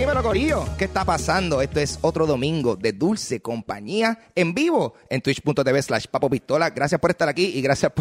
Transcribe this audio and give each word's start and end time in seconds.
dímelo 0.00 0.22
Corillo, 0.22 0.64
¿qué 0.78 0.86
está 0.86 1.04
pasando? 1.04 1.60
Esto 1.60 1.78
es 1.78 1.98
otro 2.00 2.26
domingo 2.26 2.74
de 2.74 2.94
Dulce 2.94 3.42
Compañía 3.42 4.18
en 4.34 4.54
vivo 4.54 4.94
en 5.10 5.20
twitch.tv 5.20 5.82
slash 5.82 6.06
papo 6.06 6.30
pistola. 6.30 6.70
Gracias 6.70 6.98
por 6.98 7.10
estar 7.10 7.28
aquí 7.28 7.52
y 7.54 7.60
gracias 7.60 7.92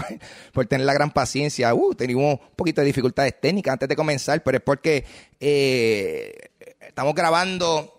por, 0.54 0.66
tener 0.66 0.86
la 0.86 0.94
gran 0.94 1.12
paciencia. 1.12 1.74
Uh, 1.74 1.94
teníamos 1.94 2.36
un 2.36 2.56
poquito 2.56 2.80
de 2.80 2.88
dificultades 2.88 3.38
técnicas 3.42 3.74
antes 3.74 3.90
de 3.90 3.98
comenzar, 3.98 4.42
pero 4.44 4.60
es 4.60 4.64
porque 4.64 5.04
eh, 5.42 6.34
estamos 6.80 7.14
grabando 7.14 7.94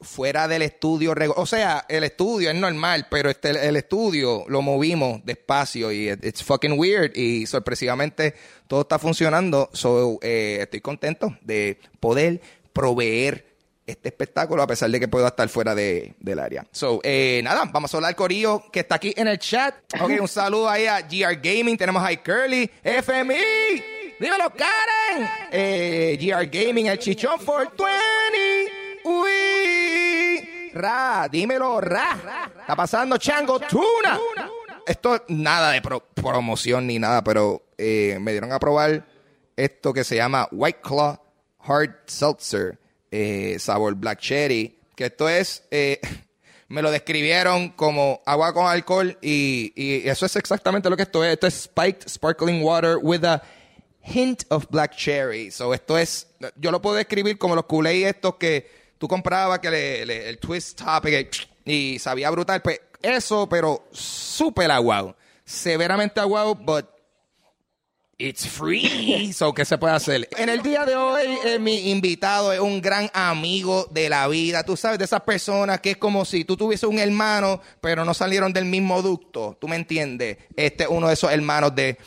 fuera 0.00 0.48
del 0.48 0.62
estudio, 0.62 1.14
o 1.36 1.46
sea, 1.46 1.86
el 1.88 2.02
estudio 2.02 2.50
es 2.50 2.56
normal, 2.56 3.06
pero 3.08 3.30
este, 3.30 3.50
el 3.68 3.76
estudio 3.76 4.44
lo 4.48 4.60
movimos 4.60 5.24
despacio 5.24 5.92
y 5.92 6.10
it- 6.10 6.24
it's 6.24 6.42
fucking 6.42 6.78
weird 6.78 7.16
y 7.16 7.46
sorpresivamente 7.46 8.34
todo 8.66 8.80
está 8.80 8.98
funcionando. 8.98 9.70
Eh, 10.20 10.58
estoy 10.62 10.80
contento 10.80 11.38
de 11.42 11.78
poder 12.00 12.40
proveer 12.76 13.56
este 13.86 14.08
espectáculo 14.08 14.62
a 14.62 14.66
pesar 14.66 14.90
de 14.90 15.00
que 15.00 15.08
puedo 15.08 15.26
estar 15.26 15.48
fuera 15.48 15.74
de, 15.74 16.14
del 16.18 16.38
área. 16.40 16.66
So, 16.72 17.00
eh, 17.02 17.40
nada, 17.42 17.64
vamos 17.72 17.92
a 17.94 17.96
hablar 17.96 18.14
Corillo 18.14 18.64
que 18.70 18.80
está 18.80 18.96
aquí 18.96 19.14
en 19.16 19.28
el 19.28 19.38
chat. 19.38 19.74
Ok, 20.00 20.10
un 20.20 20.28
saludo 20.28 20.68
ahí 20.68 20.86
a 20.86 21.00
GR 21.00 21.36
Gaming, 21.42 21.76
tenemos 21.78 22.02
a 22.04 22.14
Curly, 22.22 22.70
FMI, 22.82 23.82
dímelo 24.20 24.50
Karen, 24.50 25.30
eh, 25.52 26.18
GR 26.20 26.46
Gaming, 26.50 26.86
el 26.88 26.98
Chichón 26.98 27.38
420. 27.44 28.72
Uy, 29.04 30.70
Ra, 30.74 31.28
dímelo, 31.30 31.80
Ra. 31.80 32.50
Está 32.60 32.76
pasando 32.76 33.16
Chango 33.18 33.58
Tuna. 33.60 34.18
Esto 34.86 35.24
nada 35.28 35.70
de 35.72 35.80
pro- 35.82 36.04
promoción 36.14 36.86
ni 36.86 36.98
nada, 36.98 37.22
pero 37.24 37.62
eh, 37.78 38.18
me 38.20 38.32
dieron 38.32 38.52
a 38.52 38.58
probar 38.58 39.04
esto 39.56 39.92
que 39.92 40.04
se 40.04 40.16
llama 40.16 40.48
White 40.52 40.80
Claw 40.82 41.18
Hard 41.66 41.94
Seltzer, 42.06 42.78
eh, 43.10 43.56
sabor 43.58 43.94
Black 43.94 44.20
Cherry, 44.20 44.78
que 44.94 45.06
esto 45.06 45.28
es, 45.28 45.62
eh, 45.70 46.00
me 46.68 46.82
lo 46.82 46.90
describieron 46.90 47.70
como 47.70 48.22
agua 48.26 48.52
con 48.52 48.66
alcohol 48.66 49.16
y, 49.22 49.72
y 49.76 50.08
eso 50.08 50.26
es 50.26 50.36
exactamente 50.36 50.90
lo 50.90 50.96
que 50.96 51.02
esto 51.04 51.24
es. 51.24 51.32
Esto 51.34 51.46
es 51.46 51.54
spiked 51.62 52.08
sparkling 52.08 52.62
water 52.62 52.98
with 53.00 53.24
a 53.24 53.42
hint 54.02 54.44
of 54.50 54.66
black 54.70 54.94
cherry. 54.96 55.50
So 55.50 55.72
esto 55.74 55.96
es, 55.98 56.26
yo 56.56 56.70
lo 56.70 56.80
puedo 56.82 56.96
describir 56.96 57.38
como 57.38 57.54
los 57.54 57.64
Kool-Aid 57.66 58.06
estos 58.06 58.36
que 58.36 58.68
tú 58.98 59.08
comprabas, 59.08 59.58
que 59.60 59.70
le- 59.70 60.28
el 60.28 60.38
twist 60.38 60.78
top 60.78 61.04
que- 61.04 61.30
y 61.64 61.98
sabía 61.98 62.30
brutal. 62.30 62.62
Pues 62.62 62.80
eso, 63.02 63.48
pero 63.48 63.86
súper 63.92 64.70
aguado. 64.70 65.16
Severamente 65.44 66.18
aguado, 66.20 66.54
but 66.54 66.86
It's 68.18 68.46
free. 68.46 69.30
So, 69.34 69.52
¿qué 69.52 69.66
se 69.66 69.76
puede 69.76 69.94
hacer? 69.94 70.26
En 70.38 70.48
el 70.48 70.62
día 70.62 70.86
de 70.86 70.96
hoy, 70.96 71.38
eh, 71.44 71.58
mi 71.58 71.90
invitado 71.90 72.50
es 72.50 72.60
un 72.60 72.80
gran 72.80 73.10
amigo 73.12 73.86
de 73.90 74.08
la 74.08 74.26
vida. 74.28 74.64
Tú 74.64 74.74
sabes, 74.74 74.98
de 74.98 75.04
esas 75.04 75.20
personas 75.20 75.80
que 75.80 75.90
es 75.90 75.96
como 75.98 76.24
si 76.24 76.46
tú 76.46 76.56
tuvieses 76.56 76.88
un 76.88 76.98
hermano, 76.98 77.60
pero 77.82 78.06
no 78.06 78.14
salieron 78.14 78.54
del 78.54 78.64
mismo 78.64 79.02
ducto. 79.02 79.58
¿Tú 79.60 79.68
me 79.68 79.76
entiendes? 79.76 80.38
Este 80.56 80.84
es 80.84 80.90
uno 80.90 81.08
de 81.08 81.14
esos 81.14 81.30
hermanos 81.30 81.74
de 81.74 81.98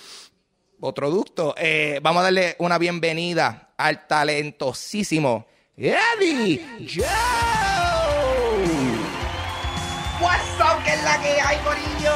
otro 0.79 1.11
ducto. 1.11 1.53
Eh, 1.55 1.99
vamos 2.01 2.21
a 2.21 2.23
darle 2.23 2.55
una 2.57 2.79
bienvenida 2.79 3.73
al 3.77 4.07
talentosísimo 4.07 5.45
Eddie 5.77 6.65
Joe. 6.91 7.05
What's 10.19 10.59
up, 10.59 10.83
que 10.83 10.91
es 10.91 11.03
la 11.03 11.21
que 11.21 11.39
hay, 11.39 11.57
Corillo, 11.59 12.08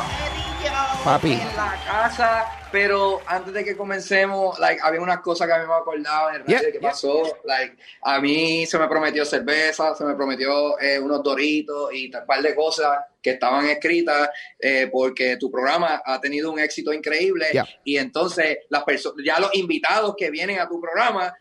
Papi. 1.04 1.34
en 1.34 1.56
la 1.58 1.78
casa. 1.86 2.46
Pero 2.72 3.22
antes 3.28 3.54
de 3.54 3.64
que 3.64 3.76
comencemos, 3.76 4.58
like, 4.58 4.82
había 4.82 5.02
unas 5.02 5.20
cosas 5.20 5.48
que 5.48 5.54
a 5.54 5.60
mí 5.60 5.68
me 5.68 5.74
acordaba 5.74 6.36
en 6.36 6.46
Yeah, 6.46 6.62
que 6.62 6.72
yeah. 6.72 6.82
pasó. 6.82 7.38
Like, 7.44 7.78
a 8.02 8.20
mí 8.20 8.66
se 8.66 8.80
me 8.80 8.88
prometió 8.88 9.26
cerveza, 9.26 9.94
se 9.96 10.04
me 10.06 10.16
prometió 10.16 10.80
eh, 10.80 10.98
unos 10.98 11.22
doritos 11.22 11.90
y 11.94 12.10
tal 12.10 12.26
par 12.26 12.42
de 12.42 12.56
cosas 12.56 13.00
que 13.22 13.32
estaban 13.32 13.68
escritas 13.68 14.30
eh, 14.60 14.90
porque 14.92 15.38
tu 15.38 15.52
programa 15.52 16.02
ha 16.04 16.20
tenido 16.22 16.52
un 16.52 16.60
éxito 16.60 16.94
increíble. 16.94 17.48
Yeah. 17.52 17.68
Y 17.84 17.98
entonces, 17.98 18.60
las 18.70 18.84
personas, 18.84 19.18
ya 19.26 19.40
los 19.40 19.54
invitados 19.56 20.16
que 20.18 20.32
vienen 20.32 20.60
a 20.60 20.68
tu 20.68 20.80
programa 20.80 21.36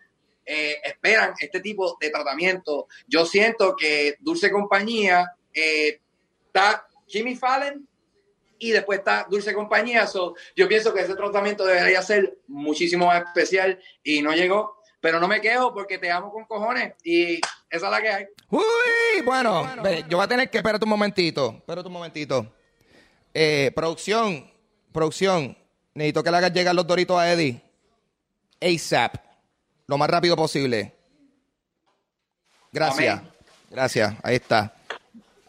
eh, 0.44 0.76
esperan 0.84 1.34
este 1.38 1.60
tipo 1.60 1.96
de 2.00 2.10
tratamiento. 2.10 2.88
Yo 3.06 3.24
siento 3.24 3.76
que 3.76 4.16
Dulce 4.18 4.50
Compañía 4.50 5.32
está 5.52 6.84
Jimmy 7.06 7.36
Fallon 7.36 7.86
y 8.62 8.70
después 8.70 9.00
está 9.00 9.26
Dulce 9.28 9.52
Compañía. 9.52 10.06
So, 10.06 10.36
yo 10.54 10.68
pienso 10.68 10.94
que 10.94 11.00
ese 11.00 11.16
tratamiento 11.16 11.64
debería 11.64 12.00
ser 12.00 12.38
muchísimo 12.46 13.06
más 13.06 13.24
especial 13.24 13.76
y 14.04 14.22
no 14.22 14.32
llegó. 14.32 14.80
Pero 15.00 15.18
no 15.18 15.26
me 15.26 15.40
quejo 15.40 15.74
porque 15.74 15.98
te 15.98 16.12
amo 16.12 16.30
con 16.30 16.44
cojones 16.44 16.94
y 17.02 17.40
esa 17.68 17.86
es 17.86 17.90
la 17.90 18.00
que 18.00 18.08
hay. 18.08 18.26
Uy, 18.50 19.22
bueno, 19.24 19.66
yo 20.08 20.16
voy 20.16 20.24
a 20.24 20.28
tener 20.28 20.48
que 20.48 20.58
esperar 20.58 20.80
un 20.80 20.88
momentito. 20.88 21.56
Espérate 21.58 21.88
un 21.88 21.92
momentito. 21.92 22.54
Eh, 23.34 23.72
producción, 23.74 24.48
producción, 24.92 25.58
necesito 25.92 26.22
que 26.22 26.30
le 26.30 26.36
hagas 26.36 26.52
llegar 26.52 26.72
los 26.72 26.86
doritos 26.86 27.18
a 27.18 27.32
Eddie. 27.32 27.60
ASAP. 28.60 29.16
Lo 29.88 29.98
más 29.98 30.08
rápido 30.08 30.36
posible. 30.36 30.94
Gracias. 32.70 33.18
Amén. 33.18 33.32
Gracias. 33.70 34.14
Ahí 34.22 34.36
está. 34.36 34.72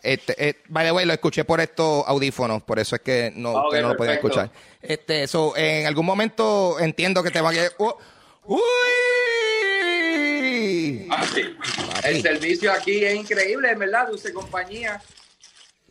Este, 0.04 0.50
eh, 0.50 0.62
by 0.68 0.86
the 0.86 0.92
way, 0.92 1.06
lo 1.06 1.14
escuché 1.14 1.46
por 1.46 1.62
estos 1.62 2.04
audífonos, 2.08 2.62
por 2.64 2.78
eso 2.78 2.96
es 2.98 3.02
que 3.02 3.32
no, 3.36 3.58
Ah, 3.58 3.64
no 3.72 3.90
lo 3.90 3.98
perfecto. 3.98 4.28
escuchar. 4.28 4.52
Este, 4.82 5.28
so, 5.28 5.56
en 5.56 5.88
algún 5.88 6.06
momento 6.06 6.78
entiendo 6.80 7.24
que 7.24 7.32
te 7.32 7.40
va 7.42 7.50
a 7.52 7.54
quedar. 7.54 7.72
¡Oh! 7.78 7.98
¡Uy! 8.46 8.60
Ah, 11.10 11.26
sí. 11.34 11.42
El 12.04 12.22
servicio 12.22 12.72
aquí 12.72 13.04
es 13.04 13.16
increíble, 13.16 13.72
en 13.72 13.80
verdad, 13.80 14.08
Dulce 14.08 14.34
Compañía. 14.34 15.02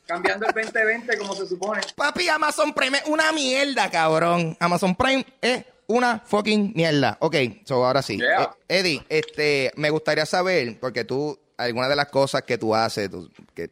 Cambiando 0.06 0.47
el 0.47 0.53
2020 0.53 1.17
como 1.17 1.34
se 1.34 1.47
supone. 1.47 1.81
Papi, 1.97 2.29
Amazon 2.29 2.75
Prime 2.75 2.99
es 2.99 3.05
una 3.06 3.33
mierda, 3.33 3.91
cabrón. 3.91 4.56
Amazon 4.61 4.94
Prime 4.94 5.25
es 5.41 5.65
una 5.87 6.19
fucking 6.19 6.73
mierda. 6.75 7.17
Ok, 7.21 7.37
so 7.65 7.84
ahora 7.84 8.03
sí. 8.03 8.19
Yeah. 8.19 8.55
Eh, 8.69 8.79
Eddie, 8.81 9.03
este, 9.09 9.73
me 9.77 9.91
gustaría 9.91 10.27
saber, 10.27 10.79
porque 10.81 11.05
tú, 11.05 11.39
algunas 11.56 11.89
de 11.89 11.97
las 11.97 12.09
cosas 12.09 12.43
que 12.43 12.59
tú 12.59 12.75
haces, 12.75 13.11
tú, 13.11 13.31
que 13.55 13.71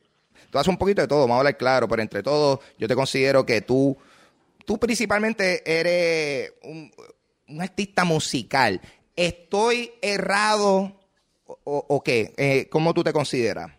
tú 0.51 0.59
haces 0.59 0.69
un 0.69 0.77
poquito 0.79 1.01
de 1.03 1.09
todo, 1.09 1.21
vamos 1.21 1.37
a 1.37 1.39
hablar 1.39 1.57
claro, 1.57 1.89
pero 1.89 2.03
entre 2.03 2.23
todo, 2.23 2.61
yo 2.79 2.87
te 2.89 2.95
considero 2.95 3.45
que 3.47 3.61
tú, 3.63 3.97
tú 4.65 4.79
principalmente 4.79 5.63
eres 5.65 6.53
un, 6.63 6.93
un 7.49 7.63
artista 7.63 8.05
musical. 8.05 8.81
¿Estoy 9.17 9.93
errado 10.01 10.93
o, 11.45 11.59
o- 11.65 11.87
o 11.89 12.03
qué? 12.03 12.33
Eh, 12.37 12.69
¿Cómo 12.71 12.95
tú 12.95 13.03
te 13.05 13.13
consideras? 13.13 13.71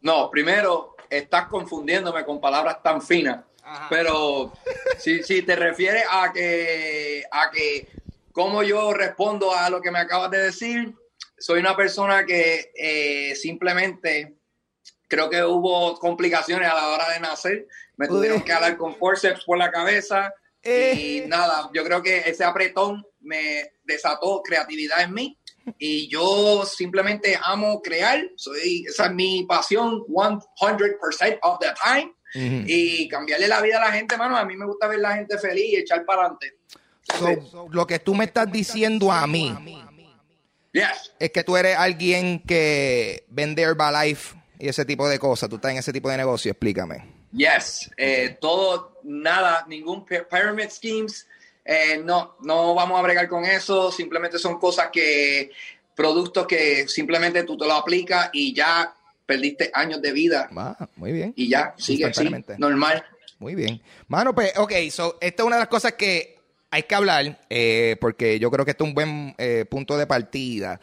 No, 0.00 0.30
primero, 0.30 0.96
estás 1.10 1.46
confundiéndome 1.48 2.24
con 2.24 2.40
palabras 2.40 2.82
tan 2.82 3.00
finas. 3.02 3.44
Pero 3.88 4.52
si, 4.98 5.22
si 5.22 5.42
te 5.42 5.54
refieres 5.54 6.02
a 6.10 6.32
que, 6.32 7.22
a 7.30 7.48
que 7.52 7.86
cómo 8.32 8.64
yo 8.64 8.92
respondo 8.92 9.52
a 9.54 9.70
lo 9.70 9.80
que 9.80 9.92
me 9.92 10.00
acabas 10.00 10.32
de 10.32 10.38
decir, 10.38 10.92
soy 11.38 11.60
una 11.60 11.76
persona 11.76 12.24
que 12.26 12.72
eh, 12.74 13.36
simplemente 13.36 14.34
creo 15.12 15.28
que 15.28 15.44
hubo 15.44 15.98
complicaciones 15.98 16.70
a 16.70 16.74
la 16.74 16.88
hora 16.88 17.10
de 17.10 17.20
nacer. 17.20 17.68
Me 17.98 18.08
tuvieron 18.08 18.40
que 18.40 18.50
hablar 18.50 18.78
con 18.78 18.96
forceps 18.96 19.44
por 19.44 19.58
la 19.58 19.70
cabeza. 19.70 20.32
Eh. 20.62 20.94
Y 21.24 21.28
nada, 21.28 21.68
yo 21.74 21.84
creo 21.84 22.02
que 22.02 22.20
ese 22.20 22.44
apretón 22.44 23.04
me 23.20 23.72
desató 23.84 24.42
creatividad 24.42 25.02
en 25.02 25.12
mí. 25.12 25.38
Y 25.76 26.08
yo 26.08 26.64
simplemente 26.64 27.38
amo 27.44 27.82
crear. 27.82 28.22
Soy, 28.36 28.86
esa 28.88 29.06
es 29.06 29.12
mi 29.12 29.44
pasión 29.44 30.00
100% 30.06 31.38
of 31.42 31.58
the 31.58 31.74
time. 31.84 32.14
Ujú. 32.34 32.64
Y 32.66 33.06
cambiarle 33.08 33.48
la 33.48 33.60
vida 33.60 33.76
a 33.76 33.84
la 33.84 33.92
gente, 33.92 34.16
mano. 34.16 34.38
A 34.38 34.46
mí 34.46 34.56
me 34.56 34.64
gusta 34.64 34.88
ver 34.88 35.00
la 35.00 35.14
gente 35.16 35.36
feliz 35.36 35.74
y 35.74 35.76
echar 35.76 36.06
para 36.06 36.22
adelante. 36.22 36.56
So, 37.50 37.68
lo 37.70 37.86
que 37.86 37.98
tú 37.98 38.14
me 38.14 38.24
estás 38.24 38.50
diciendo 38.50 39.12
a 39.12 39.26
mí 39.26 39.54
Yes. 40.72 41.12
es 41.18 41.30
que 41.32 41.44
tú 41.44 41.54
eres 41.58 41.76
alguien 41.76 42.42
que 42.46 43.26
vende 43.28 43.60
Herbalife 43.60 44.41
y 44.62 44.68
ese 44.68 44.84
tipo 44.84 45.08
de 45.08 45.18
cosas. 45.18 45.48
Tú 45.48 45.56
estás 45.56 45.72
en 45.72 45.78
ese 45.78 45.92
tipo 45.92 46.08
de 46.08 46.16
negocio. 46.16 46.52
Explícame. 46.52 47.04
Yes, 47.32 47.90
eh, 47.96 48.38
todo, 48.40 49.00
nada, 49.02 49.64
ningún 49.68 50.04
pyramid 50.06 50.68
schemes, 50.70 51.26
eh, 51.64 52.00
no, 52.04 52.36
no 52.42 52.72
vamos 52.72 52.96
a 52.96 53.02
bregar 53.02 53.26
con 53.26 53.44
eso, 53.44 53.90
simplemente 53.90 54.38
son 54.38 54.60
cosas 54.60 54.90
que, 54.92 55.50
productos 55.96 56.46
que 56.46 56.86
simplemente 56.86 57.42
tú 57.42 57.58
te 57.58 57.66
lo 57.66 57.72
aplicas 57.72 58.30
y 58.32 58.54
ya 58.54 58.94
perdiste 59.26 59.70
años 59.74 60.00
de 60.00 60.12
vida 60.12 60.48
Ah, 60.54 60.88
muy 60.94 61.10
bien. 61.10 61.32
y 61.34 61.48
ya, 61.48 61.74
sigue 61.76 62.04
así, 62.04 62.30
normal. 62.56 63.04
Muy 63.40 63.56
bien. 63.56 63.82
Mano, 64.06 64.32
pues, 64.32 64.56
ok, 64.56 64.72
so, 64.90 65.18
esta 65.20 65.42
es 65.42 65.46
una 65.46 65.56
de 65.56 65.62
las 65.62 65.68
cosas 65.68 65.94
que 65.94 66.38
hay 66.70 66.84
que 66.84 66.94
hablar, 66.94 67.40
eh, 67.50 67.96
porque 68.00 68.38
yo 68.38 68.48
creo 68.52 68.64
que 68.64 68.70
esto 68.70 68.84
es 68.84 68.88
un 68.88 68.94
buen 68.94 69.34
eh, 69.38 69.64
punto 69.68 69.98
de 69.98 70.06
partida. 70.06 70.78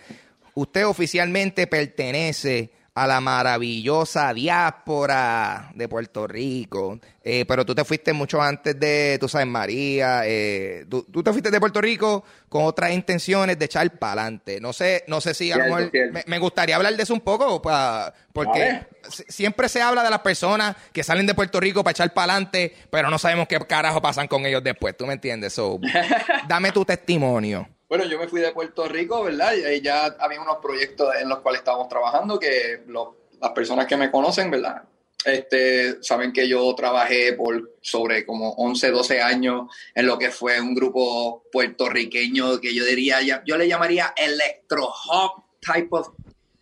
Usted 0.53 0.85
oficialmente 0.85 1.67
pertenece 1.67 2.71
a 3.01 3.07
la 3.07 3.21
maravillosa 3.21 4.33
diáspora 4.33 5.71
de 5.73 5.87
Puerto 5.87 6.27
Rico, 6.27 6.99
eh, 7.23 7.45
pero 7.47 7.65
tú 7.65 7.73
te 7.75 7.85
fuiste 7.85 8.11
mucho 8.13 8.41
antes 8.41 8.79
de, 8.79 9.17
tú 9.19 9.29
sabes, 9.29 9.47
María, 9.47 10.21
eh, 10.25 10.85
tú, 10.89 11.03
tú 11.11 11.21
te 11.23 11.31
fuiste 11.31 11.51
de 11.51 11.59
Puerto 11.59 11.79
Rico 11.81 12.23
con 12.49 12.63
otras 12.65 12.91
intenciones 12.91 13.57
de 13.59 13.65
echar 13.65 13.89
para 13.99 14.23
adelante. 14.23 14.59
No 14.59 14.73
sé, 14.73 15.03
no 15.07 15.21
sé 15.21 15.33
si 15.33 15.51
a 15.51 15.57
lo 15.57 15.63
mejor 15.65 15.91
me, 16.11 16.23
me 16.27 16.39
gustaría 16.39 16.75
hablar 16.75 16.95
de 16.95 17.03
eso 17.03 17.13
un 17.13 17.21
poco, 17.21 17.61
pa- 17.61 18.13
porque 18.33 18.81
siempre 19.27 19.69
se 19.69 19.81
habla 19.81 20.03
de 20.03 20.09
las 20.09 20.19
personas 20.19 20.75
que 20.91 21.03
salen 21.03 21.25
de 21.25 21.33
Puerto 21.35 21.59
Rico 21.59 21.83
para 21.83 21.91
echar 21.91 22.13
para 22.13 22.33
adelante, 22.33 22.75
pero 22.89 23.09
no 23.09 23.17
sabemos 23.17 23.47
qué 23.47 23.59
carajo 23.59 24.01
pasan 24.01 24.27
con 24.27 24.45
ellos 24.45 24.63
después, 24.63 24.97
¿tú 24.97 25.05
me 25.05 25.13
entiendes? 25.13 25.53
So, 25.53 25.79
dame 26.47 26.71
tu 26.71 26.83
testimonio. 26.85 27.67
Bueno, 27.89 28.05
yo 28.05 28.17
me 28.19 28.27
fui 28.27 28.39
de 28.39 28.51
Puerto 28.51 28.87
Rico, 28.87 29.23
¿verdad? 29.23 29.53
Y 29.55 29.63
ahí 29.63 29.81
ya 29.81 30.05
había 30.19 30.39
unos 30.39 30.57
proyectos 30.57 31.13
en 31.19 31.27
los 31.27 31.39
cuales 31.39 31.59
estábamos 31.61 31.89
trabajando 31.89 32.39
que 32.39 32.83
los- 32.87 33.09
las 33.41 33.51
personas 33.51 33.87
que 33.87 33.97
me 33.97 34.11
conocen, 34.11 34.51
¿verdad? 34.51 34.83
Este, 35.25 36.01
saben 36.01 36.31
que 36.31 36.47
yo 36.47 36.73
trabajé 36.75 37.33
por 37.33 37.73
sobre 37.81 38.25
como 38.25 38.51
11, 38.53 38.89
12 38.91 39.21
años 39.21 39.69
en 39.93 40.05
lo 40.05 40.17
que 40.17 40.29
fue 40.31 40.61
un 40.61 40.73
grupo 40.73 41.43
puertorriqueño 41.51 42.59
que 42.61 42.73
yo 42.73 42.85
diría, 42.85 43.19
yo 43.45 43.57
le 43.57 43.67
llamaría 43.67 44.13
electro 44.15 44.87
hop 45.09 45.43
type 45.59 45.89
of 45.91 46.09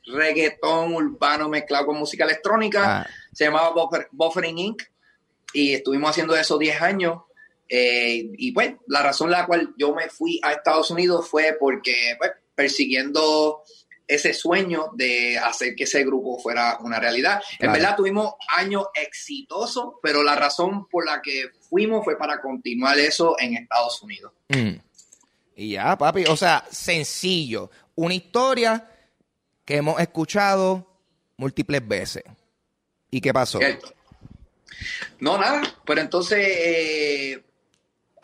reggaetón 0.06 0.94
urbano 0.96 1.50
mezclado 1.50 1.88
con 1.88 1.98
música 1.98 2.24
electrónica. 2.24 3.02
Ah. 3.02 3.08
Se 3.34 3.46
llamaba 3.46 3.74
Buffer- 3.74 4.08
Buffering 4.12 4.58
Inc. 4.58 4.84
Y 5.54 5.74
estuvimos 5.76 6.10
haciendo 6.10 6.36
eso 6.36 6.58
10 6.58 6.82
años. 6.82 7.22
Eh, 7.70 8.32
y 8.38 8.52
pues 8.52 8.76
la 8.88 9.04
razón 9.04 9.30
la 9.30 9.46
cual 9.46 9.74
yo 9.78 9.94
me 9.94 10.10
fui 10.10 10.40
a 10.44 10.54
Estados 10.54 10.90
Unidos 10.92 11.28
fue 11.28 11.58
porque 11.60 12.16
pues, 12.18 12.32
persiguiendo 12.56 13.64
ese 14.08 14.34
sueño 14.34 14.92
de 14.94 15.38
hacer 15.38 15.76
que 15.76 15.84
ese 15.84 16.04
grupo 16.06 16.40
fuera 16.40 16.78
una 16.82 17.00
realidad. 17.00 17.42
Claro. 17.60 17.74
En 17.74 17.80
verdad 17.82 17.96
tuvimos 17.98 18.34
años 18.56 18.86
exitosos, 18.94 19.96
pero 20.02 20.24
la 20.24 20.36
razón 20.36 20.88
por 20.88 21.06
la 21.06 21.22
que 21.22 21.50
fuimos 21.70 22.06
fue 22.06 22.18
para 22.18 22.42
continuar 22.42 22.98
eso 22.98 23.36
en 23.40 23.58
Estados 23.58 24.02
Unidos. 24.02 24.32
Mm. 24.48 24.76
Y 25.58 25.72
ya, 25.72 25.98
papi, 25.98 26.24
o 26.26 26.38
sea, 26.38 26.64
sencillo. 26.72 27.70
Una 27.96 28.14
historia 28.14 28.90
que 29.66 29.78
hemos 29.78 30.00
escuchado 30.00 30.88
múltiples 31.36 31.86
veces. 31.86 32.24
¿Y 33.12 33.20
qué 33.20 33.34
pasó? 33.34 33.58
Cierto. 33.60 33.94
No, 35.20 35.38
nada, 35.38 35.64
pero 35.86 36.02
entonces 36.02 36.40
eh, 36.40 37.44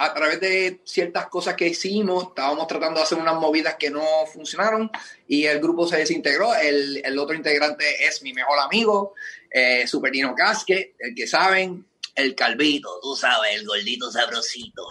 a 0.04 0.14
través 0.14 0.40
de 0.42 0.82
ciertas 0.84 1.28
cosas 1.28 1.56
que 1.56 1.68
hicimos, 1.68 2.28
estábamos 2.30 2.68
tratando 2.68 3.00
de 3.00 3.04
hacer 3.04 3.18
unas 3.18 3.36
movidas 3.36 3.76
que 3.76 3.90
no 3.90 4.04
funcionaron 4.32 4.92
y 5.28 5.46
el 5.46 5.60
grupo 5.60 5.88
se 5.88 5.98
desintegró. 5.98 6.54
El, 6.56 7.02
el 7.06 7.18
otro 7.18 7.36
integrante 7.36 8.06
es 8.06 8.22
mi 8.22 8.34
mejor 8.34 8.60
amigo, 8.60 9.14
eh, 9.50 9.88
Supernino 9.88 10.36
Casque, 10.36 10.96
el 11.00 11.16
que 11.16 11.26
saben, 11.26 11.86
el 12.16 12.36
calvito, 12.36 13.00
tú 13.02 13.16
sabes, 13.16 13.56
el 13.56 13.66
gordito 13.66 14.12
sabrosito. 14.12 14.88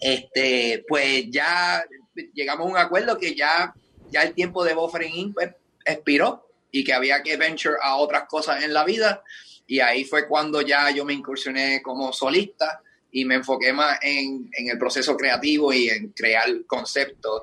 Este, 0.00 0.84
pues 0.88 1.26
ya 1.30 1.84
llegamos 2.32 2.66
a 2.66 2.70
un 2.70 2.76
acuerdo 2.78 3.18
que 3.18 3.34
ya, 3.34 3.74
ya 4.10 4.22
el 4.22 4.34
tiempo 4.34 4.64
de 4.64 4.74
Buffering 4.74 5.14
Inc. 5.14 5.34
pues, 5.34 5.50
expiró 5.84 6.48
y 6.70 6.84
que 6.84 6.94
había 6.94 7.22
que 7.22 7.36
venture 7.36 7.76
a 7.82 7.96
otras 7.96 8.24
cosas 8.28 8.64
en 8.64 8.72
la 8.72 8.84
vida. 8.84 9.22
Y 9.66 9.80
ahí 9.80 10.04
fue 10.04 10.26
cuando 10.26 10.62
ya 10.62 10.90
yo 10.90 11.04
me 11.04 11.12
incursioné 11.12 11.82
como 11.82 12.14
solista 12.14 12.82
y 13.10 13.24
me 13.24 13.36
enfoqué 13.36 13.72
más 13.72 13.98
en, 14.02 14.50
en 14.52 14.68
el 14.68 14.78
proceso 14.78 15.16
creativo 15.16 15.72
y 15.72 15.88
en 15.88 16.08
crear 16.10 16.48
conceptos. 16.66 17.42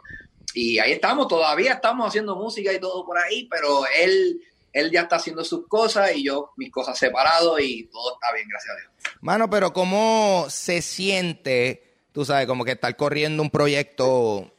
Y 0.53 0.79
ahí 0.79 0.93
estamos, 0.93 1.27
todavía 1.27 1.73
estamos 1.73 2.07
haciendo 2.07 2.35
música 2.35 2.71
y 2.71 2.79
todo 2.79 3.05
por 3.05 3.17
ahí, 3.17 3.47
pero 3.49 3.83
él, 3.97 4.41
él 4.71 4.91
ya 4.91 5.01
está 5.01 5.17
haciendo 5.17 5.43
sus 5.43 5.67
cosas 5.67 6.15
y 6.15 6.23
yo 6.23 6.51
mis 6.55 6.71
cosas 6.71 6.97
separados 6.97 7.59
y 7.61 7.87
todo 7.87 8.13
está 8.13 8.33
bien, 8.33 8.47
gracias 8.47 8.75
a 8.75 8.79
Dios. 8.79 8.91
Mano, 9.21 9.49
pero 9.49 9.73
¿cómo 9.73 10.45
se 10.49 10.81
siente, 10.81 11.97
tú 12.11 12.23
sabes, 12.23 12.47
como 12.47 12.63
que 12.63 12.71
estar 12.71 12.95
corriendo 12.95 13.43
un 13.43 13.49
proyecto 13.49 14.51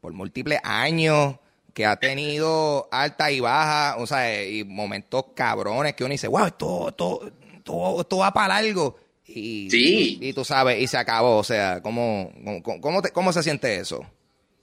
por 0.00 0.12
múltiples 0.12 0.60
años, 0.64 1.36
que 1.76 1.84
ha 1.84 1.96
tenido 1.96 2.88
alta 2.90 3.30
y 3.30 3.40
baja, 3.40 3.96
o 3.98 4.06
sea, 4.06 4.42
y 4.42 4.64
momentos 4.64 5.26
cabrones 5.34 5.94
que 5.94 6.04
uno 6.04 6.12
dice, 6.12 6.26
wow, 6.26 6.46
esto, 6.46 6.88
esto, 6.88 7.30
esto, 7.54 8.00
esto 8.00 8.16
va 8.16 8.32
para 8.32 8.56
algo. 8.56 8.96
Y, 9.28 9.68
Sí. 9.70 10.18
y 10.20 10.32
tú 10.32 10.44
sabes, 10.44 10.80
y 10.80 10.86
se 10.86 10.96
acabó, 10.98 11.36
o 11.38 11.44
sea, 11.44 11.80
¿cómo, 11.82 12.32
cómo, 12.62 12.80
cómo, 12.80 13.02
te- 13.02 13.10
cómo 13.10 13.32
se 13.32 13.42
siente 13.42 13.76
eso? 13.76 14.06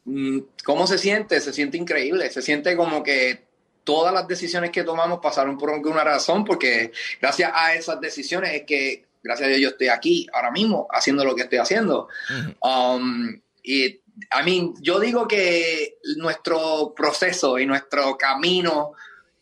Mm, 0.05 0.39
¿Cómo 0.65 0.87
se 0.87 0.97
siente? 0.97 1.39
Se 1.41 1.53
siente 1.53 1.77
increíble. 1.77 2.29
Se 2.31 2.41
siente 2.41 2.75
como 2.75 3.03
que 3.03 3.43
todas 3.83 4.13
las 4.13 4.27
decisiones 4.27 4.71
que 4.71 4.83
tomamos 4.83 5.19
pasaron 5.21 5.57
por 5.57 5.69
alguna 5.71 6.03
razón, 6.03 6.45
porque 6.45 6.91
gracias 7.21 7.51
a 7.53 7.73
esas 7.75 7.99
decisiones 7.99 8.53
es 8.53 8.63
que, 8.63 9.05
gracias 9.21 9.47
a 9.47 9.49
Dios, 9.49 9.61
yo 9.61 9.69
estoy 9.69 9.87
aquí 9.89 10.27
ahora 10.33 10.51
mismo 10.51 10.87
haciendo 10.91 11.25
lo 11.25 11.35
que 11.35 11.43
estoy 11.43 11.59
haciendo. 11.59 12.07
Um, 12.61 13.39
y, 13.61 13.85
I 13.85 13.99
mean, 14.45 14.73
yo 14.81 14.99
digo 14.99 15.27
que 15.27 15.95
nuestro 16.17 16.93
proceso 16.95 17.59
y 17.59 17.65
nuestro 17.65 18.17
camino 18.17 18.93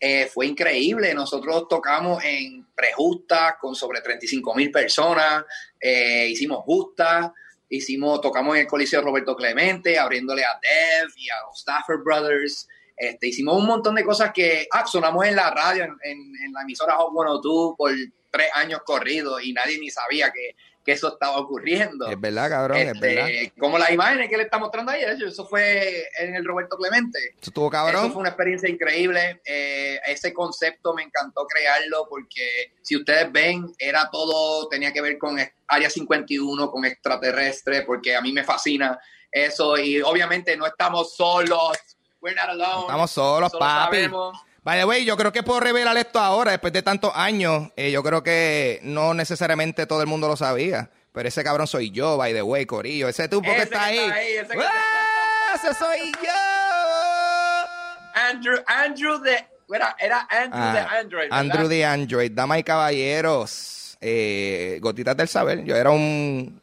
eh, 0.02 0.26
fue 0.26 0.48
increíble. 0.48 1.14
Nosotros 1.14 1.68
tocamos 1.70 2.24
en 2.26 2.66
Prejusta 2.76 3.58
con 3.62 3.76
sobre 3.76 4.02
35 4.02 4.54
mil 4.56 4.72
personas, 4.72 5.46
eh, 5.80 6.28
hicimos 6.28 6.64
Justa, 6.66 7.34
hicimos, 7.70 8.20
tocamos 8.20 8.56
en 8.56 8.62
el 8.62 8.68
Coliseo 8.68 9.02
Roberto 9.02 9.36
Clemente, 9.36 9.98
abriéndole 10.00 10.44
a 10.44 10.60
Dev 10.62 11.10
y 11.16 11.30
a 11.30 11.36
los 11.48 11.60
Stafford 11.60 12.04
Brothers. 12.04 12.68
Este, 12.98 13.28
hicimos 13.28 13.58
un 13.58 13.66
montón 13.66 13.96
de 13.96 14.04
cosas 14.04 14.32
que 14.34 14.68
ah, 14.72 14.86
sonamos 14.86 15.26
en 15.26 15.36
la 15.36 15.50
radio, 15.52 15.84
en, 15.86 15.92
en- 16.04 16.34
en 16.46 16.52
la 16.54 16.62
emisora 16.64 16.96
Hot 16.96 17.12
102 17.14 17.76
por 17.78 17.92
tres 18.32 18.50
años 18.56 18.82
corridos 18.86 19.44
y 19.44 19.54
nadie 19.54 19.80
ni 19.80 19.90
sabía 19.90 20.32
que, 20.32 20.56
que 20.84 20.94
eso 20.94 21.10
estaba 21.10 21.38
ocurriendo. 21.38 22.08
Es 22.10 22.20
verdad, 22.20 22.50
cabrón, 22.50 22.78
es 22.78 22.88
Este, 22.94 23.16
verdad. 23.16 23.30
Como 23.60 23.78
las 23.78 23.92
imágenes 23.92 24.30
que 24.30 24.38
le 24.38 24.44
está 24.44 24.58
mostrando 24.58 24.92
ahí, 24.92 25.04
eso, 25.04 25.28
eso 25.28 25.48
fue 25.48 26.08
en 26.20 26.36
el 26.36 26.44
Roberto 26.44 26.76
Clemente. 26.78 27.20
Eso 27.40 27.50
estuvo 27.50 27.66
Eso 27.68 27.72
cabrón. 27.72 28.12
fue 28.12 28.22
una 28.22 28.30
experiencia 28.30 28.68
increíble. 28.68 29.42
Eh, 29.46 30.00
ese 30.08 30.34
concepto 30.34 30.94
me 30.94 31.04
encantó 31.04 31.46
crearlo 31.46 32.08
porque 32.10 32.74
si 32.82 32.96
ustedes 32.96 33.32
ven, 33.32 33.72
era 33.78 34.10
todo, 34.12 34.68
tenía 34.70 34.92
que 34.92 35.02
ver 35.02 35.18
con 35.20 35.38
Área 35.68 35.90
51, 35.90 36.72
con 36.72 36.84
extraterrestre, 36.86 37.84
porque 37.84 38.16
a 38.16 38.22
mí 38.22 38.32
me 38.34 38.44
fascina 38.44 39.00
eso. 39.32 39.78
Y 39.78 40.02
obviamente 40.02 40.58
no 40.58 40.66
estamos 40.66 41.16
solos. 41.16 41.78
We're 42.22 42.36
not 42.36 42.50
alone. 42.50 42.74
No 42.76 42.82
estamos 42.82 43.12
solos, 43.12 43.48
Eso 43.50 43.58
lo 43.58 43.60
papi. 43.60 43.96
sabemos. 43.98 44.38
By 44.64 44.78
the 44.80 44.86
way, 44.86 45.04
yo 45.06 45.18
creo 45.18 45.32
que 45.32 45.42
puedo 45.42 45.60
revelar 45.60 45.98
esto 45.98 46.20
ahora, 46.20 46.52
después 46.52 46.72
de 46.72 46.84
tantos 46.84 47.12
años. 47.16 47.70
Eh, 47.76 47.92
yo 47.92 48.04
creo 48.04 48.22
que 48.22 48.80
no 48.84 49.14
necesariamente 49.16 49.88
todo 49.88 50.02
el 50.02 50.08
mundo 50.08 50.28
lo 50.28 50.36
sabía. 50.38 50.92
Pero 51.14 51.28
ese 51.28 51.44
cabrón 51.44 51.66
soy 51.68 51.90
yo, 51.92 52.16
by 52.18 52.32
the 52.34 52.42
way, 52.44 52.66
Corillo. 52.66 53.08
Ese 53.10 53.28
tipo 53.28 53.42
que 53.42 53.52
Ese 53.54 53.64
está 53.64 53.80
que 53.80 53.86
ahí. 53.86 53.98
está 53.98 54.14
ahí, 54.16 54.34
ese 54.34 54.48
que 54.54 54.64
¡Ah! 54.64 55.56
¡Ese 55.56 55.74
soy 55.74 56.12
yo! 56.24 58.22
Andrew, 58.30 58.58
Andrew 58.68 59.20
de. 59.20 59.46
Era, 59.74 59.96
era 60.00 60.28
Andrew 60.30 60.62
Ah, 60.62 60.74
de 60.74 60.80
Android. 61.00 61.24
¿verdad? 61.24 61.40
Andrew 61.40 61.68
de 61.68 61.86
Android, 61.86 62.32
damas 62.34 62.60
y 62.60 62.64
caballeros, 62.64 63.98
eh, 64.02 64.78
gotitas 64.82 65.16
del 65.16 65.28
saber. 65.30 65.64
Yo 65.64 65.76
era 65.78 65.92
un 65.92 66.62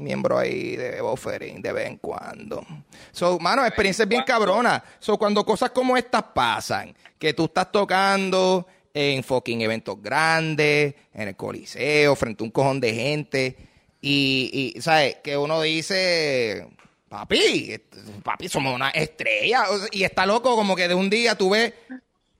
miembro 0.00 0.38
ahí 0.38 0.76
de 0.76 1.00
buffering 1.00 1.60
de 1.62 1.72
vez 1.72 1.86
en 1.88 1.96
cuando. 1.98 2.64
So, 3.12 3.38
mano, 3.38 3.64
experiencias 3.64 4.08
bien 4.08 4.22
cabronas. 4.24 4.82
So, 4.98 5.16
cuando 5.18 5.44
cosas 5.44 5.70
como 5.70 5.96
estas 5.96 6.22
pasan, 6.34 6.94
que 7.18 7.34
tú 7.34 7.44
estás 7.44 7.70
tocando 7.70 8.66
en 8.92 9.22
fucking 9.22 9.60
eventos 9.60 10.02
grandes, 10.02 10.94
en 11.14 11.28
el 11.28 11.36
coliseo, 11.36 12.16
frente 12.16 12.42
a 12.42 12.44
un 12.46 12.50
cojón 12.50 12.80
de 12.80 12.92
gente, 12.94 13.56
y, 14.00 14.72
y 14.76 14.80
¿sabes? 14.80 15.16
Que 15.22 15.36
uno 15.36 15.60
dice, 15.60 16.66
papi, 17.08 17.72
est- 17.72 17.94
papi, 18.24 18.48
somos 18.48 18.74
una 18.74 18.90
estrella. 18.90 19.64
Y 19.92 20.02
está 20.04 20.24
loco 20.26 20.56
como 20.56 20.74
que 20.74 20.88
de 20.88 20.94
un 20.94 21.10
día 21.10 21.36
tú 21.36 21.50
ves 21.50 21.72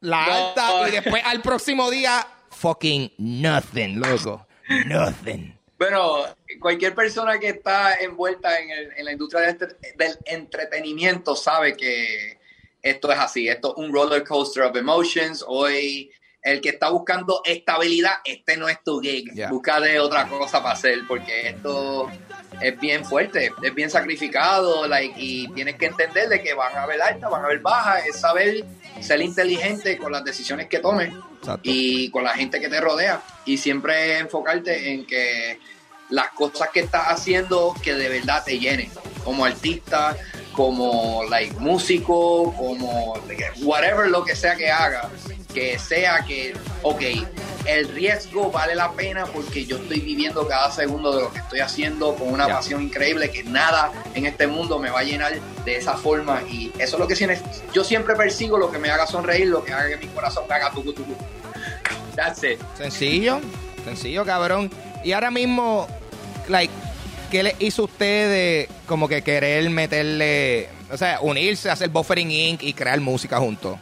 la 0.00 0.26
No. 0.26 0.32
alta 0.32 0.88
y 0.88 0.92
después 0.92 1.22
al 1.24 1.42
próximo 1.42 1.90
día, 1.90 2.26
fucking 2.50 3.12
nothing, 3.18 4.00
loco. 4.00 4.46
Nothing. 4.86 5.54
Bueno, 5.80 6.26
cualquier 6.60 6.94
persona 6.94 7.38
que 7.38 7.48
está 7.48 7.94
envuelta 7.94 8.60
en, 8.60 8.68
el- 8.70 8.92
en 8.98 9.04
la 9.06 9.12
industria 9.12 9.40
del, 9.40 9.50
entre- 9.52 9.76
del 9.96 10.18
entretenimiento 10.26 11.34
sabe 11.34 11.74
que 11.74 12.38
esto 12.82 13.10
es 13.10 13.18
así. 13.18 13.48
Esto 13.48 13.74
es 13.74 13.82
un 13.82 13.90
roller 13.90 14.22
coaster 14.22 14.64
of 14.64 14.76
emotions. 14.76 15.42
Hoy, 15.48 16.12
el 16.42 16.60
que 16.60 16.70
está 16.70 16.90
buscando 16.90 17.42
estabilidad, 17.44 18.14
este 18.24 18.56
no 18.56 18.68
es 18.68 18.82
tu 18.82 19.00
gig. 19.00 19.30
Busca 19.48 19.80
de 19.80 20.00
otra 20.00 20.26
cosa 20.26 20.62
para 20.62 20.74
hacer, 20.74 21.00
porque 21.06 21.48
esto 21.48 22.10
es 22.60 22.78
bien 22.78 23.04
fuerte, 23.04 23.52
es 23.62 23.74
bien 23.74 23.90
sacrificado, 23.90 24.86
like, 24.86 25.14
y 25.18 25.48
tienes 25.48 25.76
que 25.76 25.86
entender 25.86 26.28
de 26.28 26.42
que 26.42 26.54
van 26.54 26.74
a 26.76 26.84
haber 26.84 27.00
altas, 27.00 27.30
van 27.30 27.42
a 27.42 27.46
haber 27.46 27.60
bajas, 27.60 28.06
es 28.06 28.20
saber 28.20 28.64
ser 29.00 29.20
inteligente 29.20 29.96
con 29.96 30.12
las 30.12 30.24
decisiones 30.24 30.66
que 30.66 30.78
tomes 30.78 31.12
Exacto. 31.38 31.60
y 31.62 32.10
con 32.10 32.24
la 32.24 32.34
gente 32.34 32.60
que 32.60 32.68
te 32.68 32.80
rodea 32.80 33.22
y 33.46 33.56
siempre 33.56 34.18
enfocarte 34.18 34.92
en 34.92 35.06
que 35.06 35.58
las 36.10 36.30
cosas 36.30 36.68
que 36.70 36.80
estás 36.80 37.06
haciendo 37.08 37.74
que 37.82 37.94
de 37.94 38.08
verdad 38.08 38.42
te 38.44 38.58
llenen, 38.58 38.90
como 39.24 39.44
artista, 39.44 40.16
como 40.52 41.22
like, 41.28 41.54
músico, 41.58 42.52
como 42.54 43.14
whatever 43.62 44.08
lo 44.08 44.24
que 44.24 44.34
sea 44.34 44.56
que 44.56 44.70
haga, 44.70 45.08
que 45.54 45.78
sea 45.78 46.24
que, 46.26 46.54
ok, 46.82 47.02
el 47.66 47.88
riesgo 47.88 48.50
vale 48.50 48.74
la 48.74 48.92
pena 48.92 49.26
porque 49.26 49.64
yo 49.66 49.76
estoy 49.76 50.00
viviendo 50.00 50.46
cada 50.48 50.70
segundo 50.70 51.14
de 51.14 51.22
lo 51.22 51.32
que 51.32 51.38
estoy 51.38 51.60
haciendo 51.60 52.14
con 52.14 52.32
una 52.32 52.48
pasión 52.48 52.82
increíble 52.82 53.30
que 53.30 53.44
nada 53.44 53.92
en 54.14 54.26
este 54.26 54.46
mundo 54.46 54.78
me 54.78 54.90
va 54.90 55.00
a 55.00 55.02
llenar 55.02 55.38
de 55.64 55.76
esa 55.76 55.96
forma 55.96 56.42
y 56.48 56.72
eso 56.78 56.96
es 56.96 57.00
lo 57.00 57.06
que 57.06 57.14
siempre, 57.14 57.40
yo 57.72 57.84
siempre 57.84 58.16
persigo 58.16 58.58
lo 58.58 58.70
que 58.70 58.78
me 58.78 58.90
haga 58.90 59.06
sonreír, 59.06 59.48
lo 59.48 59.62
que 59.62 59.72
haga 59.72 59.88
que 59.88 59.98
mi 59.98 60.08
corazón 60.08 60.44
me 60.48 60.54
haga 60.54 60.70
tucu 60.70 60.92
tucu. 60.92 61.14
That's 62.16 62.42
it. 62.42 62.60
Sencillo, 62.76 63.40
sencillo, 63.84 64.24
cabrón. 64.24 64.70
Y 65.04 65.12
ahora 65.12 65.30
mismo, 65.30 65.86
like, 66.50 66.72
¿qué 67.30 67.42
le 67.42 67.56
hizo 67.58 67.82
a 67.82 67.84
usted 67.86 68.30
de 68.30 68.68
como 68.86 69.08
que 69.08 69.22
querer 69.22 69.68
meterle, 69.70 70.68
o 70.90 70.96
sea, 70.96 71.20
unirse, 71.20 71.70
hacer 71.70 71.88
Buffering 71.88 72.30
Inc. 72.30 72.62
y 72.62 72.72
crear 72.74 73.00
música 73.00 73.38
juntos? 73.38 73.78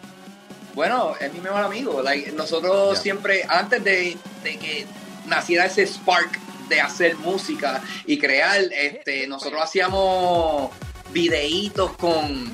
Bueno, 0.74 1.14
es 1.20 1.32
mi 1.32 1.40
mejor 1.40 1.62
amigo. 1.64 2.02
Like, 2.02 2.32
nosotros 2.32 2.98
siempre, 2.98 3.44
antes 3.48 3.82
de, 3.82 4.16
de 4.44 4.58
que 4.58 4.86
naciera 5.26 5.66
ese 5.66 5.86
spark 5.86 6.38
de 6.68 6.80
hacer 6.80 7.16
música 7.16 7.82
y 8.06 8.18
crear, 8.18 8.60
este, 8.72 9.26
nosotros 9.26 9.60
hacíamos 9.62 10.70
videitos 11.12 11.96
con, 11.96 12.52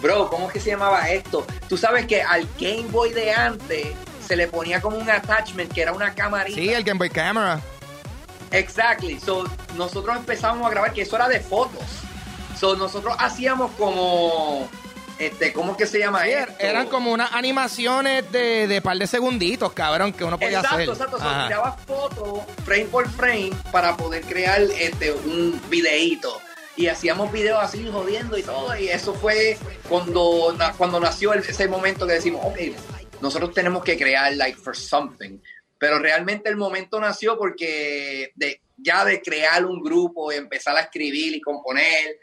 bro, 0.00 0.28
¿cómo 0.28 0.48
es 0.48 0.54
que 0.54 0.60
se 0.60 0.70
llamaba 0.70 1.10
esto? 1.10 1.46
Tú 1.68 1.76
sabes 1.76 2.06
que 2.06 2.22
al 2.22 2.48
Game 2.58 2.88
Boy 2.90 3.12
de 3.12 3.30
antes 3.32 3.88
se 4.26 4.36
le 4.36 4.48
ponía 4.48 4.80
como 4.80 4.96
un 4.96 5.10
attachment 5.10 5.72
que 5.72 5.82
era 5.82 5.92
una 5.92 6.14
camarita. 6.14 6.58
Sí, 6.58 6.70
el 6.70 6.82
Game 6.82 6.98
Boy 6.98 7.10
Camera. 7.10 7.60
Exactly. 8.52 9.18
So, 9.20 9.44
nosotros 9.76 10.16
empezamos 10.16 10.66
a 10.66 10.70
grabar 10.70 10.92
que 10.92 11.02
eso 11.02 11.16
era 11.16 11.28
de 11.28 11.40
fotos. 11.40 11.82
So, 12.58 12.76
nosotros 12.76 13.14
hacíamos 13.18 13.70
como, 13.72 14.68
este, 15.18 15.52
¿cómo 15.52 15.72
es 15.72 15.78
que 15.78 15.86
se 15.86 15.98
llama 15.98 16.24
Sí, 16.24 16.30
esto? 16.32 16.54
eran 16.58 16.88
como 16.88 17.12
unas 17.12 17.32
animaciones 17.32 18.30
de, 18.32 18.66
de 18.66 18.82
par 18.82 18.96
de 18.98 19.06
segunditos, 19.06 19.72
cabrón, 19.72 20.12
que 20.12 20.24
uno 20.24 20.38
podía 20.38 20.58
Exacto, 20.58 20.76
hacer. 20.76 20.88
exacto. 20.90 21.18
So, 21.18 21.24
Ajá. 21.28 21.46
tiraba 21.46 21.72
fotos 21.86 22.40
frame 22.64 22.84
por 22.86 23.08
frame 23.08 23.52
para 23.72 23.96
poder 23.96 24.22
crear 24.22 24.60
este 24.62 25.12
un 25.12 25.60
videíto. 25.70 26.40
Y 26.76 26.86
hacíamos 26.86 27.30
videos 27.32 27.62
así 27.62 27.86
jodiendo 27.92 28.38
y 28.38 28.42
todo. 28.42 28.74
Y 28.76 28.88
eso 28.88 29.12
fue 29.14 29.58
cuando, 29.88 30.56
cuando 30.78 30.98
nació 31.00 31.34
ese 31.34 31.68
momento 31.68 32.06
que 32.06 32.14
decimos, 32.14 32.40
ok, 32.44 32.58
nosotros 33.20 33.52
tenemos 33.52 33.84
que 33.84 33.98
crear 33.98 34.34
like 34.36 34.58
for 34.58 34.74
something. 34.74 35.38
Pero 35.80 35.98
realmente 35.98 36.50
el 36.50 36.58
momento 36.58 37.00
nació 37.00 37.38
porque 37.38 38.32
de, 38.34 38.60
ya 38.76 39.02
de 39.02 39.22
crear 39.22 39.64
un 39.64 39.82
grupo 39.82 40.30
y 40.30 40.36
empezar 40.36 40.76
a 40.76 40.82
escribir 40.82 41.34
y 41.34 41.40
componer, 41.40 42.18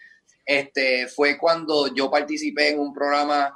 este, 0.45 1.07
fue 1.07 1.39
cuando 1.39 1.91
yo 1.91 2.11
participé 2.11 2.69
en 2.69 2.79
un 2.79 2.93
programa 2.93 3.51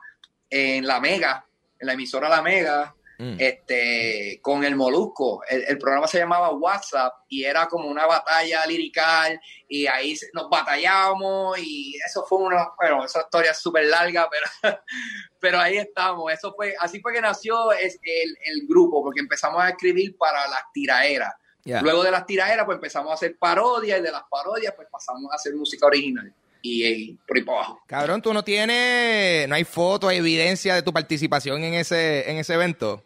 en 0.49 0.87
La 0.87 0.99
Mega, 0.99 1.45
en 1.79 1.85
la 1.85 1.93
emisora 1.93 2.27
La 2.27 2.41
Mega, 2.41 2.95
Mm. 3.21 3.35
este, 3.37 4.39
con 4.41 4.63
el 4.63 4.75
Molusco. 4.75 5.43
El, 5.47 5.63
el 5.67 5.77
programa 5.77 6.07
se 6.07 6.17
llamaba 6.17 6.49
WhatsApp 6.55 7.13
y 7.29 7.43
era 7.43 7.67
como 7.67 7.87
una 7.87 8.07
batalla 8.07 8.65
lirical 8.65 9.39
y 9.67 9.85
ahí 9.85 10.17
nos 10.33 10.49
batallábamos 10.49 11.59
y 11.59 11.99
eso 12.03 12.25
fue 12.27 12.39
una, 12.39 12.69
bueno, 12.79 13.05
esa 13.05 13.21
historia 13.21 13.51
es 13.51 13.59
súper 13.59 13.85
larga, 13.85 14.27
pero, 14.27 14.75
pero 15.39 15.59
ahí 15.59 15.77
estamos. 15.77 16.33
Eso 16.33 16.51
fue, 16.55 16.73
así 16.79 16.99
fue 16.99 17.13
que 17.13 17.21
nació 17.21 17.71
el, 17.73 17.91
el 18.01 18.67
grupo, 18.67 19.03
porque 19.03 19.19
empezamos 19.19 19.61
a 19.61 19.69
escribir 19.69 20.17
para 20.17 20.47
las 20.47 20.63
tiraeras. 20.73 21.31
Luego 21.63 22.03
de 22.03 22.09
las 22.09 22.25
tiraeras, 22.25 22.65
pues 22.65 22.77
empezamos 22.77 23.11
a 23.11 23.13
hacer 23.13 23.37
parodias 23.37 23.99
y 23.99 24.01
de 24.01 24.11
las 24.11 24.23
parodias, 24.31 24.73
pues 24.75 24.87
pasamos 24.91 25.31
a 25.31 25.35
hacer 25.35 25.53
música 25.53 25.85
original 25.85 26.33
y, 26.63 26.87
y 26.87 27.13
por 27.27 27.37
ahí 27.37 27.43
para 27.43 27.59
abajo. 27.59 27.81
Cabrón, 27.85 28.23
tú 28.23 28.33
no 28.33 28.43
tienes, 28.43 29.47
no 29.47 29.53
hay 29.53 29.63
fotos, 29.63 30.11
evidencia 30.11 30.73
de 30.73 30.81
tu 30.81 30.91
participación 30.91 31.63
en 31.63 31.75
ese, 31.75 32.31
en 32.31 32.37
ese 32.37 32.55
evento. 32.55 33.03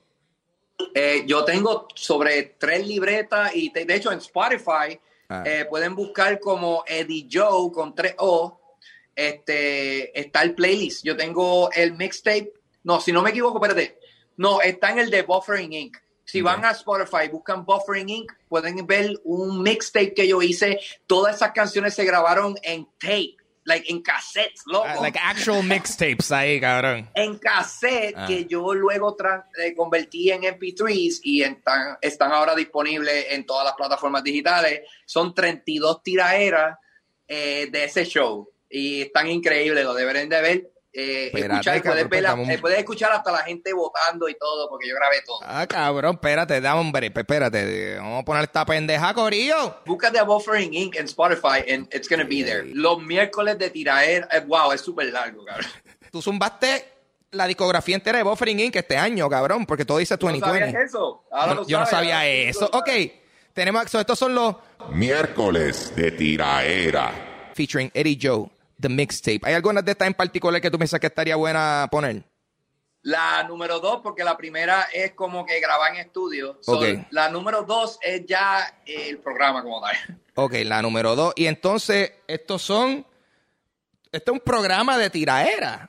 Eh, 0.94 1.24
yo 1.26 1.44
tengo 1.46 1.88
sobre 1.96 2.56
tres 2.58 2.86
libretas 2.86 3.52
y 3.56 3.70
te- 3.72 3.86
de 3.86 3.96
hecho 3.96 4.12
en 4.12 4.18
Spotify 4.20 5.00
Ah. 5.30 5.44
eh, 5.46 5.66
pueden 5.70 5.96
buscar 5.96 6.40
como 6.40 6.84
Eddie 6.88 7.28
Joe 7.32 7.72
con 7.72 7.96
tres 7.96 8.14
O. 8.20 8.60
Este 9.16 10.18
está 10.20 10.42
el 10.44 10.54
playlist. 10.54 11.04
Yo 11.04 11.16
tengo 11.18 11.72
el 11.72 11.94
mixtape. 11.94 12.52
No, 12.84 13.00
si 13.02 13.12
no 13.12 13.22
me 13.22 13.30
equivoco, 13.32 13.58
espérate. 13.58 13.98
No, 14.38 14.62
está 14.62 14.92
en 14.92 15.00
el 15.00 15.10
de 15.10 15.24
Buffering 15.24 15.72
Inc. 15.74 15.98
Si 16.26 16.42
van 16.42 16.66
a 16.66 16.72
Spotify, 16.72 17.30
buscan 17.32 17.64
Buffering 17.66 18.10
Inc., 18.10 18.32
pueden 18.50 18.86
ver 18.86 19.14
un 19.24 19.62
mixtape 19.62 20.14
que 20.14 20.28
yo 20.28 20.42
hice. 20.42 20.80
Todas 21.08 21.36
esas 21.38 21.52
canciones 21.54 21.94
se 21.94 22.04
grabaron 22.04 22.56
en 22.64 22.86
tape, 23.00 23.38
like 23.66 23.92
en 23.92 24.02
cassettes, 24.02 24.62
loco 24.68 24.86
Ah, 24.88 25.02
like 25.02 25.20
actual 25.20 25.64
mixtapes 25.64 26.32
ahí, 26.32 26.60
cabrón. 26.62 27.10
en 27.16 27.38
cassette 27.40 28.14
Ah. 28.16 28.26
que 28.28 28.46
yo 28.46 28.74
luego 28.74 29.18
eh, 29.58 29.74
convertí 29.76 30.32
en 30.32 30.44
MP3s 30.44 31.20
y 31.24 31.42
están, 31.44 31.98
están 32.02 32.32
ahora 32.32 32.56
disponibles 32.56 33.26
en 33.32 33.46
todas 33.46 33.66
las 33.66 33.74
plataformas 33.74 34.24
digitales. 34.24 34.82
Son 35.06 35.34
32 35.34 36.02
tiraderas 36.04 36.78
eh, 37.28 37.68
de 37.72 37.84
ese 37.86 38.06
show 38.06 38.48
y 38.70 39.02
están 39.02 39.28
increíbles, 39.28 39.84
lo 39.84 39.94
deberán 39.94 40.30
de 40.30 40.42
ver. 40.42 40.72
Eh, 40.98 41.26
Espérate, 41.26 41.54
escuchar, 41.56 41.82
cabrón, 41.82 42.08
puedes, 42.08 42.64
la- 42.78 42.80
escuchar 42.80 43.12
hasta 43.12 43.30
la 43.32 43.40
gente 43.40 43.74
votando 43.74 44.30
y 44.30 44.36
todo, 44.36 44.70
porque 44.70 44.88
yo 44.88 44.96
grabé 44.96 45.22
todo. 45.26 45.40
Ah, 45.44 45.68
cabrón, 45.68 46.16
espérate, 46.16 46.62
da 46.62 46.76
hombre, 46.76 47.12
espérate. 47.14 47.98
Vamos 47.98 48.22
a 48.22 48.26
poner 48.26 48.44
esta 48.46 48.66
pendeja, 48.66 49.14
Corillo. 49.14 49.82
Búscate 49.86 50.20
a 50.20 50.24
Buffering 50.24 50.74
Inc. 50.74 50.96
en 50.96 51.06
Spotify 51.06 51.70
and 51.70 51.94
it's 51.94 52.08
gonna 52.08 52.24
be 52.24 52.44
there. 52.46 52.64
Los 52.74 53.02
miércoles 53.04 53.58
de 53.60 53.70
tiraera, 53.72 54.30
eh, 54.32 54.40
wow, 54.48 54.72
es 54.72 54.80
súper 54.80 55.08
largo, 55.12 55.44
cabrón. 55.44 55.70
Tú 56.12 56.22
zumbaste 56.22 56.86
la 57.32 57.46
discografía 57.46 57.96
entera 57.96 58.20
de 58.20 58.24
Buffering 58.24 58.58
Inc. 58.62 58.78
este 58.78 58.96
año, 58.96 59.30
cabrón, 59.30 59.66
porque 59.66 59.84
todo 59.84 59.98
dice 59.98 60.14
¿No 60.14 60.20
2020. 60.28 60.60
sabías 60.72 60.82
eso? 60.90 61.26
Ahora 61.30 61.56
No, 61.56 61.62
lo 61.62 61.68
yo 61.68 61.78
no 61.80 61.86
sabía 61.86 62.16
ahora 62.20 62.26
eso. 62.30 62.70
lo 62.72 62.80
Ok, 62.80 62.90
tenemos 63.54 63.94
estos 63.94 64.18
son 64.18 64.34
los 64.34 64.56
Miércoles 64.92 65.94
de 65.94 66.12
tiraera. 66.12 67.12
featuring 67.54 67.92
Eddie 67.94 68.18
Joe, 68.22 68.50
The 68.80 68.90
Mixtape. 68.90 69.42
¿Hay 69.44 69.54
algunas 69.54 69.84
de 69.86 69.92
estas 69.92 70.08
en 70.08 70.14
particular 70.14 70.62
que 70.62 70.72
tú 70.72 70.78
piensas 70.78 71.00
que 71.00 71.08
estaría 71.08 71.36
buena 71.36 71.88
poner? 71.92 72.24
La 73.02 73.44
número 73.44 73.80
dos, 73.80 74.02
porque 74.02 74.24
la 74.24 74.36
primera 74.36 74.88
es 74.92 75.14
como 75.14 75.46
que 75.46 75.60
grabar 75.60 75.94
en 75.94 76.00
estudio. 76.00 76.58
So. 76.62 76.82
La 77.12 77.30
número 77.30 77.62
dos 77.62 78.00
es 78.02 78.26
ya 78.26 78.82
el 78.86 79.20
programa 79.20 79.62
como 79.62 79.80
tal. 79.80 79.96
Ok, 80.34 80.54
la 80.64 80.82
número 80.82 81.16
dos. 81.16 81.34
Y 81.36 81.46
entonces, 81.46 82.14
estos 82.28 82.62
son. 82.62 83.06
Este 84.12 84.32
es 84.32 84.34
un 84.34 84.40
programa 84.40 84.98
de 84.98 85.10
tiraera. 85.10 85.88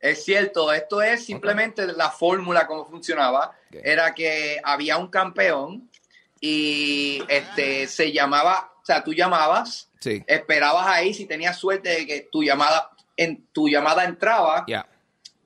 Es 0.00 0.24
cierto, 0.24 0.72
esto 0.72 1.02
es 1.02 1.24
simplemente 1.24 1.86
la 1.86 2.10
fórmula 2.10 2.66
como 2.66 2.86
funcionaba. 2.86 3.54
Era 3.70 4.14
que 4.14 4.60
había 4.62 4.96
un 4.96 5.08
campeón 5.08 5.90
y 6.40 7.22
este 7.28 7.88
se 7.88 8.12
llamaba, 8.12 8.72
o 8.86 8.92
sea, 8.92 9.02
tú 9.02 9.12
llamabas, 9.12 9.90
Sí. 9.98 10.22
esperabas 10.28 10.86
ahí 10.86 11.12
si 11.12 11.26
tenías 11.26 11.58
suerte 11.58 11.88
de 11.88 12.06
que 12.06 12.28
tu 12.30 12.44
llamada 12.44 12.88
en 13.16 13.44
tu 13.48 13.66
llamada 13.68 14.04
entraba, 14.04 14.64
Ya. 14.68 14.86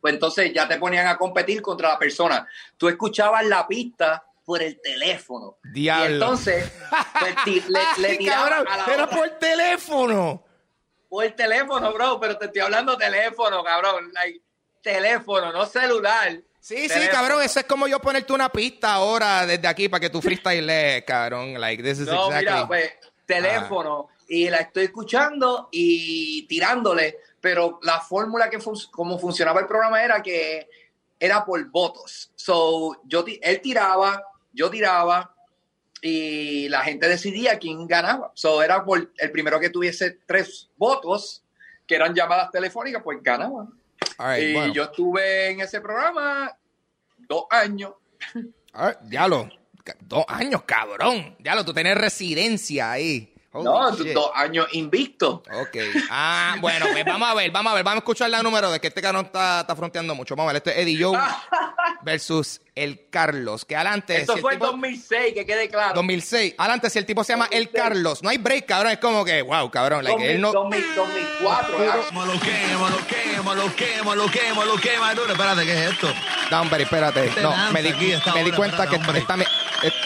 pues 0.02 0.12
entonces 0.12 0.52
ya 0.52 0.68
te 0.68 0.76
ponían 0.76 1.06
a 1.06 1.16
competir 1.16 1.62
contra 1.62 1.88
la 1.88 1.98
persona. 1.98 2.46
Tú 2.76 2.88
escuchabas 2.88 3.46
la 3.46 3.66
pista 3.66 4.22
por 4.44 4.60
el 4.62 4.78
teléfono. 4.82 5.56
Diablo. 5.72 6.10
Y 6.10 6.12
entonces 6.12 6.70
pues, 7.18 7.34
le, 7.68 7.80
le 8.08 8.16
tiraban 8.18 8.66
a 8.68 8.76
la 8.76 8.84
era 8.92 9.04
otra- 9.04 9.16
por 9.16 9.30
teléfono. 9.38 10.44
por 11.08 11.24
el 11.24 11.34
teléfono, 11.34 11.92
bro, 11.94 12.20
pero 12.20 12.36
te 12.36 12.44
estoy 12.44 12.60
hablando 12.60 12.96
teléfono, 12.98 13.64
cabrón. 13.64 14.10
Like, 14.12 14.42
teléfono, 14.82 15.50
no 15.52 15.64
celular. 15.64 16.40
Sí, 16.60 16.88
sí, 16.90 17.08
cabrón, 17.10 17.40
eso 17.42 17.60
es 17.60 17.64
como 17.66 17.88
yo 17.88 18.00
ponerte 18.00 18.34
una 18.34 18.50
pista 18.50 18.92
ahora 18.92 19.46
desde 19.46 19.66
aquí 19.66 19.88
para 19.88 20.00
que 20.00 20.10
tú 20.10 20.20
freestyle, 20.20 21.02
cabrón. 21.06 21.58
Like, 21.58 21.82
this 21.82 22.00
is 22.00 22.06
No, 22.06 22.26
exactly. 22.26 22.52
mira, 22.52 22.66
pues 22.66 22.92
teléfono 23.34 24.08
y 24.28 24.48
la 24.48 24.58
estoy 24.58 24.84
escuchando 24.84 25.68
y 25.72 26.46
tirándole, 26.46 27.18
pero 27.40 27.78
la 27.82 28.00
fórmula 28.00 28.48
que 28.50 28.60
fun- 28.60 28.76
como 28.90 29.18
funcionaba 29.18 29.60
el 29.60 29.66
programa 29.66 30.02
era 30.02 30.22
que 30.22 30.68
era 31.18 31.44
por 31.44 31.62
votos. 31.70 32.30
So, 32.34 33.00
yo 33.04 33.24
él 33.42 33.60
tiraba, 33.60 34.22
yo 34.52 34.70
tiraba 34.70 35.34
y 36.02 36.68
la 36.68 36.80
gente 36.82 37.08
decidía 37.08 37.58
quién 37.58 37.86
ganaba. 37.86 38.32
So, 38.34 38.62
era 38.62 38.84
por 38.84 39.12
el 39.16 39.30
primero 39.30 39.60
que 39.60 39.70
tuviese 39.70 40.18
tres 40.26 40.70
votos, 40.76 41.42
que 41.86 41.96
eran 41.96 42.14
llamadas 42.14 42.50
telefónicas, 42.50 43.02
pues 43.02 43.18
ganaba. 43.22 43.66
All 44.18 44.34
right, 44.36 44.42
y 44.42 44.54
bueno. 44.54 44.72
yo 44.72 44.84
estuve 44.84 45.50
en 45.50 45.60
ese 45.60 45.80
programa 45.80 46.56
dos 47.18 47.44
años. 47.50 47.92
Right, 48.72 49.59
Dos 50.00 50.24
años, 50.28 50.62
cabrón. 50.64 51.36
Diablo, 51.38 51.64
tú 51.64 51.72
tienes 51.74 51.96
residencia 51.96 52.92
ahí. 52.92 53.32
Holy 53.52 53.64
no, 53.64 53.96
shit. 53.96 54.12
dos 54.12 54.30
años 54.32 54.68
invicto. 54.72 55.42
Ok. 55.52 55.76
Ah, 56.08 56.54
bueno, 56.60 56.86
pues 56.92 57.04
vamos 57.04 57.28
a 57.28 57.34
ver, 57.34 57.50
vamos 57.50 57.72
a 57.72 57.74
ver. 57.74 57.82
Vamos 57.82 57.96
a 57.96 57.98
escuchar 57.98 58.30
la 58.30 58.44
número 58.44 58.70
de 58.70 58.78
que 58.80 58.86
este 58.86 59.02
cabrón 59.02 59.26
está, 59.26 59.62
está 59.62 59.74
fronteando 59.74 60.14
mucho. 60.14 60.36
Vamos 60.36 60.50
a 60.50 60.52
ver, 60.52 60.58
este 60.58 60.70
es 60.70 60.78
Eddie 60.78 61.02
Joe. 61.02 61.18
versus 62.02 62.60
el 62.76 63.08
Carlos. 63.10 63.64
Que 63.64 63.74
adelante. 63.74 64.24
Si 64.24 64.32
el 64.32 64.40
fue 64.40 64.52
en 64.52 64.58
tipo- 64.60 64.70
2006, 64.70 65.34
que 65.34 65.44
quede 65.44 65.68
claro. 65.68 65.94
2006. 65.94 66.54
Adelante, 66.58 66.90
si 66.90 66.98
el 67.00 67.06
tipo 67.06 67.24
se 67.24 67.32
llama 67.32 67.46
el 67.50 67.64
2006. 67.64 67.82
Carlos. 67.82 68.22
No 68.22 68.28
hay 68.28 68.38
break, 68.38 68.66
cabrón. 68.66 68.92
Es 68.92 68.98
como 68.98 69.24
que, 69.24 69.42
wow, 69.42 69.68
cabrón. 69.68 70.04
Like, 70.04 70.16
2000, 70.18 70.30
él 70.36 70.40
no. 70.40 70.52
2000, 70.52 70.84
2004. 70.94 71.84
ya. 71.84 71.96
Mo 72.12 72.26
lo 72.26 72.32
quemo, 72.40 72.88
lo 72.88 73.06
quemo, 73.06 73.54
lo 73.56 73.74
quemo, 73.76 74.14
lo 74.14 74.30
quemo, 74.30 74.64
lo 74.64 74.76
quema. 74.76 75.14
No, 75.14 75.26
espérate, 75.26 75.64
¿qué 75.64 75.72
es 75.72 75.90
esto? 75.92 76.08
Hombre, 76.52 76.84
espérate. 76.84 77.26
Este 77.26 77.42
No, 77.42 77.52
me 77.72 77.82
di, 77.82 77.92
me 78.32 78.44
di 78.44 78.52
cuenta 78.52 78.88
que 78.88 78.94
hombre. 78.94 79.24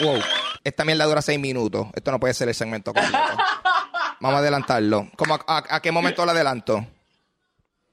Wow, 0.00 0.20
esta 0.62 0.84
mierda 0.84 1.04
dura 1.04 1.22
seis 1.22 1.38
minutos. 1.38 1.86
Esto 1.94 2.10
no 2.10 2.20
puede 2.20 2.34
ser 2.34 2.48
el 2.48 2.54
segmento 2.54 2.92
completo. 2.92 3.18
Vamos 4.20 4.36
a 4.36 4.38
adelantarlo. 4.38 5.08
¿Cómo 5.16 5.34
a, 5.34 5.40
a- 5.46 5.76
a 5.76 5.80
qué 5.80 5.90
momento 5.92 6.24
lo 6.24 6.30
adelanto? 6.32 6.86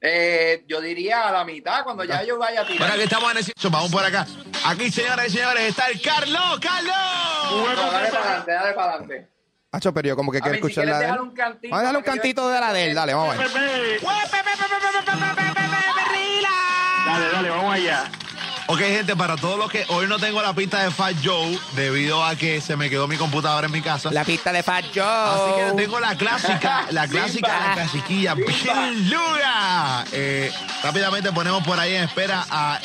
Eh, 0.04 0.64
yo 0.68 0.82
diría 0.82 1.28
a 1.28 1.32
la 1.32 1.44
mitad, 1.46 1.84
cuando 1.84 2.04
ya 2.04 2.24
yo 2.24 2.38
vaya 2.40 2.62
a 2.62 2.64
Bueno, 2.64 2.78
tirar. 2.78 2.92
aquí 2.94 3.02
estamos 3.04 3.32
en 3.32 3.38
el 3.38 3.44
sitio, 3.44 3.70
vamos 3.70 3.92
por 3.92 4.04
acá. 4.04 4.26
Aquí, 4.66 4.90
señoras 4.90 5.28
y 5.28 5.30
señores, 5.32 5.64
está 5.70 5.88
el 5.88 6.02
Carlos, 6.02 6.60
Carlos. 6.60 6.96
Dale 7.76 7.76
para 7.76 8.24
adelante, 8.24 8.52
dale 8.52 8.74
para 8.74 8.90
adelante. 8.94 9.28
Hacho, 9.74 9.94
pero 9.94 10.08
yo 10.10 10.16
como 10.16 10.32
que 10.32 10.40
A 10.40 10.42
quiero 10.42 10.54
ver, 10.54 10.60
escuchar 10.60 10.84
quieres 10.86 10.94
la 10.94 11.00
de 11.00 11.06
él. 11.06 11.12
dejar 11.12 11.22
un 11.22 11.34
cantito 11.36 11.70
Vamos 11.72 11.80
a 11.82 11.84
darle 11.84 11.98
un 12.00 12.04
cantito 12.04 12.50
de 12.50 12.60
la 12.60 12.74
de 12.74 12.86
él. 12.86 12.96
Dale, 12.96 13.14
vamos 13.14 13.36
a 13.36 13.38
ver. 13.38 13.52
Dale, 17.06 17.30
dale, 17.32 17.50
vamos 17.50 17.74
allá. 17.74 18.12
Ok, 18.72 18.80
gente, 18.80 19.18
para 19.18 19.36
todos 19.36 19.58
los 19.58 19.70
que 19.70 19.84
hoy 19.90 20.08
no 20.08 20.18
tengo 20.18 20.42
la 20.42 20.54
pista 20.54 20.82
de 20.82 20.92
Fat 20.92 21.18
Joe 21.22 21.60
debido 21.76 22.24
a 22.24 22.38
que 22.38 22.62
se 22.62 22.78
me 22.78 22.90
quedó 22.90 23.06
mi 23.06 23.18
computadora 23.18 23.68
en 23.68 23.74
mi 23.74 23.82
casa. 23.82 24.10
La 24.14 24.24
pista 24.24 24.54
de 24.54 24.64
Fat 24.64 24.86
Joe. 24.96 25.04
Así 25.04 25.52
que 25.58 25.84
tengo 25.84 26.00
la 26.00 26.16
clásica, 26.16 26.86
la 26.90 27.06
clásica, 27.06 27.50
Bimba. 27.50 27.68
la 27.68 27.74
clasiquilla, 27.74 28.34
Bien. 28.34 28.48
Eh, 30.14 30.54
rápidamente 30.82 31.34
ponemos 31.34 31.62
por 31.66 31.78
ahí 31.82 31.96
en 31.96 32.04
espera 32.04 32.46
a, 32.50 32.80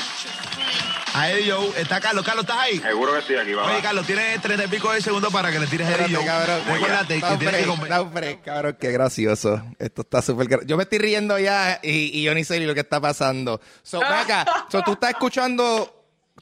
a 1.14 1.30
Eddie 1.30 1.50
Joe. 1.50 1.68
Está 1.80 2.00
Carlos, 2.00 2.25
Carlos, 2.25 2.44
¿estás 2.44 2.58
ahí? 2.58 2.78
Seguro 2.78 3.12
que 3.12 3.18
estoy 3.20 3.37
aquí, 3.37 3.54
Oye. 3.54 3.80
Carlos, 3.82 4.06
tienes 4.06 4.40
treinta 4.42 4.64
y 4.64 4.68
pico 4.68 4.92
de 4.92 5.00
segundos 5.00 5.32
para 5.32 5.50
que 5.50 5.58
le 5.58 5.66
tires 5.66 5.87
a 5.88 5.94
Eddie 6.04 6.14
Joe. 6.16 6.25
cabrón. 6.25 6.61
Recuérdate 6.68 7.20
Da 7.20 7.30
que 7.30 7.37
tienes 7.38 7.61
que 7.62 7.66
comer. 7.66 8.38
cabrón. 8.44 8.76
Qué 8.80 8.92
gracioso. 8.92 9.62
Esto 9.78 10.02
está 10.02 10.20
súper 10.23 10.46
gra- 10.49 10.66
Yo 10.66 10.76
me 10.76 10.82
estoy 10.82 10.99
riendo 10.99 11.38
ya 11.38 11.80
y, 11.82 12.18
y 12.18 12.23
yo 12.23 12.35
ni 12.35 12.44
sé 12.44 12.58
ni 12.61 12.66
lo 12.66 12.75
que 12.75 12.80
está 12.80 13.00
pasando. 13.00 13.61
So, 13.82 14.02
acá. 14.02 14.44
So, 14.70 14.82
tú 14.82 14.92
estás 14.92 15.11
escuchando... 15.11 15.92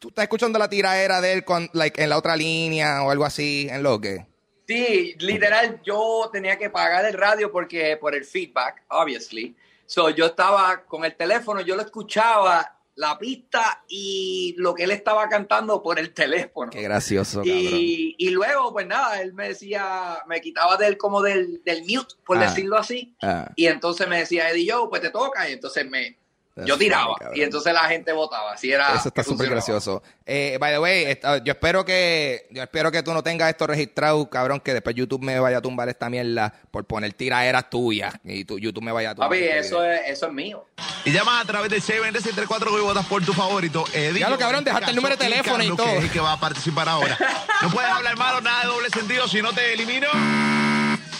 Tú 0.01 0.09
estás 0.09 0.25
escuchando 0.25 0.59
la 0.59 0.69
tiraera 0.69 1.21
de 1.21 1.33
él 1.35 1.45
con, 1.45 1.71
like, 1.73 2.03
en 2.03 2.11
la 2.11 2.19
otra 2.19 2.37
línea 2.37 3.03
o 3.05 3.11
algo 3.13 3.25
así, 3.25 3.69
en 3.71 3.83
lo 3.85 4.01
que... 4.01 4.27
Sí, 4.67 5.15
literal, 5.19 5.81
yo 5.85 6.29
tenía 6.33 6.59
que 6.59 6.69
pagar 6.69 7.05
el 7.07 7.15
radio 7.15 7.51
porque 7.53 7.97
por 7.97 8.15
el 8.15 8.25
feedback, 8.25 8.83
obviously. 8.89 9.55
So, 9.87 10.11
yo 10.11 10.27
estaba 10.27 10.83
con 10.85 11.05
el 11.05 11.15
teléfono, 11.15 11.61
yo 11.61 11.77
lo 11.77 11.83
escuchaba 11.83 12.74
la 12.97 13.19
pista 13.19 13.83
y 13.89 14.55
lo 14.59 14.73
que 14.75 14.85
él 14.85 14.93
estaba 14.93 15.29
cantando 15.29 15.83
por 15.83 15.99
el 15.99 16.15
teléfono. 16.15 16.71
Qué 16.71 16.83
gracioso. 16.83 17.43
Y, 17.45 18.15
y 18.19 18.31
luego, 18.31 18.73
pues 18.73 18.87
nada, 18.87 19.21
él 19.21 19.33
me 19.33 19.49
decía, 19.49 20.19
me 20.29 20.41
quitaba 20.41 20.77
del 20.77 20.97
como 20.97 21.21
del, 21.21 21.61
del 21.65 21.81
mute, 21.83 22.15
por 22.25 22.39
Ah. 22.39 22.43
decirlo 22.49 22.77
así. 22.79 23.17
Ah. 23.23 23.51
Y 23.57 23.67
entonces 23.67 24.07
me 24.09 24.19
decía, 24.19 24.49
Eddie 24.51 24.71
Joe, 24.73 24.89
pues 24.89 25.03
te 25.03 25.11
toca. 25.11 25.49
Y 25.49 25.55
entonces 25.55 25.89
me, 25.91 26.19
That's 26.55 26.69
yo 26.69 26.79
tiraba. 26.79 27.17
funny, 27.19 27.41
y 27.41 27.43
entonces 27.43 27.73
la 27.73 27.85
gente 27.85 28.13
votaba. 28.13 28.53
Así 28.53 28.71
era. 28.71 28.95
Eso 28.95 29.09
está 29.09 29.23
que 29.23 29.29
súper 29.29 29.51
gracioso. 29.51 30.03
Eh, 30.25 30.57
by 30.61 30.73
the 30.73 30.79
way, 30.79 31.05
esta- 31.05 31.39
yo 31.39 31.53
espero 31.53 31.85
que 31.85 32.47
yo 32.51 32.63
espero 32.63 32.93
que 32.93 33.03
tú 33.03 33.13
no 33.13 33.23
tengas 33.23 33.51
esto 33.51 33.67
registrado, 33.67 34.31
cabrón, 34.31 34.61
que 34.61 34.73
después 34.73 34.95
YouTube 34.95 35.23
me 35.23 35.39
vaya 35.41 35.59
a 35.59 35.63
tumbar 35.63 35.89
esta 35.89 36.09
mierda 36.09 36.55
por 36.71 36.85
poner 36.85 37.13
tiraderas 37.13 37.69
tuyas 37.71 38.15
y 38.23 38.45
tu, 38.45 38.59
YouTube 38.59 38.85
me 38.85 38.93
vaya 38.93 39.11
a 39.11 39.15
tumbar. 39.15 39.31
Papi, 39.31 39.43
este 39.43 39.59
eso 39.59 39.81
video. 39.81 39.93
es, 39.93 40.01
eso 40.11 40.27
es 40.27 40.33
mío. 40.33 40.65
Y 41.05 41.11
llama 41.11 41.41
a 41.41 41.45
través 41.45 41.71
del 41.71 41.83
620 41.83 42.79
y 42.79 42.81
votas 42.83 43.07
por 43.07 43.25
tu 43.25 43.33
favorito. 43.33 43.85
Eddie 43.93 44.21
Ya 44.21 44.31
lo, 44.31 44.39
cabrón, 44.39 44.65
dejaste 44.65 44.91
el 44.91 44.97
número 44.97 45.17
de 45.17 45.25
teléfono 45.25 45.63
y 45.63 45.69
todo. 45.77 45.87
Que 45.87 45.97
es 45.99 46.05
el 46.05 46.11
que 46.11 46.21
va 46.21 46.33
a 46.33 46.41
participar 46.41 46.89
ahora. 46.89 47.19
No 47.63 47.71
puedes 47.71 47.91
hablar 47.91 48.17
malo, 48.17 48.41
nada 48.41 48.63
de 48.63 48.69
doble 48.69 48.91
sentido, 48.91 49.27
si 49.29 49.43
no 49.43 49.53
te 49.53 49.73
elimino. 49.73 50.09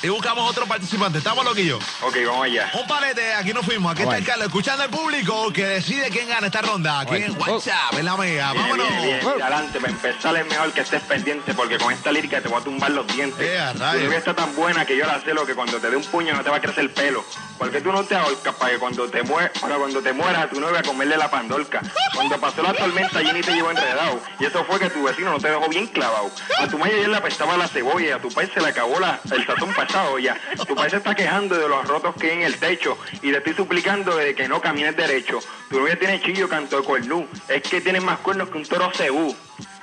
Y 0.03 0.09
buscamos 0.09 0.49
otro 0.51 0.67
participante. 0.67 1.19
¿Estamos 1.19 1.45
loquillos? 1.45 1.83
Ok, 2.03 2.17
vamos 2.27 2.45
allá. 2.47 2.71
Un 2.75 2.87
palete, 2.87 3.35
aquí 3.35 3.53
nos 3.53 3.65
fuimos. 3.65 3.93
Aquí 3.93 4.03
está 4.03 4.19
el 4.19 4.25
Carlos, 4.25 4.47
escuchando 4.47 4.83
al 4.83 4.91
público 4.91 5.53
que 5.53 5.65
decide 5.65 6.11
quién 6.11 6.29
gana 6.29 6.47
esta 6.47 6.63
ronda. 6.63 7.01
Aquí 7.01 7.17
en. 7.17 7.37
WhatsApp, 7.39 7.95
en 7.99 8.05
la 8.05 8.17
mega. 8.17 8.53
Vámonos. 8.53 8.89
bien, 8.89 9.21
bien. 9.21 9.43
Adelante, 9.43 9.81
para 9.81 9.93
empezar 9.93 10.37
es 10.37 10.47
mejor 10.47 10.73
que 10.73 10.81
estés 10.81 11.03
pendiente 11.03 11.55
porque 11.55 11.79
con 11.79 11.93
esta 11.93 12.13
lírica 12.13 12.41
te 12.41 12.49
voy 12.49 12.61
a 12.61 12.65
tumbar 12.65 12.91
los 12.91 13.07
dientes. 13.07 13.41
Eh, 13.41 13.59
a 13.59 13.73
tu 13.73 14.13
está 14.13 14.35
tan 14.35 14.55
buena 14.55 14.85
que 14.85 14.97
yo 14.97 15.07
la 15.07 15.21
sé 15.21 15.35
lo 15.35 15.47
que 15.47 15.55
cuando 15.55 15.79
te 15.79 15.91
dé 15.91 15.97
un 15.97 16.05
puño 16.05 16.35
no 16.35 16.43
te 16.43 16.51
va 16.51 16.57
a 16.57 16.61
crecer 16.61 16.85
el 16.85 16.91
pelo. 16.91 17.25
Porque 17.59 17.81
tú 17.81 17.93
no 17.93 18.03
te 18.05 18.15
ahorcas 18.15 18.55
para 18.55 18.73
que 18.73 18.79
cuando 18.79 19.09
te, 19.09 19.23
mue 19.23 19.51
para 19.61 19.77
cuando 19.77 20.03
te 20.03 20.13
mueras 20.13 20.45
a 20.45 20.49
tu 20.49 20.61
novia 20.61 20.83
comerle 20.83 21.17
la 21.17 21.31
pandorca. 21.31 21.81
Cuando 22.15 22.39
pasó 22.39 22.63
la 22.63 22.75
tormenta 22.75 23.21
Jenny 23.21 23.41
te 23.41 23.53
llevó 23.53 23.71
enredado. 23.71 24.21
Y 24.39 24.45
eso 24.45 24.65
fue 24.65 24.79
que 24.79 24.91
tu 24.91 25.03
vecino 25.03 25.31
no 25.31 25.39
te 25.39 25.49
dejó 25.49 25.69
bien 25.69 25.87
clavado. 25.87 26.31
A 26.59 26.67
tu 26.67 26.79
madre 26.79 26.95
ayer 26.97 27.09
le 27.09 27.17
apestaba 27.17 27.57
la 27.57 27.69
cebolla 27.69 28.07
y 28.07 28.11
a 28.11 28.19
tu 28.19 28.29
país 28.29 28.51
se 28.53 28.61
le 28.61 28.69
acabó 28.69 28.99
la, 29.01 29.21
el 29.31 29.47
sazón 29.47 29.73
pasado 29.75 29.94
ya. 30.19 30.37
Tu 30.67 30.75
país 30.75 30.91
se 30.91 30.99
está 30.99 31.15
quejando 31.15 31.57
de 31.57 31.69
los 31.69 31.87
rotos 31.87 32.15
que 32.17 32.31
hay 32.31 32.39
en 32.39 32.43
el 32.43 32.57
techo 32.57 32.99
y 33.23 33.31
te 33.31 33.39
estoy 33.39 33.55
suplicando 33.55 34.17
de 34.17 34.35
que 34.35 34.49
no 34.49 34.61
camines 34.61 34.97
derecho. 34.97 35.39
Tu 35.71 35.79
novia 35.79 35.99
tiene 35.99 36.21
chillo 36.21 36.49
canto 36.49 36.81
de 36.81 36.83
cuernú. 36.87 37.27
Es 37.49 37.63
que 37.63 37.81
tienes 37.81 38.03
más 38.03 38.19
cuernos 38.19 38.49
que 38.51 38.59
un 38.59 38.65
toro 38.65 38.91
cebú. 38.93 39.35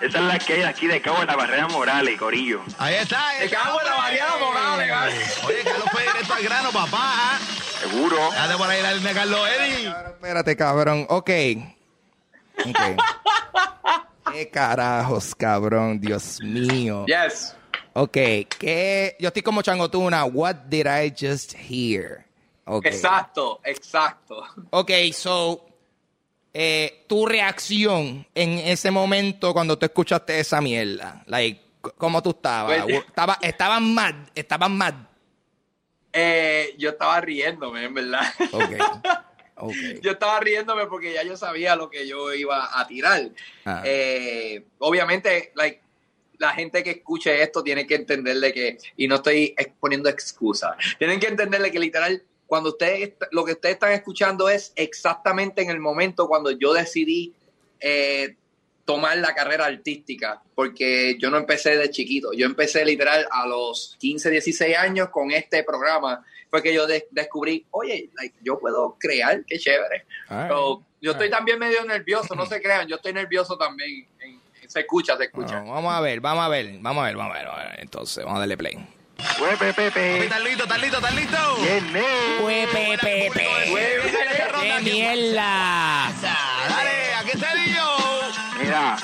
Esa 0.01 0.17
es 0.17 0.23
la 0.23 0.39
que 0.39 0.53
hay 0.53 0.63
aquí 0.63 0.87
de 0.87 1.01
Cabo 1.01 1.19
de 1.19 1.27
la 1.27 1.35
Barrera 1.35 1.67
Morales, 1.67 2.17
Corillo. 2.17 2.61
Ahí 2.79 2.95
está. 2.95 3.37
está, 3.37 3.57
cago 3.63 3.79
en 3.79 3.85
la 3.85 3.95
hombre. 3.95 4.19
variedad 4.19 4.39
moral, 4.39 5.09
¿eh? 5.11 5.21
Oye, 5.45 5.63
Carlos 5.63 5.89
fue 5.91 6.01
directo 6.01 6.33
al 6.33 6.43
grano, 6.43 6.71
papá. 6.71 7.39
Seguro. 7.79 8.17
Dale 8.31 8.57
por 8.57 8.69
ahí 8.69 8.81
la 8.81 8.93
línea, 8.93 9.13
Carlos. 9.13 9.47
Eddie. 9.47 9.93
Espérate, 10.09 10.55
cabrón. 10.57 11.05
Ok. 11.09 11.29
Ok. 12.65 12.79
¿Qué 14.33 14.49
carajos, 14.49 15.35
cabrón? 15.35 15.99
Dios 15.99 16.39
mío. 16.41 17.05
Yes. 17.05 17.55
Ok, 17.93 18.13
¿qué? 18.57 19.15
Yo 19.19 19.27
estoy 19.27 19.41
como 19.41 19.61
changotuna. 19.61 20.23
What 20.25 20.55
did 20.69 20.85
I 20.87 21.09
just 21.11 21.53
hear? 21.53 22.25
Ok. 22.65 22.85
Exacto, 22.85 23.59
exacto. 23.65 24.43
Ok, 24.69 24.91
so, 25.13 25.65
eh, 26.53 27.03
tu 27.07 27.25
reacción 27.25 28.25
en 28.33 28.59
ese 28.59 28.91
momento 28.91 29.51
cuando 29.53 29.77
tú 29.77 29.85
escuchaste 29.85 30.39
esa 30.39 30.61
mierda, 30.61 31.23
like, 31.25 31.61
¿cómo 31.97 32.21
tú 32.21 32.29
estabas? 32.31 32.83
Pues- 32.83 33.05
Estaba, 33.05 33.37
estabas 33.41 33.81
mad, 33.81 34.15
estabas 34.35 34.69
mad. 34.69 34.93
Eh, 36.13 36.75
yo 36.77 36.89
estaba 36.91 37.19
riéndome, 37.21 37.85
en 37.85 37.93
verdad. 37.93 38.33
Ok, 38.51 38.71
ok. 39.55 39.75
yo 40.01 40.11
estaba 40.11 40.39
riéndome 40.39 40.85
porque 40.87 41.13
ya 41.13 41.23
yo 41.23 41.35
sabía 41.37 41.75
lo 41.75 41.89
que 41.89 42.07
yo 42.07 42.33
iba 42.33 42.79
a 42.79 42.85
tirar. 42.87 43.29
Ah. 43.65 43.81
Eh, 43.85 44.65
obviamente, 44.79 45.51
like, 45.55 45.81
la 46.41 46.51
gente 46.53 46.83
que 46.83 46.89
escuche 46.89 47.39
esto 47.41 47.61
tiene 47.63 47.85
que 47.85 47.93
entenderle 47.93 48.51
que, 48.51 48.77
y 48.97 49.07
no 49.07 49.15
estoy 49.17 49.55
poniendo 49.79 50.09
excusas, 50.09 50.71
tienen 50.97 51.19
que 51.19 51.27
entenderle 51.27 51.71
que 51.71 51.77
literal, 51.79 52.23
cuando 52.47 52.69
ustedes, 52.69 53.13
lo 53.31 53.45
que 53.45 53.51
ustedes 53.53 53.75
están 53.75 53.91
escuchando 53.91 54.49
es 54.49 54.73
exactamente 54.75 55.61
en 55.61 55.69
el 55.69 55.79
momento 55.79 56.27
cuando 56.27 56.49
yo 56.49 56.73
decidí 56.73 57.31
eh, 57.79 58.35
tomar 58.85 59.19
la 59.19 59.35
carrera 59.35 59.67
artística, 59.67 60.41
porque 60.55 61.15
yo 61.19 61.29
no 61.29 61.37
empecé 61.37 61.77
de 61.77 61.91
chiquito, 61.91 62.33
yo 62.33 62.47
empecé 62.47 62.83
literal 62.83 63.27
a 63.29 63.45
los 63.45 63.95
15, 63.99 64.31
16 64.31 64.75
años 64.77 65.09
con 65.09 65.29
este 65.29 65.63
programa, 65.63 66.25
fue 66.49 66.63
que 66.63 66.73
yo 66.73 66.87
de- 66.87 67.07
descubrí, 67.11 67.65
oye, 67.69 68.09
like, 68.15 68.35
yo 68.41 68.57
puedo 68.59 68.97
crear, 68.99 69.45
qué 69.45 69.59
chévere. 69.59 70.05
Alright. 70.27 70.51
So, 70.51 70.83
yo 70.99 71.11
estoy 71.11 71.29
también 71.29 71.59
medio 71.59 71.85
nervioso, 71.85 72.33
no 72.35 72.45
se 72.47 72.59
crean, 72.61 72.87
yo 72.87 72.95
estoy 72.95 73.13
nervioso 73.13 73.57
también. 73.57 74.07
Se 74.71 74.79
escucha, 74.79 75.17
se 75.17 75.25
escucha. 75.25 75.57
Bueno, 75.59 75.73
vamos 75.73 75.93
a 75.93 75.99
ver, 75.99 76.21
vamos 76.21 76.45
a 76.45 76.47
ver, 76.47 76.77
vamos 76.79 77.03
a 77.03 77.07
ver, 77.07 77.17
vamos 77.17 77.35
a 77.35 77.39
ver. 77.39 77.45
vamos 77.45 77.61
a 77.61 77.69
ver. 77.71 77.79
Entonces, 77.81 78.23
vamos 78.23 78.37
a 78.37 78.39
darle 78.39 78.55
play. 78.55 78.77
Pues, 79.37 79.57
Pepe, 79.57 79.73
Pepe. 79.73 80.23
¿Estás 80.23 80.41
listo? 80.41 80.63
¿Estás 80.63 80.81
listo? 80.81 80.97
¿Estás 80.97 81.15
listo? 81.15 81.37
Eh. 81.59 82.67
Pepe, 82.71 82.97
Pepe. 83.01 83.49
¡Qué 84.61 84.79
mierda! 84.81 86.09
Dale, 86.69 87.13
aquí 87.19 87.31
está 87.33 87.49
Joe. 87.49 88.63
Mira, 88.63 88.97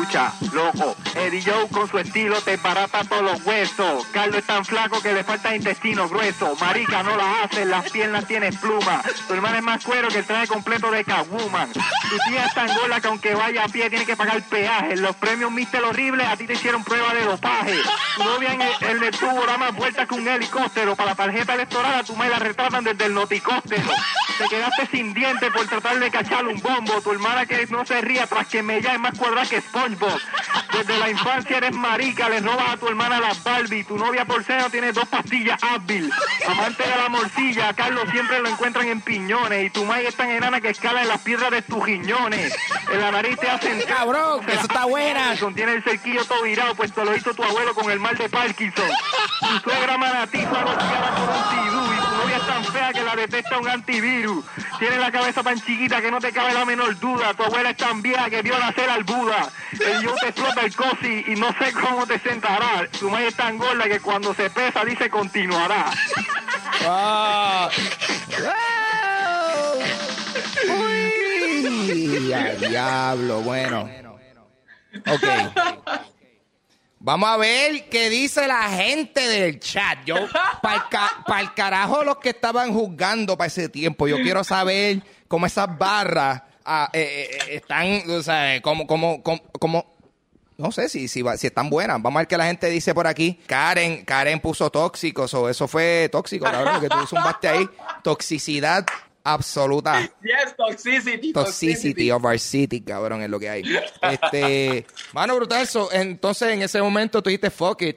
escucha, 0.00 0.32
loco. 0.52 0.96
Eddie 1.14 1.42
Joe 1.42 1.68
con 1.68 1.88
su 1.88 1.98
estilo 1.98 2.40
te 2.40 2.56
barata 2.56 3.04
todos 3.04 3.22
los 3.22 3.42
huesos. 3.44 4.06
Carlos 4.12 4.38
es 4.38 4.46
tan 4.46 4.64
flaco 4.64 5.00
que 5.02 5.12
le 5.12 5.24
falta 5.24 5.54
intestino 5.54 6.08
grueso. 6.08 6.56
Marica 6.60 7.02
no 7.02 7.16
la 7.16 7.42
hace, 7.42 7.64
las 7.64 7.90
piernas 7.90 8.26
tienen 8.26 8.54
pluma. 8.56 9.02
Tu 9.26 9.34
hermana 9.34 9.58
es 9.58 9.64
más 9.64 9.84
cuero 9.84 10.08
que 10.08 10.18
el 10.18 10.24
traje 10.24 10.46
completo 10.46 10.90
de 10.90 11.04
Catwoman. 11.04 11.72
Tu 11.72 12.18
tía 12.28 12.46
es 12.46 12.54
tan 12.54 12.68
gorda 12.74 13.00
que 13.00 13.08
aunque 13.08 13.34
vaya 13.34 13.64
a 13.64 13.68
pie 13.68 13.90
tiene 13.90 14.06
que 14.06 14.16
pagar 14.16 14.42
peaje. 14.42 14.96
Los 14.96 15.16
premios 15.16 15.50
Mister 15.50 15.82
Horrible 15.82 16.24
a 16.24 16.36
ti 16.36 16.46
te 16.46 16.54
hicieron 16.54 16.84
prueba 16.84 17.12
de 17.14 17.24
dopaje. 17.24 17.76
Tu 18.16 18.24
novia 18.24 18.52
en 18.52 18.62
el, 18.62 18.72
el 18.80 19.00
del 19.00 19.16
tubo 19.16 19.44
da 19.46 19.58
más 19.58 19.74
vueltas 19.74 20.06
que 20.06 20.14
un 20.14 20.26
helicóptero. 20.26 20.96
Para 20.96 21.10
la 21.10 21.16
tarjeta 21.16 21.54
electoral 21.54 21.94
a 21.94 22.04
tu 22.04 22.14
madre 22.16 22.30
la 22.30 22.38
retratan 22.38 22.84
desde 22.84 23.06
el 23.06 23.14
noticóptero. 23.14 23.90
Te 24.38 24.48
quedaste 24.48 24.86
sin 24.86 25.12
dientes 25.12 25.52
por 25.52 25.66
tratar 25.66 25.98
de 25.98 26.10
cachar 26.10 26.46
un 26.46 26.60
bombo. 26.60 27.00
Tu 27.02 27.12
hermana 27.12 27.44
que 27.44 27.66
no 27.66 27.84
se 27.84 28.00
ría 28.00 28.26
tras 28.26 28.46
que 28.46 28.62
me 28.62 28.78
es 28.78 28.98
más 28.98 29.16
cuadrada 29.18 29.46
que 29.46 29.60
handbook. 29.90 30.59
Desde 30.72 30.98
la 30.98 31.10
infancia 31.10 31.56
eres 31.56 31.72
marica, 31.72 32.28
le 32.28 32.40
robas 32.40 32.70
a 32.70 32.76
tu 32.76 32.88
hermana 32.88 33.20
las 33.20 33.42
Barbie, 33.42 33.84
tu 33.84 33.96
novia 33.98 34.24
por 34.24 34.44
seno 34.44 34.70
tiene 34.70 34.92
dos 34.92 35.06
pastillas 35.08 35.62
Advil. 35.62 36.10
Amante 36.46 36.82
de 36.82 36.96
la 36.96 37.08
morcilla, 37.08 37.68
a 37.68 37.74
Carlos 37.74 38.04
siempre 38.10 38.40
lo 38.40 38.48
encuentran 38.48 38.86
en 38.86 39.00
piñones 39.00 39.66
y 39.66 39.70
tu 39.70 39.84
madre 39.84 40.08
es 40.08 40.14
tan 40.14 40.30
enana 40.30 40.60
que 40.60 40.70
escala 40.70 41.02
en 41.02 41.08
las 41.08 41.20
piedras 41.20 41.50
de 41.50 41.62
tus 41.62 41.84
riñones. 41.84 42.56
En 42.92 43.00
la 43.00 43.10
nariz 43.10 43.38
te 43.38 43.50
hacen... 43.50 43.80
Cabrón, 43.88 44.48
eso 44.48 44.62
está 44.62 44.84
buena. 44.84 45.34
Tiene 45.54 45.72
el 45.72 45.82
cerquillo 45.82 46.24
todo 46.24 46.42
virado, 46.42 46.74
pues 46.74 46.92
te 46.92 47.04
lo 47.04 47.14
hizo 47.14 47.34
tu 47.34 47.42
abuelo 47.42 47.74
con 47.74 47.90
el 47.90 47.98
mal 47.98 48.16
de 48.16 48.28
Parkinson. 48.28 48.88
Tu 49.40 49.58
suegra 49.60 49.98
manatiza 49.98 50.62
rociada 50.62 51.14
con 51.16 51.28
un 51.28 51.94
y 51.94 51.98
tu 51.98 52.16
novia 52.16 52.36
es 52.36 52.46
tan 52.46 52.64
fea 52.64 52.92
que 52.92 53.02
la 53.02 53.16
detesta 53.16 53.58
un 53.58 53.68
antivirus. 53.68 54.44
Tiene 54.78 54.96
la 54.96 55.10
cabeza 55.10 55.42
tan 55.42 55.60
chiquita 55.60 56.00
que 56.00 56.10
no 56.10 56.20
te 56.20 56.32
cabe 56.32 56.54
la 56.54 56.64
menor 56.64 56.98
duda. 56.98 57.34
Tu 57.34 57.42
abuela 57.42 57.70
es 57.70 57.76
tan 57.76 58.00
vieja 58.02 58.30
que 58.30 58.42
vio 58.42 58.58
nacer 58.58 58.88
al 58.88 59.04
Buda. 59.04 59.50
El 59.72 60.02
yo 60.02 60.14
te 60.14 60.28
explota 60.28 60.59
el 60.64 61.24
y 61.26 61.34
no 61.36 61.48
sé 61.58 61.72
cómo 61.72 62.06
te 62.06 62.18
sentará. 62.18 62.88
Tu 62.98 63.10
madre 63.10 63.28
es 63.28 63.36
tan 63.36 63.58
gorda 63.58 63.84
que 63.84 64.00
cuando 64.00 64.34
se 64.34 64.50
pesa 64.50 64.84
dice 64.84 65.08
continuará. 65.10 65.90
Ah. 66.86 67.68
Uy, 70.78 72.32
a 72.32 72.54
diablo, 72.54 73.40
bueno. 73.42 73.88
Ok. 75.06 75.24
Vamos 77.02 77.30
a 77.30 77.36
ver 77.38 77.88
qué 77.88 78.10
dice 78.10 78.46
la 78.46 78.68
gente 78.68 79.26
del 79.26 79.58
chat. 79.58 80.04
Yo, 80.04 80.16
para 80.60 81.40
el 81.40 81.54
carajo, 81.54 82.04
los 82.04 82.18
que 82.18 82.30
estaban 82.30 82.74
juzgando 82.74 83.38
para 83.38 83.46
ese 83.46 83.70
tiempo, 83.70 84.06
yo 84.06 84.16
quiero 84.16 84.44
saber 84.44 85.02
cómo 85.26 85.46
esas 85.46 85.78
barras 85.78 86.42
ah, 86.64 86.90
eh, 86.92 87.00
eh, 87.00 87.38
eh, 87.48 87.54
están, 87.56 88.02
o 88.10 88.22
sea, 88.22 88.60
cómo, 88.60 88.86
cómo, 88.86 89.22
cómo, 89.22 89.40
cómo- 89.58 89.99
no 90.60 90.70
sé 90.70 90.88
si, 90.88 91.08
si, 91.08 91.24
si 91.36 91.46
están 91.46 91.70
buenas. 91.70 92.00
Vamos 92.02 92.18
a 92.18 92.20
ver 92.20 92.28
qué 92.28 92.36
la 92.36 92.46
gente 92.46 92.68
dice 92.68 92.94
por 92.94 93.06
aquí. 93.06 93.40
Karen, 93.46 94.04
Karen 94.04 94.40
puso 94.40 94.70
tóxicos, 94.70 95.32
o 95.34 95.48
eso 95.48 95.66
fue 95.66 96.08
tóxico, 96.12 96.44
cabrón, 96.44 96.80
que 96.80 96.88
tú 96.88 96.96
zumbaste 97.06 97.48
ahí. 97.48 97.68
Toxicidad 98.02 98.84
absoluta. 99.24 100.00
Yes, 100.22 100.54
toxicity. 100.56 101.32
Toxicity 101.32 102.10
of 102.10 102.24
our 102.24 102.38
city, 102.38 102.82
cabrón, 102.82 103.22
es 103.22 103.30
lo 103.30 103.40
que 103.40 103.48
hay. 103.48 103.62
Este, 104.02 104.86
mano, 105.12 105.36
brutal. 105.36 105.66
so, 105.66 105.90
entonces, 105.92 106.50
en 106.50 106.62
ese 106.62 106.80
momento 106.82 107.22
tú 107.22 107.30
dijiste, 107.30 107.50
fuck 107.50 107.82
it, 107.82 107.96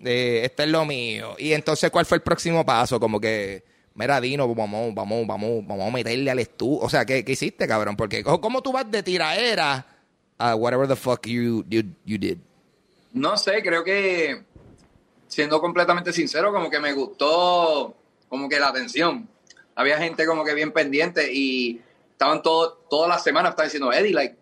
eh, 0.00 0.40
este 0.44 0.62
es 0.62 0.68
lo 0.70 0.84
mío. 0.86 1.34
Y 1.38 1.52
entonces, 1.52 1.90
¿cuál 1.90 2.06
fue 2.06 2.16
el 2.16 2.22
próximo 2.22 2.64
paso? 2.64 2.98
Como 2.98 3.20
que, 3.20 3.64
mira, 3.94 4.18
Dino, 4.20 4.52
vamos, 4.54 4.94
vamos, 4.94 5.26
vamos, 5.26 5.66
vamos 5.66 5.88
a 5.88 5.90
meterle 5.90 6.30
al 6.30 6.38
estudio. 6.38 6.80
O 6.80 6.88
sea, 6.88 7.04
¿qué, 7.04 7.22
qué 7.22 7.32
hiciste, 7.32 7.68
cabrón? 7.68 7.96
Porque, 7.96 8.24
¿cómo 8.24 8.40
cómo 8.40 8.62
tú 8.62 8.72
vas 8.72 8.90
de 8.90 9.02
tiraera 9.02 9.97
a 10.38 10.54
whatever 10.54 10.86
the 10.86 10.96
fuck 10.96 11.26
you, 11.26 11.64
you, 11.68 11.82
you 12.04 12.18
did? 12.18 12.38
No 13.12 13.36
sé, 13.36 13.62
creo 13.62 13.82
que 13.82 14.44
siendo 15.26 15.60
completamente 15.60 16.12
sincero, 16.12 16.52
como 16.52 16.70
que 16.70 16.80
me 16.80 16.92
gustó 16.92 17.94
como 18.28 18.48
que 18.48 18.58
la 18.58 18.68
atención. 18.68 19.28
Había 19.74 19.98
gente 19.98 20.26
como 20.26 20.44
que 20.44 20.54
bien 20.54 20.72
pendiente 20.72 21.32
y 21.32 21.80
estaban 22.12 22.42
todo, 22.42 22.84
todas 22.90 23.08
las 23.08 23.22
semanas 23.22 23.50
estaban 23.50 23.68
diciendo, 23.68 23.92
Eddie, 23.92 24.12
like, 24.12 24.36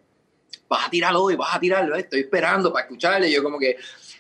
vas 0.68 0.86
a 0.86 0.90
tirarlo 0.90 1.24
hoy, 1.24 1.36
vas 1.36 1.54
a 1.54 1.60
tirarlo, 1.60 1.94
eh, 1.94 2.00
estoy 2.00 2.20
esperando 2.20 2.72
para 2.72 2.86
escucharle. 2.86 3.30
Yo 3.30 3.42
como 3.42 3.58
que, 3.58 3.76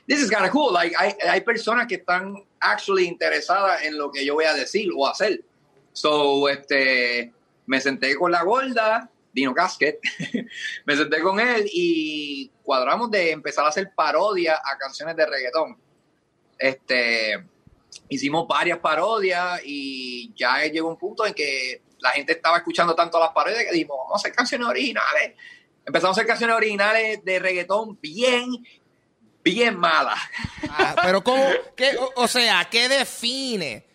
this 0.06 0.20
is 0.20 0.30
kind 0.30 0.44
of 0.44 0.50
cool. 0.50 0.72
Like, 0.72 0.94
hay, 0.96 1.14
hay 1.28 1.40
personas 1.40 1.86
que 1.86 1.96
están 1.96 2.44
actually 2.60 3.06
interesadas 3.06 3.82
en 3.82 3.96
lo 3.96 4.10
que 4.10 4.24
yo 4.24 4.34
voy 4.34 4.44
a 4.44 4.54
decir 4.54 4.90
o 4.94 5.06
hacer. 5.06 5.42
So, 5.92 6.48
este, 6.48 7.32
me 7.64 7.80
senté 7.80 8.14
con 8.16 8.30
la 8.30 8.42
gorda, 8.42 9.10
Dino 9.36 9.52
Casket, 9.52 10.00
me 10.86 10.96
senté 10.96 11.20
con 11.20 11.38
él 11.38 11.68
y 11.70 12.50
cuadramos 12.62 13.10
de 13.10 13.32
empezar 13.32 13.66
a 13.66 13.68
hacer 13.68 13.92
parodia 13.94 14.54
a 14.64 14.78
canciones 14.78 15.14
de 15.14 15.26
reggaetón. 15.26 15.76
Este, 16.58 17.44
hicimos 18.08 18.48
varias 18.48 18.78
parodias 18.78 19.60
y 19.62 20.32
ya 20.34 20.64
llegó 20.64 20.88
un 20.88 20.96
punto 20.96 21.26
en 21.26 21.34
que 21.34 21.82
la 21.98 22.12
gente 22.12 22.32
estaba 22.32 22.56
escuchando 22.56 22.94
tanto 22.94 23.20
las 23.20 23.28
parodias 23.28 23.62
que 23.64 23.72
dijimos, 23.72 23.98
vamos 23.98 24.14
a 24.14 24.22
hacer 24.22 24.34
canciones 24.34 24.68
originales. 24.68 25.34
Empezamos 25.84 26.16
a 26.16 26.20
hacer 26.20 26.26
canciones 26.26 26.56
originales 26.56 27.22
de 27.22 27.38
reggaetón 27.38 28.00
bien, 28.00 28.66
bien 29.44 29.78
malas. 29.78 30.18
Ah, 30.70 30.96
pero 31.02 31.22
¿cómo? 31.22 31.44
o 32.14 32.26
sea, 32.26 32.66
¿qué 32.70 32.88
define 32.88 33.86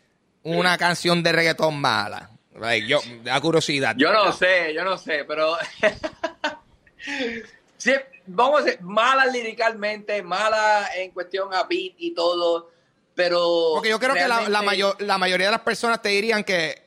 una 0.43 0.77
canción 0.77 1.23
de 1.23 1.31
reggaetón 1.31 1.81
mala? 1.81 2.30
Like, 2.61 2.87
yo, 2.87 2.99
da 3.23 3.41
curiosidad. 3.41 3.95
Yo 3.97 4.13
no 4.13 4.31
sé, 4.31 4.73
yo 4.73 4.83
no 4.85 4.97
sé, 4.97 5.25
pero 5.27 5.57
sí, 7.77 7.91
vamos 8.27 8.61
a 8.61 8.63
decir, 8.65 8.81
mala 8.81 9.25
líricamente, 9.25 10.21
mala 10.21 10.89
en 10.95 11.11
cuestión 11.11 11.53
a 11.53 11.63
beat 11.63 11.93
y 11.97 12.13
todo, 12.13 12.69
pero 13.15 13.71
Porque 13.75 13.89
yo 13.89 13.99
creo 13.99 14.13
que 14.13 14.27
la, 14.27 14.61
mayor- 14.61 15.01
la 15.01 15.17
mayoría 15.17 15.47
de 15.47 15.51
las 15.53 15.61
personas 15.61 16.01
te 16.01 16.09
dirían 16.09 16.43
que 16.43 16.81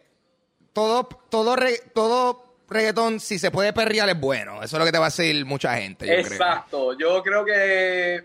todo, 0.72 1.04
todo, 1.28 1.56
re- 1.56 1.82
todo 1.94 2.54
reggaetón, 2.68 3.20
si 3.20 3.38
se 3.38 3.50
puede 3.50 3.72
perrear, 3.72 4.08
es 4.08 4.18
bueno. 4.18 4.62
Eso 4.62 4.76
es 4.76 4.80
lo 4.80 4.84
que 4.84 4.92
te 4.92 4.98
va 4.98 5.06
a 5.06 5.10
decir 5.10 5.44
mucha 5.44 5.76
gente. 5.76 6.06
Yo 6.06 6.12
creo. 6.14 6.26
Exacto, 6.26 6.98
yo 6.98 7.22
creo 7.22 7.44
que 7.44 8.24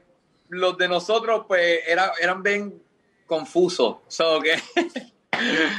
los 0.49 0.77
de 0.77 0.87
nosotros 0.87 1.45
pues 1.47 1.81
era- 1.87 2.13
eran 2.21 2.41
bien 2.43 2.81
confusos, 3.25 3.97
so 4.07 4.39
que 4.41 4.55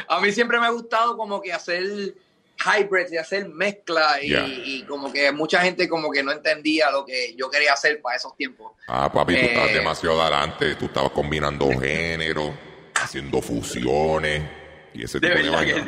a 0.08 0.20
mí 0.20 0.32
siempre 0.32 0.58
me 0.60 0.66
ha 0.66 0.70
gustado 0.70 1.16
como 1.16 1.40
que 1.40 1.52
hacer 1.52 2.14
hybrid 2.64 3.06
y 3.12 3.16
hacer 3.16 3.48
mezcla 3.48 4.18
y, 4.22 4.82
como 4.84 5.12
que 5.12 5.32
mucha 5.32 5.60
gente 5.62 5.88
como 5.88 6.10
que 6.10 6.22
no 6.22 6.30
entendía 6.32 6.90
lo 6.90 7.04
que 7.06 7.34
yo 7.36 7.50
quería 7.50 7.72
hacer 7.72 8.00
para 8.02 8.16
esos 8.16 8.36
tiempos. 8.36 8.72
Ah, 8.86 9.10
papi, 9.12 9.34
tú 9.34 9.38
Eh. 9.40 9.46
estabas 9.46 9.72
demasiado 9.72 10.20
adelante. 10.22 10.74
Tú 10.74 10.86
estabas 10.86 11.10
combinando 11.12 11.68
géneros, 11.80 12.50
haciendo 12.94 13.40
fusiones 13.40 14.42
y 14.94 15.04
ese 15.04 15.20
De 15.20 15.28
tipo 15.28 15.38
de 15.38 15.44
que 15.44 15.50
vainas. 15.50 15.84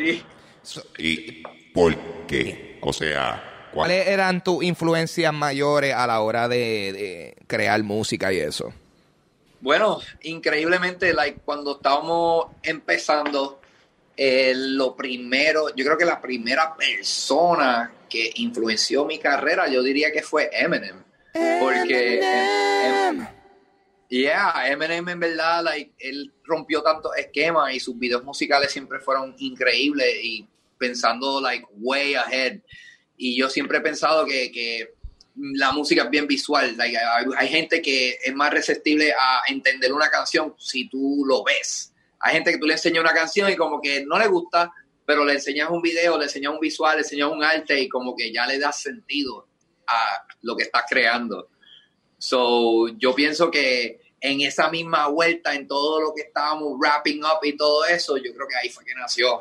sí. 0.62 0.80
¿Y 0.98 1.42
por 1.74 1.94
qué? 2.26 2.78
O 2.82 2.92
sea, 2.92 3.68
¿cuál- 3.72 3.88
¿Cuáles 3.88 4.06
eran 4.08 4.42
tus 4.42 4.64
influencias 4.64 5.32
mayores 5.32 5.94
a 5.94 6.06
la 6.06 6.20
hora 6.20 6.48
de, 6.48 6.56
de 6.92 7.36
crear 7.46 7.82
música 7.82 8.32
y 8.32 8.38
eso? 8.38 8.72
Bueno, 9.62 10.00
increíblemente, 10.22 11.14
like, 11.14 11.40
cuando 11.44 11.76
estábamos 11.76 12.46
empezando, 12.64 13.60
eh, 14.16 14.52
lo 14.56 14.96
primero, 14.96 15.72
yo 15.76 15.84
creo 15.84 15.96
que 15.96 16.04
la 16.04 16.20
primera 16.20 16.74
persona 16.76 17.92
que 18.10 18.32
influenció 18.34 19.04
mi 19.04 19.20
carrera, 19.20 19.68
yo 19.68 19.80
diría 19.84 20.10
que 20.10 20.22
fue 20.22 20.50
Eminem. 20.52 21.04
Porque, 21.60 22.18
em- 22.20 23.20
em- 23.20 23.26
yeah, 24.08 24.64
Eminem 24.66 25.08
en 25.08 25.20
verdad, 25.20 25.62
like, 25.62 25.92
él 26.00 26.32
rompió 26.42 26.82
tantos 26.82 27.16
esquemas 27.16 27.72
y 27.72 27.78
sus 27.78 27.96
videos 27.96 28.24
musicales 28.24 28.72
siempre 28.72 28.98
fueron 28.98 29.32
increíbles 29.38 30.12
y 30.24 30.44
pensando, 30.76 31.40
like, 31.40 31.64
way 31.76 32.14
ahead. 32.14 32.58
Y 33.16 33.38
yo 33.38 33.48
siempre 33.48 33.78
he 33.78 33.80
pensado 33.80 34.26
que, 34.26 34.50
que 34.50 34.94
la 35.34 35.72
música 35.72 36.04
es 36.04 36.10
bien 36.10 36.26
visual. 36.26 36.76
Hay 37.36 37.48
gente 37.48 37.80
que 37.80 38.18
es 38.22 38.34
más 38.34 38.50
receptible 38.50 39.12
a 39.12 39.42
entender 39.48 39.92
una 39.92 40.10
canción 40.10 40.54
si 40.58 40.88
tú 40.88 41.24
lo 41.26 41.42
ves. 41.42 41.92
Hay 42.20 42.34
gente 42.34 42.52
que 42.52 42.58
tú 42.58 42.66
le 42.66 42.74
enseñas 42.74 43.02
una 43.02 43.12
canción 43.12 43.50
y 43.50 43.56
como 43.56 43.80
que 43.80 44.04
no 44.04 44.18
le 44.18 44.28
gusta, 44.28 44.72
pero 45.04 45.24
le 45.24 45.34
enseñas 45.34 45.70
un 45.70 45.82
video, 45.82 46.18
le 46.18 46.24
enseñas 46.24 46.52
un 46.52 46.60
visual, 46.60 46.96
le 46.96 47.02
enseñas 47.02 47.30
un 47.30 47.42
arte 47.42 47.80
y 47.80 47.88
como 47.88 48.14
que 48.14 48.32
ya 48.32 48.46
le 48.46 48.58
das 48.58 48.80
sentido 48.80 49.48
a 49.86 50.24
lo 50.42 50.56
que 50.56 50.64
estás 50.64 50.84
creando. 50.88 51.48
So, 52.18 52.88
yo 52.98 53.14
pienso 53.14 53.50
que 53.50 54.00
en 54.20 54.40
esa 54.42 54.70
misma 54.70 55.08
vuelta, 55.08 55.54
en 55.54 55.66
todo 55.66 56.00
lo 56.00 56.14
que 56.14 56.22
estábamos 56.22 56.78
wrapping 56.78 57.24
up 57.24 57.40
y 57.42 57.56
todo 57.56 57.84
eso, 57.86 58.16
yo 58.16 58.32
creo 58.32 58.46
que 58.46 58.54
ahí 58.54 58.68
fue 58.68 58.84
que 58.84 58.94
nació 58.94 59.38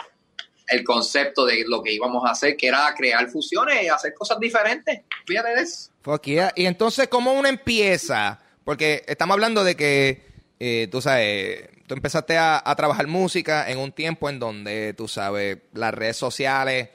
el 0.67 0.83
concepto 0.83 1.45
de 1.45 1.63
lo 1.67 1.81
que 1.83 1.93
íbamos 1.93 2.25
a 2.25 2.31
hacer, 2.31 2.55
que 2.55 2.67
era 2.67 2.93
crear 2.95 3.29
fusiones 3.29 3.83
y 3.83 3.87
hacer 3.87 4.13
cosas 4.13 4.39
diferentes. 4.39 5.01
Fíjate 5.25 5.49
de 5.55 5.61
eso. 5.61 5.91
Fuck 6.01 6.23
yeah. 6.23 6.53
Y 6.55 6.65
entonces, 6.65 7.07
¿cómo 7.07 7.33
uno 7.33 7.47
empieza? 7.47 8.39
Porque 8.63 9.03
estamos 9.07 9.35
hablando 9.35 9.63
de 9.63 9.75
que, 9.75 10.25
eh, 10.59 10.87
tú 10.91 11.01
sabes, 11.01 11.69
tú 11.87 11.93
empezaste 11.93 12.37
a, 12.37 12.61
a 12.63 12.75
trabajar 12.75 13.07
música 13.07 13.69
en 13.69 13.77
un 13.79 13.91
tiempo 13.91 14.29
en 14.29 14.39
donde, 14.39 14.93
tú 14.93 15.07
sabes, 15.07 15.57
las 15.73 15.93
redes 15.93 16.17
sociales 16.17 16.89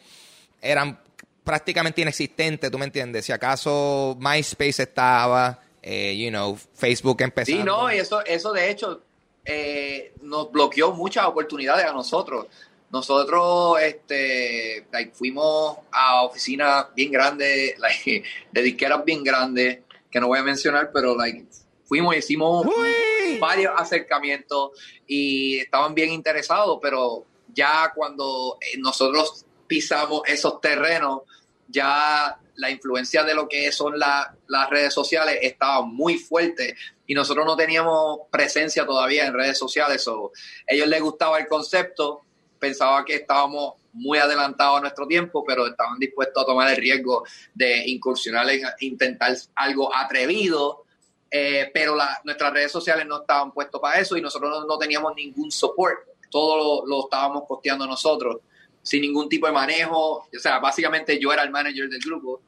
eran 0.60 0.98
prácticamente 1.46 2.02
inexistentes, 2.02 2.70
¿tú 2.72 2.76
me 2.76 2.86
entiendes? 2.86 3.24
Si 3.24 3.32
acaso 3.32 4.16
MySpace 4.18 4.82
estaba, 4.82 5.60
eh, 5.80 6.16
you 6.18 6.28
know, 6.28 6.58
Facebook 6.74 7.22
empezando. 7.22 7.60
Sí, 7.60 7.64
no, 7.64 7.92
y 7.92 7.98
eso, 7.98 8.24
eso 8.24 8.52
de 8.52 8.68
hecho 8.68 9.02
eh, 9.44 10.12
nos 10.22 10.50
bloqueó 10.50 10.92
muchas 10.92 11.24
oportunidades 11.26 11.86
a 11.86 11.92
nosotros. 11.92 12.46
Nosotros 12.90 13.80
este, 13.82 14.86
like, 14.92 15.12
fuimos 15.14 15.78
a 15.90 16.22
oficinas 16.24 16.86
bien 16.94 17.10
grandes, 17.10 17.78
like, 17.78 18.22
de 18.52 18.62
disqueras 18.62 19.04
bien 19.04 19.22
grandes, 19.24 19.80
que 20.10 20.20
no 20.20 20.28
voy 20.28 20.38
a 20.38 20.42
mencionar, 20.42 20.90
pero 20.92 21.14
like, 21.16 21.44
fuimos 21.84 22.14
y 22.14 22.18
hicimos 22.18 22.66
Uy. 22.66 23.38
varios 23.38 23.72
acercamientos 23.76 24.70
y 25.06 25.58
estaban 25.58 25.94
bien 25.94 26.12
interesados, 26.12 26.78
pero 26.80 27.24
ya 27.52 27.92
cuando 27.94 28.56
eh, 28.60 28.78
nosotros 28.78 29.44
pisamos 29.66 30.22
esos 30.26 30.60
terrenos, 30.60 31.22
ya 31.68 32.38
la 32.54 32.70
influencia 32.70 33.24
de 33.24 33.34
lo 33.34 33.48
que 33.48 33.70
son 33.72 33.98
la- 33.98 34.34
las 34.46 34.70
redes 34.70 34.94
sociales 34.94 35.38
estaba 35.42 35.82
muy 35.82 36.16
fuerte 36.18 36.76
y 37.06 37.14
nosotros 37.14 37.44
no 37.44 37.56
teníamos 37.56 38.20
presencia 38.30 38.86
todavía 38.86 39.26
en 39.26 39.34
redes 39.34 39.58
sociales. 39.58 40.06
o 40.08 40.30
ellos 40.66 40.86
les 40.86 41.00
gustaba 41.02 41.38
el 41.38 41.46
concepto, 41.48 42.22
pensaba 42.66 43.04
que 43.04 43.14
estábamos 43.14 43.74
muy 43.92 44.18
adelantados 44.18 44.78
a 44.78 44.80
nuestro 44.80 45.06
tiempo, 45.06 45.44
pero 45.46 45.66
estaban 45.66 45.98
dispuestos 45.98 46.42
a 46.42 46.46
tomar 46.46 46.68
el 46.70 46.76
riesgo 46.76 47.24
de 47.54 47.84
incursionar 47.86 48.48
en 48.50 48.62
intentar 48.80 49.34
algo 49.54 49.94
atrevido. 49.94 50.84
eh, 51.30 51.70
pero 51.74 51.96
nuestras 52.24 52.52
redes 52.52 52.72
sociales 52.72 53.04
no 53.04 53.20
estaban 53.20 53.52
puestos 53.52 53.80
para 53.80 53.98
eso 53.98 54.16
y 54.16 54.22
nosotros 54.22 54.64
no, 54.66 54.78
teníamos 54.78 55.14
ningún 55.14 55.50
support. 55.50 55.98
Todo 56.30 56.84
lo, 56.86 57.04
estábamos 57.04 57.44
costeando 57.46 57.86
nosotros, 57.86 58.38
sin 58.82 59.02
ningún 59.02 59.28
tipo 59.28 59.46
de 59.46 59.52
manejo. 59.52 60.26
O 60.36 60.38
sea, 60.38 60.58
básicamente 60.58 61.18
yo 61.20 61.32
era 61.32 61.42
el 61.42 61.50
manager 61.50 61.88
del 61.88 62.00
grupo. 62.00 62.40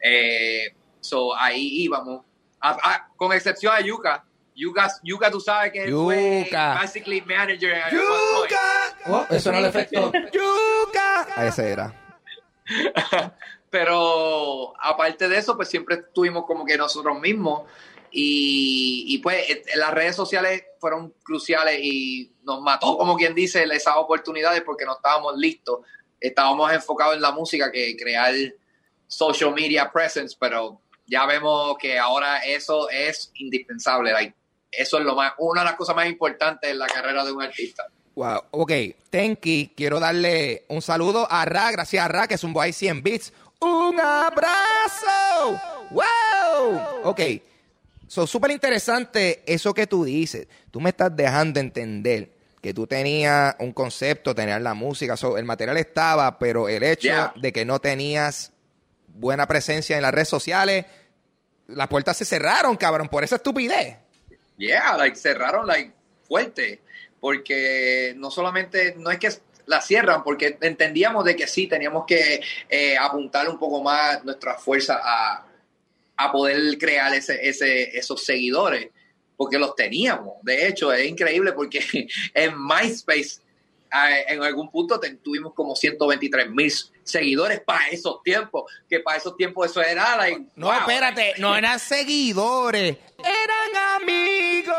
Eh, 0.00 0.74
so, 1.00 1.34
ahí 1.36 1.82
íbamos. 1.84 2.24
Con 3.16 3.32
excepción 3.32 3.74
a 3.74 3.80
Yuka. 3.80 4.24
Yuka, 4.54 4.88
Yuka 5.02 5.30
tú 5.30 5.40
sabes 5.40 5.72
que 5.72 5.84
él 5.84 5.92
fue 5.92 6.44
Yuka. 6.44 6.74
basically 6.74 7.20
manager. 7.22 7.74
point. 7.90 8.52
Oh, 9.06 9.26
eso 9.34 9.52
no 9.52 9.60
le 9.60 9.68
efecto. 9.70 10.12
¡Yuca! 10.32 11.26
A 11.36 11.46
ese 11.46 11.70
era. 11.70 11.92
Pero 13.70 14.72
aparte 14.80 15.28
de 15.28 15.38
eso, 15.38 15.56
pues 15.56 15.68
siempre 15.68 15.96
estuvimos 15.96 16.44
como 16.46 16.64
que 16.64 16.76
nosotros 16.76 17.18
mismos. 17.20 17.62
Y, 18.12 19.06
y 19.08 19.18
pues 19.18 19.50
eh, 19.50 19.62
las 19.74 19.92
redes 19.92 20.14
sociales 20.14 20.62
fueron 20.78 21.12
cruciales 21.24 21.80
y 21.82 22.32
nos 22.44 22.60
mató, 22.60 22.96
como 22.96 23.16
quien 23.16 23.34
dice, 23.34 23.64
esas 23.64 23.96
oportunidades 23.96 24.62
porque 24.62 24.84
no 24.84 24.94
estábamos 24.94 25.36
listos. 25.36 25.80
Estábamos 26.20 26.72
enfocados 26.72 27.16
en 27.16 27.22
la 27.22 27.32
música 27.32 27.72
que 27.72 27.96
crear 27.96 28.32
social 29.08 29.52
media 29.52 29.90
presence, 29.90 30.36
pero 30.38 30.80
ya 31.06 31.26
vemos 31.26 31.76
que 31.78 31.98
ahora 31.98 32.38
eso 32.44 32.88
es 32.88 33.32
indispensable. 33.34 34.12
like, 34.12 34.34
eso 34.78 34.98
es 34.98 35.04
lo 35.04 35.14
más, 35.14 35.32
una 35.38 35.62
de 35.62 35.66
las 35.66 35.74
cosas 35.76 35.96
más 35.96 36.06
importantes 36.06 36.70
en 36.70 36.78
la 36.78 36.86
carrera 36.86 37.24
de 37.24 37.32
un 37.32 37.42
artista. 37.42 37.84
Wow. 38.14 38.42
Ok, 38.52 38.72
Tenki, 39.10 39.72
quiero 39.76 39.98
darle 39.98 40.64
un 40.68 40.80
saludo 40.82 41.26
a 41.30 41.44
Ra, 41.44 41.70
gracias 41.72 42.04
a 42.04 42.08
Ra, 42.08 42.28
que 42.28 42.34
es 42.34 42.44
un 42.44 42.52
boy 42.52 42.72
100 42.72 43.02
bits. 43.02 43.32
¡Un 43.60 43.98
abrazo! 43.98 45.60
¡Wow! 45.90 46.78
Ok, 47.04 47.20
so 48.06 48.26
súper 48.26 48.50
interesante 48.52 49.42
eso 49.46 49.74
que 49.74 49.86
tú 49.86 50.04
dices. 50.04 50.46
Tú 50.70 50.80
me 50.80 50.90
estás 50.90 51.14
dejando 51.14 51.60
entender 51.60 52.30
que 52.60 52.72
tú 52.72 52.86
tenías 52.86 53.56
un 53.58 53.72
concepto, 53.72 54.34
tenías 54.34 54.60
la 54.62 54.74
música, 54.74 55.16
so, 55.16 55.36
el 55.36 55.44
material 55.44 55.76
estaba, 55.76 56.38
pero 56.38 56.68
el 56.68 56.82
hecho 56.82 57.08
Yeah. 57.08 57.32
de 57.36 57.52
que 57.52 57.64
no 57.64 57.78
tenías 57.80 58.52
buena 59.08 59.46
presencia 59.46 59.96
en 59.96 60.02
las 60.02 60.12
redes 60.14 60.28
sociales, 60.28 60.86
las 61.66 61.88
puertas 61.88 62.16
se 62.16 62.24
cerraron, 62.24 62.76
cabrón, 62.76 63.08
por 63.08 63.22
esa 63.24 63.36
estupidez. 63.36 63.98
Yeah, 64.56 64.96
like 64.96 65.16
cerraron 65.16 65.66
like 65.66 65.92
fuerte, 66.22 66.80
porque 67.20 68.14
no 68.16 68.30
solamente, 68.30 68.94
no 68.96 69.10
es 69.10 69.18
que 69.18 69.30
la 69.66 69.80
cierran, 69.80 70.22
porque 70.22 70.58
entendíamos 70.60 71.24
de 71.24 71.36
que 71.36 71.46
sí, 71.46 71.66
teníamos 71.66 72.04
que 72.06 72.40
eh, 72.68 72.96
apuntar 72.96 73.48
un 73.48 73.58
poco 73.58 73.82
más 73.82 74.24
nuestra 74.24 74.54
fuerza 74.54 75.00
a, 75.02 75.46
a 76.16 76.32
poder 76.32 76.78
crear 76.78 77.14
ese, 77.14 77.48
ese, 77.48 77.96
esos 77.96 78.24
seguidores, 78.24 78.90
porque 79.36 79.58
los 79.58 79.74
teníamos. 79.74 80.34
De 80.42 80.68
hecho, 80.68 80.92
es 80.92 81.08
increíble 81.08 81.52
porque 81.52 81.80
en 82.34 82.54
MySpace 82.56 83.40
en 84.28 84.42
algún 84.42 84.70
punto 84.70 84.98
te- 84.98 85.14
tuvimos 85.16 85.54
como 85.54 85.76
123 85.76 86.50
mil 86.50 86.72
seguidores 87.02 87.60
para 87.60 87.88
esos 87.88 88.22
tiempos, 88.22 88.64
que 88.88 89.00
para 89.00 89.18
esos 89.18 89.36
tiempos 89.36 89.70
eso 89.70 89.80
era 89.82 90.16
like, 90.16 90.46
No, 90.56 90.66
wow. 90.66 90.76
espérate, 90.80 91.34
no 91.38 91.54
eran 91.56 91.78
seguidores, 91.78 92.96
eran 93.18 94.02
amigos. 94.02 94.76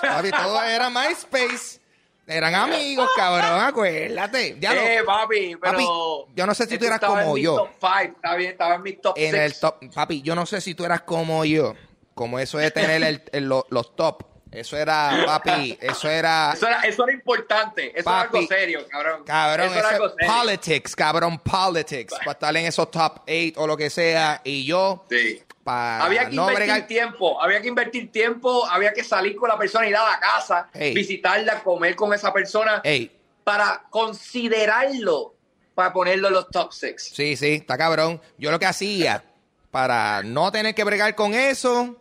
Papi, 0.00 0.30
todo 0.30 0.62
era 0.62 0.90
MySpace. 0.90 1.80
Eran 2.28 2.54
amigos, 2.56 3.08
cabrón, 3.14 3.60
acuérdate. 3.60 4.56
Ya 4.58 4.74
eh, 4.74 4.98
lo- 4.98 5.04
papi, 5.06 5.56
pero. 5.60 5.72
Papi, 5.72 5.84
yo 6.34 6.46
no 6.46 6.54
sé 6.54 6.66
si 6.66 6.76
tú 6.76 6.84
eras 6.86 6.98
como 7.00 7.38
yo. 7.38 7.54
Top 7.56 7.70
five, 7.80 8.12
está 8.16 8.34
bien, 8.34 8.50
estaba 8.50 8.74
en 8.74 8.82
mi 8.82 8.92
top 8.94 9.16
en 9.16 9.30
six. 9.30 9.42
el 9.44 9.60
top, 9.60 9.94
papi, 9.94 10.22
yo 10.22 10.34
no 10.34 10.44
sé 10.44 10.60
si 10.60 10.74
tú 10.74 10.84
eras 10.84 11.02
como 11.02 11.44
yo, 11.44 11.74
como 12.14 12.38
eso 12.40 12.58
de 12.58 12.70
tener 12.72 13.02
el- 13.04 13.22
el- 13.32 13.44
lo- 13.44 13.66
los 13.70 13.94
top. 13.94 14.24
Eso 14.58 14.76
era, 14.76 15.22
papi, 15.26 15.76
eso 15.80 16.08
era, 16.08 16.52
Eso 16.54 16.66
era, 16.66 16.80
eso 16.80 17.04
era 17.04 17.12
importante. 17.12 17.92
Eso 17.94 18.04
Papi, 18.04 18.38
era 18.38 18.38
algo 18.38 18.48
serio, 18.48 18.86
cabrón. 18.88 19.24
cabrón, 19.24 19.66
eso 19.66 19.78
era 19.78 19.88
algo 19.90 20.08
serio. 20.10 20.32
politics, 20.34 20.96
cabrón, 20.96 21.38
politics, 21.38 22.14
para 22.18 22.32
estar 22.32 22.56
en 22.56 22.66
esos 22.66 22.90
top 22.90 23.20
8 23.28 23.52
o 23.60 23.66
lo 23.66 23.76
que 23.76 23.90
sea. 23.90 24.40
Y 24.44 24.64
yo, 24.64 25.04
Sí. 25.10 25.42
Había 25.68 26.28
que 26.28 26.36
no 26.36 26.42
invertir 26.42 26.54
bregar, 26.68 26.86
tiempo, 26.86 27.42
había 27.42 27.60
que 27.60 27.66
invertir 27.66 28.12
tiempo, 28.12 28.64
había 28.66 28.92
que 28.92 29.02
salir 29.02 29.34
con 29.34 29.48
la 29.48 29.58
persona, 29.58 29.88
ir 29.88 29.96
a 29.96 30.04
la 30.12 30.20
casa, 30.20 30.68
Ey. 30.72 30.94
visitarla, 30.94 31.60
comer 31.64 31.96
con 31.96 32.14
esa 32.14 32.32
persona, 32.32 32.80
Ey, 32.84 33.10
para 33.42 33.82
considerarlo, 33.90 35.34
para 35.74 35.92
ponerlo 35.92 36.28
en 36.28 36.34
los 36.34 36.48
top 36.50 36.72
six. 36.72 37.10
Sí, 37.14 37.36
sí, 37.36 37.54
está 37.54 37.76
cabrón. 37.76 38.20
Yo 38.38 38.50
lo 38.50 38.58
que 38.58 38.66
hacía 38.66 39.24
para 39.70 40.22
no 40.22 40.50
tener 40.52 40.74
que 40.74 40.84
bregar 40.84 41.14
con 41.16 41.34
eso, 41.34 41.96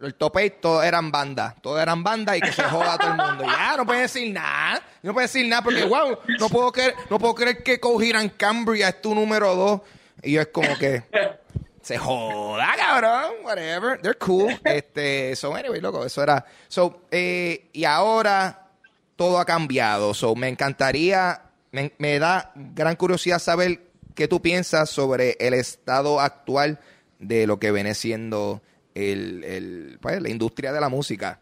el 0.00 0.14
top 0.14 0.36
8 0.36 0.56
todos 0.60 0.84
eran 0.84 1.10
bandas, 1.10 1.54
todos 1.62 1.80
eran 1.80 2.02
bandas 2.02 2.36
y 2.36 2.40
que 2.40 2.52
se 2.52 2.62
joda 2.64 2.98
todo 2.98 3.12
el 3.12 3.16
mundo. 3.16 3.44
Ya, 3.44 3.76
no 3.76 3.86
pueden 3.86 4.02
decir 4.02 4.32
nada, 4.32 4.82
no 5.02 5.12
pueden 5.12 5.26
decir 5.26 5.48
nada 5.48 5.62
porque, 5.62 5.84
wow, 5.84 6.18
no 6.38 6.48
puedo 6.48 6.72
creer, 6.72 6.94
no 7.08 7.18
puedo 7.18 7.34
creer 7.34 7.62
que 7.62 7.80
Cohiran 7.80 8.28
Cambria 8.30 8.88
es 8.88 9.00
tu 9.00 9.14
número 9.14 9.54
2. 9.54 9.80
Y 10.22 10.32
yo 10.32 10.40
es 10.40 10.48
como 10.48 10.76
que, 10.78 11.04
se 11.80 11.98
joda, 11.98 12.74
cabrón, 12.76 13.32
whatever, 13.44 14.00
they're 14.00 14.18
cool. 14.18 14.58
Este, 14.64 15.36
so, 15.36 15.54
anyway, 15.54 15.80
loco, 15.80 16.04
eso 16.04 16.22
era. 16.22 16.44
So, 16.68 17.02
eh, 17.10 17.70
y 17.72 17.84
ahora 17.84 18.70
todo 19.14 19.38
ha 19.38 19.44
cambiado. 19.44 20.12
So, 20.12 20.34
me 20.34 20.48
encantaría, 20.48 21.42
me 21.70 22.18
da 22.18 22.52
gran 22.54 22.96
curiosidad 22.96 23.38
saber 23.38 23.82
qué 24.14 24.28
tú 24.28 24.42
piensas 24.42 24.90
sobre 24.90 25.36
el 25.38 25.54
estado 25.54 26.20
actual 26.20 26.80
de 27.18 27.46
lo 27.46 27.58
que 27.58 27.70
viene 27.70 27.94
siendo 27.94 28.62
el, 28.96 29.44
el, 29.44 29.98
pues, 30.00 30.20
la 30.22 30.30
industria 30.30 30.72
de 30.72 30.80
la 30.80 30.88
música. 30.88 31.38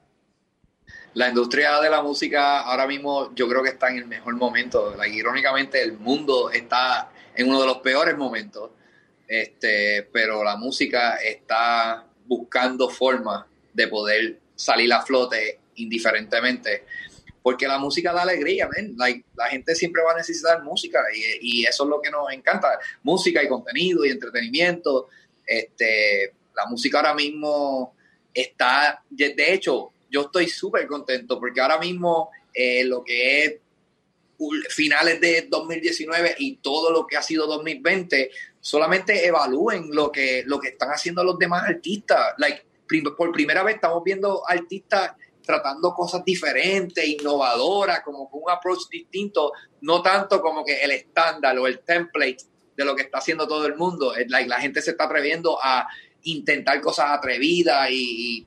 La 1.15 1.29
industria 1.29 1.81
de 1.81 1.89
la 1.89 2.03
música 2.03 2.63
ahora 2.63 2.89
mismo 2.89 3.33
yo 3.35 3.49
creo 3.49 3.63
que 3.63 3.71
está 3.71 3.89
en 3.91 3.99
el 3.99 4.07
mejor 4.07 4.35
momento. 4.35 4.97
Like, 4.97 5.17
irónicamente 5.17 5.81
el 5.81 5.93
mundo 5.93 6.51
está 6.51 7.11
en 7.37 7.49
uno 7.49 7.61
de 7.61 7.67
los 7.69 7.79
peores 7.79 8.17
momentos. 8.17 8.71
Este, 9.29 10.09
pero 10.13 10.43
la 10.43 10.57
música 10.57 11.17
está 11.17 12.05
buscando 12.27 12.91
formas 12.91 13.45
de 13.73 13.87
poder 13.87 14.41
salir 14.57 14.93
a 14.93 15.03
flote 15.03 15.61
indiferentemente. 15.77 16.85
Porque 17.43 17.69
la 17.69 17.79
música 17.79 18.13
da 18.13 18.23
alegría, 18.23 18.69
la 19.37 19.47
gente 19.49 19.75
siempre 19.77 20.03
va 20.03 20.13
a 20.13 20.17
necesitar 20.17 20.63
música 20.65 21.01
y, 21.15 21.61
y 21.61 21.65
eso 21.65 21.85
es 21.85 21.91
lo 21.91 22.01
que 22.01 22.11
nos 22.11 22.33
encanta. 22.33 22.79
Música 23.05 23.43
y 23.43 23.49
contenido 23.49 24.05
y 24.05 24.11
entretenimiento. 24.11 25.09
Este, 25.47 26.33
la 26.55 26.67
música 26.67 26.99
ahora 26.99 27.15
mismo 27.15 27.95
está, 28.33 29.03
de 29.11 29.53
hecho, 29.53 29.93
yo 30.11 30.23
estoy 30.23 30.49
súper 30.49 30.87
contento 30.87 31.39
porque 31.39 31.61
ahora 31.61 31.79
mismo 31.79 32.31
eh, 32.53 32.85
lo 32.85 33.03
que 33.03 33.45
es 33.45 33.55
finales 34.71 35.21
de 35.21 35.47
2019 35.49 36.37
y 36.39 36.57
todo 36.57 36.91
lo 36.91 37.07
que 37.07 37.17
ha 37.17 37.23
sido 37.23 37.47
2020, 37.47 38.31
solamente 38.61 39.27
evalúen 39.27 39.89
lo 39.93 40.11
que, 40.11 40.43
lo 40.47 40.59
que 40.59 40.69
están 40.69 40.91
haciendo 40.91 41.23
los 41.25 41.39
demás 41.39 41.65
artistas. 41.69 42.35
Like, 42.39 42.65
por 43.17 43.33
primera 43.33 43.63
vez 43.63 43.77
estamos 43.77 44.03
viendo 44.05 44.43
artistas 44.49 45.13
tratando 45.43 45.93
cosas 45.93 46.25
diferentes, 46.25 47.07
innovadoras, 47.07 48.01
como 48.01 48.31
con 48.31 48.43
un 48.45 48.51
approach 48.51 48.89
distinto, 48.91 49.53
no 49.83 50.01
tanto 50.01 50.41
como 50.41 50.65
que 50.65 50.83
el 50.83 50.91
estándar 50.91 51.59
o 51.59 51.67
el 51.67 51.81
template 51.81 52.45
de 52.77 52.85
lo 52.85 52.97
que 52.97 53.03
está 53.03 53.19
haciendo 53.19 53.47
todo 53.47 53.67
el 53.67 53.77
mundo. 53.77 54.15
Like, 54.29 54.49
la 54.49 54.61
gente 54.61 54.81
se 54.81 54.93
está 54.93 55.05
atreviendo 55.05 55.59
a 55.63 55.87
intentar 56.25 56.81
cosas 56.81 57.11
atrevidas 57.11 57.89
y, 57.91 58.47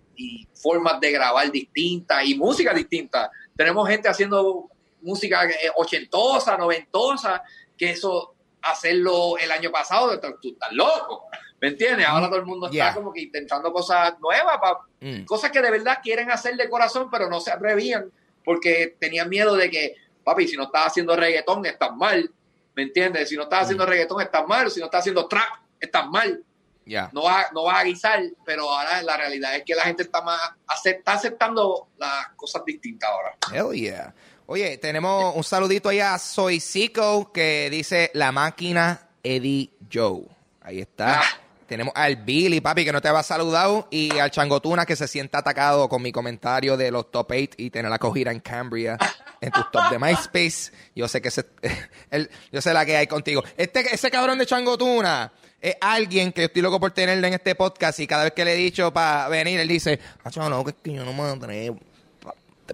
formas 0.55 0.99
de 0.99 1.11
grabar 1.11 1.51
distintas 1.51 2.25
y 2.25 2.33
música 2.33 2.73
distinta. 2.73 3.29
Tenemos 3.55 3.87
gente 3.87 4.09
haciendo 4.09 4.67
música 5.01 5.45
eh, 5.45 5.69
ochentosa, 5.75 6.57
noventosa, 6.57 7.43
que 7.77 7.91
eso 7.91 8.33
hacerlo 8.63 9.37
el 9.37 9.51
año 9.51 9.69
pasado, 9.71 10.19
tú, 10.19 10.27
tú 10.41 10.49
estás 10.49 10.71
loco, 10.71 11.25
¿me 11.61 11.67
entiendes? 11.67 12.07
Ahora 12.07 12.27
todo 12.27 12.39
el 12.39 12.45
mundo 12.47 12.67
Yeah. 12.71 12.87
está 12.89 12.95
como 12.99 13.13
que 13.13 13.21
intentando 13.21 13.71
cosas 13.71 14.19
nuevas, 14.19 14.57
pa- 14.59 14.79
Mm. 14.99 15.25
cosas 15.25 15.51
que 15.51 15.61
de 15.61 15.69
verdad 15.69 15.99
quieren 16.01 16.31
hacer 16.31 16.55
de 16.57 16.67
corazón, 16.67 17.07
pero 17.11 17.29
no 17.29 17.39
se 17.39 17.51
atrevían 17.51 18.11
porque 18.43 18.95
tenían 18.99 19.29
miedo 19.29 19.55
de 19.55 19.69
que, 19.69 19.93
papi, 20.23 20.47
si 20.47 20.57
no 20.57 20.63
estás 20.63 20.87
haciendo 20.87 21.15
reggaetón, 21.15 21.63
estás 21.67 21.95
mal, 21.95 22.31
¿me 22.73 22.81
entiendes? 22.81 23.29
Si 23.29 23.35
no 23.35 23.43
estás 23.43 23.65
haciendo 23.65 23.85
reggaetón, 23.85 24.19
estás 24.23 24.47
mal, 24.47 24.71
si 24.71 24.79
no 24.79 24.87
estás 24.87 25.01
haciendo 25.01 25.27
trap, 25.27 25.47
estás 25.79 26.07
mal 26.09 26.43
Ya. 26.87 27.09
no 27.13 27.23
va, 27.23 27.45
no 27.53 27.63
va 27.65 27.79
a 27.79 27.83
guisar, 27.83 28.21
pero 28.45 28.69
ahora 28.71 29.01
la 29.03 29.17
realidad 29.17 29.55
es 29.55 29.63
que 29.65 29.75
la 29.75 29.83
gente 29.83 30.03
está 30.03 30.21
más 30.21 30.39
está 30.85 31.13
aceptando 31.13 31.89
las 31.97 32.29
cosas 32.35 32.63
distintas 32.65 33.09
ahora. 33.09 33.35
Hell 33.53 33.73
yeah. 33.77 34.13
Oye, 34.45 34.77
tenemos 34.77 35.35
un 35.35 35.43
saludito 35.43 35.89
allá 35.89 36.13
a 36.13 36.19
Soy 36.19 36.59
Zico 36.61 37.31
que 37.33 37.69
dice 37.69 38.09
la 38.13 38.31
máquina 38.31 39.09
Eddie 39.21 39.71
Joe. 39.91 40.23
Ahí 40.61 40.79
está. 40.79 41.19
Ah. 41.19 41.23
Tenemos 41.67 41.91
al 41.97 42.15
Billy, 42.15 42.61
papi, 42.61 42.85
que 42.85 42.93
no 42.93 43.01
te 43.01 43.11
va 43.11 43.21
saludado, 43.23 43.89
y 43.91 44.17
al 44.19 44.31
Changotuna, 44.31 44.85
que 44.85 44.95
se 44.95 45.05
sienta 45.05 45.39
atacado 45.39 45.89
con 45.89 46.01
mi 46.01 46.13
comentario 46.13 46.77
de 46.77 46.91
los 46.91 47.11
top 47.11 47.27
8 47.31 47.49
y 47.57 47.69
tener 47.71 47.91
la 47.91 47.99
cogida 47.99 48.31
en 48.31 48.39
Cambria 48.39 48.97
en 49.41 49.51
tus 49.51 49.69
top 49.69 49.89
de 49.89 49.99
MySpace. 49.99 50.71
Yo 50.95 51.09
sé 51.09 51.21
que 51.21 51.27
ese, 51.27 51.45
el- 52.09 52.29
yo 52.53 52.61
sé 52.61 52.73
la 52.73 52.85
que 52.85 52.95
hay 52.95 53.07
contigo. 53.07 53.43
Este, 53.57 53.81
ese 53.93 54.09
cabrón 54.09 54.37
de 54.37 54.45
Changotuna 54.45 55.29
es 55.69 55.77
alguien 55.81 56.31
que 56.31 56.41
yo 56.41 56.47
estoy 56.47 56.61
loco 56.61 56.79
por 56.79 56.91
tenerle 56.91 57.27
en 57.27 57.33
este 57.33 57.55
podcast 57.55 57.99
y 57.99 58.07
cada 58.07 58.23
vez 58.25 58.33
que 58.33 58.45
le 58.45 58.53
he 58.53 58.57
dicho 58.57 58.91
para 58.93 59.27
venir, 59.29 59.59
él 59.59 59.67
dice, 59.67 59.99
ah, 60.23 60.29
no, 60.49 60.63
que 60.63 60.71
es 60.71 60.77
que 60.83 60.93
yo 60.93 61.03
no 61.03 61.13
me 61.13 61.23
atrevo. 61.23 61.79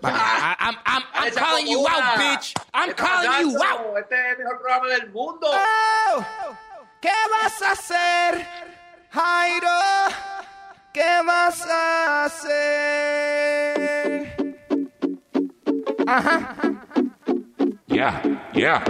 Pa- 0.01 0.09
I'm, 0.59 0.75
I'm, 0.85 1.03
I'm 1.13 1.33
calling 1.35 1.67
you 1.67 1.87
out, 1.87 2.17
bitch. 2.17 2.53
I'm 2.73 2.89
¿Qué 2.89 2.95
calling 2.95 3.51
you 3.51 3.57
out. 3.63 3.97
Este 3.99 4.15
es 4.15 4.21
el 4.31 4.37
mejor 4.39 4.59
programa 4.59 4.87
del 4.87 5.11
mundo. 5.11 5.47
Oh, 5.51 6.25
¿Qué 6.99 7.11
vas 7.29 7.61
a 7.61 7.71
hacer, 7.73 8.47
Jairo? 9.11 9.69
¿Qué 10.93 11.21
vas 11.25 11.61
a 11.69 12.25
hacer? 12.25 12.53
Ajá. 16.07 16.55
Yeah, 17.87 18.21
yeah. 18.53 18.83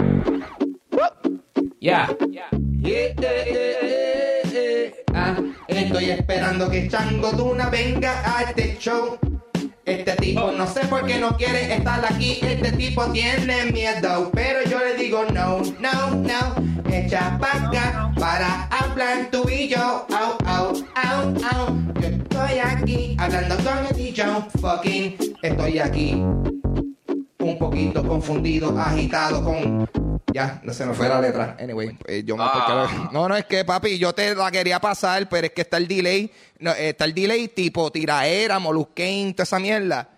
Ah, 5.14 5.36
estoy 5.68 6.10
esperando 6.10 6.70
que 6.70 6.86
Chango 6.86 7.30
Tuna 7.30 7.70
venga 7.70 8.12
a 8.36 8.42
este 8.42 8.76
show. 8.78 9.18
Este 9.86 10.12
tipo 10.16 10.52
no 10.52 10.66
sé 10.66 10.80
por 10.86 11.06
qué 11.06 11.18
no 11.18 11.34
quiere 11.36 11.74
estar 11.74 12.04
aquí. 12.04 12.40
Este 12.42 12.72
tipo 12.72 13.06
tiene 13.06 13.72
miedo. 13.72 14.30
Pero 14.34 14.68
yo 14.68 14.78
le 14.80 15.02
digo 15.02 15.24
no, 15.32 15.62
no, 15.80 16.10
no. 16.10 16.92
Echa 16.92 17.36
acá 17.36 18.12
para 18.18 18.64
hablar 18.64 19.28
tú 19.30 19.48
y 19.48 19.68
yo. 19.68 20.06
Au, 20.10 20.36
au, 20.44 20.74
au, 20.94 21.28
au. 21.52 22.00
Yo 22.02 22.08
estoy 22.08 22.58
aquí 22.58 23.16
hablando 23.18 23.56
con 23.56 23.78
el 23.86 23.96
DJ. 23.96 24.24
Fucking 24.60 25.16
estoy 25.40 25.78
aquí. 25.78 26.22
Un 27.38 27.58
poquito 27.58 28.06
confundido, 28.06 28.78
agitado 28.78 29.42
con. 29.42 30.03
Ya, 30.34 30.60
no 30.64 30.74
se 30.74 30.84
me 30.84 30.94
fue 30.94 31.08
la 31.08 31.20
letra. 31.20 31.56
Anyway, 31.60 31.96
eh, 32.08 32.24
yo 32.24 32.36
me 32.36 32.42
Ah. 32.44 33.08
No, 33.12 33.28
no, 33.28 33.36
es 33.36 33.44
que 33.44 33.64
papi, 33.64 34.00
yo 34.00 34.12
te 34.12 34.34
la 34.34 34.50
quería 34.50 34.80
pasar, 34.80 35.28
pero 35.28 35.46
es 35.46 35.52
que 35.52 35.60
está 35.60 35.76
el 35.76 35.86
delay. 35.86 36.28
No, 36.58 36.72
eh, 36.72 36.88
está 36.88 37.04
el 37.04 37.14
delay 37.14 37.46
tipo 37.46 37.92
tiraera, 37.92 38.58
molusquén, 38.58 39.32
toda 39.32 39.44
esa 39.44 39.60
mierda. 39.60 40.08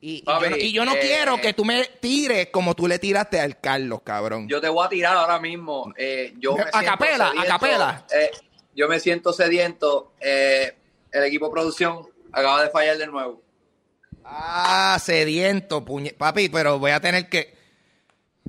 Y, 0.00 0.14
y 0.16 0.24
yo 0.24 0.50
no, 0.50 0.56
y 0.56 0.72
yo 0.72 0.84
no 0.84 0.94
eh, 0.96 0.98
quiero 1.00 1.40
que 1.40 1.52
tú 1.52 1.64
me 1.64 1.84
tires 2.00 2.48
como 2.48 2.74
tú 2.74 2.88
le 2.88 2.98
tiraste 2.98 3.38
al 3.38 3.60
Carlos, 3.60 4.00
cabrón. 4.02 4.48
Yo 4.48 4.60
te 4.60 4.68
voy 4.68 4.84
a 4.84 4.88
tirar 4.88 5.16
ahora 5.16 5.38
mismo. 5.38 5.94
Yo 6.40 6.56
me 6.56 6.64
A 6.64 6.82
capela. 6.82 8.04
Yo 8.74 8.88
me 8.88 8.98
siento 8.98 9.32
sediento. 9.32 10.12
El 10.20 11.22
equipo 11.24 11.46
de 11.46 11.52
producción 11.52 12.08
acaba 12.32 12.64
de 12.64 12.70
fallar 12.70 12.98
de 12.98 13.06
nuevo. 13.06 13.40
Ah, 14.24 14.98
sediento, 15.00 15.84
puñe. 15.84 16.14
Papi, 16.14 16.48
pero 16.48 16.80
voy 16.80 16.90
a 16.90 16.98
tener 16.98 17.28
que. 17.28 17.54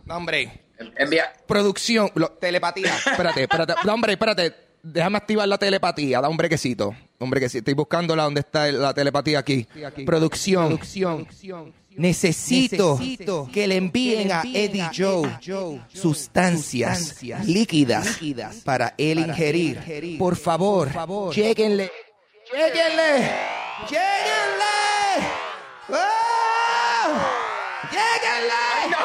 No, 0.05 0.17
hombre. 0.17 0.62
Envía. 0.97 1.31
Producción, 1.47 2.11
lo- 2.15 2.31
telepatía. 2.31 2.95
Espérate, 2.95 3.43
espérate. 3.43 3.73
No, 3.85 3.93
hombre, 3.93 4.13
espérate. 4.13 4.53
Déjame 4.81 5.17
activar 5.17 5.47
la 5.47 5.57
telepatía. 5.57 6.19
Da 6.19 6.27
un 6.27 6.35
brequecito. 6.35 6.93
Un 7.19 7.29
brequecito. 7.29 7.59
Estoy 7.59 7.73
buscándola 7.73 8.23
donde 8.23 8.41
está 8.41 8.69
la 8.71 8.93
telepatía 8.93 9.39
aquí. 9.39 9.65
Producción. 10.05 10.77
Necesito, 11.95 12.99
que 13.53 13.67
le 13.67 13.75
envíen 13.77 14.31
a 14.31 14.41
Eddie 14.41 14.89
Joe 14.95 15.81
sustancias 15.93 17.21
líquidas 17.45 18.19
para 18.65 18.95
él 18.97 19.19
ingerir. 19.19 20.17
Por 20.17 20.35
favor, 20.35 20.89
lléguenle. 21.33 21.91
Lléguenle. 22.51 23.31
Lléguenle. 23.89 25.27
¡Oh! 25.89 27.42
¡Lléguenle! 27.91 28.95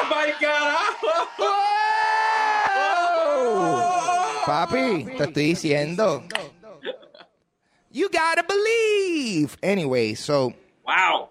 ¡Oh! 3.11 4.43
Papi, 4.45 5.05
te 5.17 5.23
estoy 5.25 5.43
diciendo. 5.53 6.23
You 7.91 8.07
gotta 8.09 8.43
believe. 8.47 9.57
Anyway, 9.63 10.15
so. 10.15 10.53
Wow. 10.83 11.29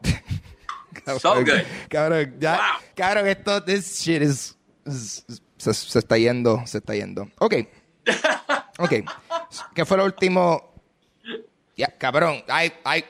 Cabrón, 1.04 1.20
So 1.20 1.34
good. 1.44 1.62
Cabrón, 1.88 2.36
ya. 2.40 2.56
Wow. 2.56 2.80
Cabrón, 2.96 3.26
esto, 3.28 3.62
this 3.64 4.00
shit 4.02 4.22
is. 4.22 4.56
is- 4.86 5.24
se, 5.56 5.74
se 5.74 5.98
está 5.98 6.16
yendo, 6.16 6.62
se 6.66 6.78
está 6.78 6.94
yendo. 6.94 7.28
Ok. 7.40 7.54
Ok. 8.78 8.92
¿Qué 9.74 9.84
fue 9.84 9.96
lo 9.96 10.04
último? 10.04 10.72
Ya, 11.76 11.88
cabrón. 11.98 12.44
Ay, 12.48 12.72
ay. 12.84 13.04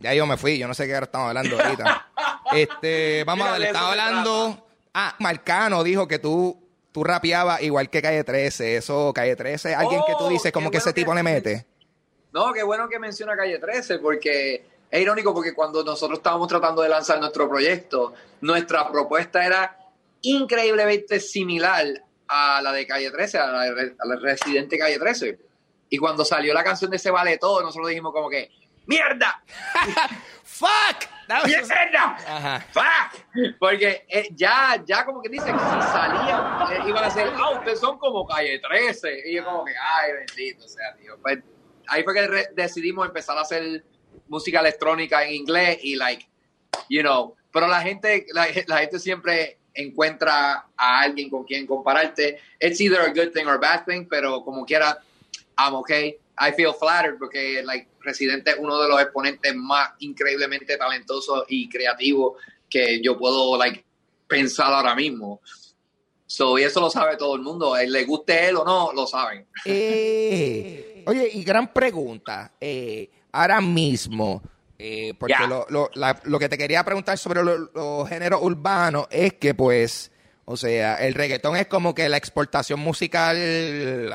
Ya 0.00 0.12
yo 0.14 0.26
me 0.26 0.36
fui. 0.36 0.58
Yo 0.58 0.68
no 0.68 0.74
sé 0.74 0.86
qué 0.86 0.94
ahora 0.94 1.04
estamos 1.06 1.28
hablando 1.28 1.60
ahorita. 1.60 2.08
Este, 2.52 3.24
vamos 3.24 3.46
a 3.48 3.52
Mira, 3.52 3.58
ver, 3.58 3.68
estaba 3.68 3.90
hablando. 3.90 4.66
Ah, 4.92 5.14
Marcano 5.18 5.82
dijo 5.82 6.06
que 6.06 6.18
tú. 6.18 6.60
Tú 6.92 7.02
rapeabas 7.02 7.60
igual 7.62 7.90
que 7.90 8.00
Calle 8.00 8.22
13, 8.22 8.76
eso, 8.76 9.12
Calle 9.12 9.34
13, 9.34 9.74
alguien 9.74 10.02
que 10.06 10.12
tú 10.12 10.26
Oh, 10.26 10.28
dices 10.28 10.52
como 10.52 10.70
que 10.70 10.76
ese 10.78 10.92
tipo 10.92 11.10
que- 11.10 11.16
le 11.16 11.22
mete. 11.24 11.66
No, 12.32 12.52
qué 12.52 12.62
bueno 12.62 12.88
que 12.88 13.00
menciona 13.00 13.34
Calle 13.36 13.58
13, 13.58 13.98
porque 13.98 14.64
es 14.88 15.00
irónico 15.00 15.34
porque 15.34 15.52
cuando 15.54 15.82
nosotros 15.82 16.20
estábamos 16.20 16.46
tratando 16.46 16.82
de 16.82 16.88
lanzar 16.88 17.18
nuestro 17.18 17.48
proyecto, 17.48 18.14
nuestra 18.42 18.88
propuesta 18.92 19.44
era 19.44 19.76
increíblemente 20.22 21.18
similar 21.18 21.86
a 22.28 22.60
la 22.62 22.70
de 22.72 22.86
Calle 22.86 23.10
13, 23.10 23.38
a 23.38 23.46
la, 23.48 23.62
a 23.62 24.06
la 24.06 24.16
residente 24.20 24.78
Calle 24.78 24.98
13. 24.98 25.38
Y 25.90 25.98
cuando 25.98 26.24
salió 26.24 26.54
la 26.54 26.62
canción 26.62 26.90
de 26.92 26.98
Se 27.00 27.10
Vale 27.10 27.38
Todo, 27.38 27.60
nosotros 27.62 27.88
dijimos 27.88 28.12
como 28.12 28.28
que, 28.30 28.50
¡mierda! 28.86 29.42
¡Fuck! 30.44 31.08
Was- 31.28 31.46
¡Mierda! 31.46 32.16
Ajá. 32.26 32.60
¡Fuck! 32.72 33.20
Porque 33.58 34.04
eh, 34.08 34.28
ya, 34.32 34.82
ya 34.84 35.04
como 35.04 35.22
que 35.22 35.28
dice 35.28 35.46
que 35.46 35.58
si 35.58 35.82
salían, 35.92 36.72
eh, 36.72 36.88
iban 36.88 37.04
a 37.04 37.10
ser, 37.10 37.32
ah, 37.36 37.50
ustedes 37.50 37.80
son 37.80 37.98
como 37.98 38.26
calle 38.26 38.58
13. 38.60 39.22
Y 39.26 39.34
yo 39.36 39.44
como 39.44 39.64
que, 39.64 39.72
ay, 39.72 40.12
bendito 40.12 40.68
sea 40.68 40.92
Dios. 41.00 41.18
Pues 41.22 41.38
ahí 41.88 42.02
fue 42.02 42.14
que 42.14 42.46
decidimos 42.54 43.06
empezar 43.06 43.36
a 43.38 43.42
hacer 43.42 43.84
música 44.28 44.60
electrónica 44.60 45.24
en 45.24 45.34
inglés 45.34 45.78
y 45.82 45.96
like, 45.96 46.28
you 46.88 47.02
know, 47.02 47.34
pero 47.52 47.66
la 47.68 47.80
gente, 47.80 48.26
la, 48.32 48.46
la 48.66 48.78
gente 48.78 48.98
siempre 48.98 49.58
encuentra 49.74 50.66
a 50.76 51.00
alguien 51.00 51.30
con 51.30 51.44
quien 51.44 51.66
compararte. 51.66 52.38
It's 52.60 52.80
either 52.80 53.00
a 53.00 53.08
good 53.12 53.32
thing 53.32 53.46
or 53.46 53.54
a 53.54 53.58
bad 53.58 53.84
thing, 53.84 54.06
pero 54.08 54.44
como 54.44 54.64
quiera, 54.64 54.98
I'm 55.56 55.74
okay. 55.74 56.18
I 56.38 56.52
feel 56.52 56.72
flattered 56.74 57.18
porque 57.18 57.62
like 57.64 57.88
Residente 58.00 58.50
es 58.50 58.56
uno 58.58 58.80
de 58.82 58.88
los 58.88 59.00
exponentes 59.00 59.54
más 59.54 59.90
increíblemente 60.00 60.76
talentosos 60.76 61.44
y 61.48 61.68
creativos 61.68 62.34
que 62.68 63.00
yo 63.02 63.16
puedo 63.16 63.56
like 63.56 63.84
pensar 64.26 64.72
ahora 64.72 64.94
mismo. 64.94 65.40
So, 66.26 66.58
y 66.58 66.62
eso 66.64 66.80
lo 66.80 66.90
sabe 66.90 67.16
todo 67.16 67.36
el 67.36 67.42
mundo. 67.42 67.76
Eh, 67.76 67.86
Le 67.88 68.04
guste 68.04 68.48
él 68.48 68.56
o 68.56 68.64
no, 68.64 68.92
lo 68.92 69.06
saben. 69.06 69.46
Eh, 69.64 71.04
oye, 71.06 71.30
y 71.32 71.44
gran 71.44 71.72
pregunta. 71.72 72.52
eh, 72.60 73.10
ahora 73.32 73.60
mismo, 73.60 74.42
eh, 74.78 75.12
porque 75.18 75.34
Ya. 75.40 75.46
lo, 75.46 75.66
lo- 75.68 75.90
la- 75.94 76.20
lo 76.24 76.38
que 76.38 76.48
te 76.48 76.56
quería 76.58 76.84
preguntar 76.84 77.18
sobre 77.18 77.42
lo- 77.42 77.58
los 77.74 78.08
géneros 78.08 78.40
urbanos 78.42 79.06
es 79.10 79.34
que, 79.34 79.54
pues, 79.54 80.10
o 80.44 80.56
sea, 80.56 80.96
el 81.04 81.14
reggaetón 81.14 81.56
es 81.56 81.66
como 81.66 81.94
que 81.94 82.08
la 82.08 82.16
exportación 82.16 82.78
musical 82.80 83.36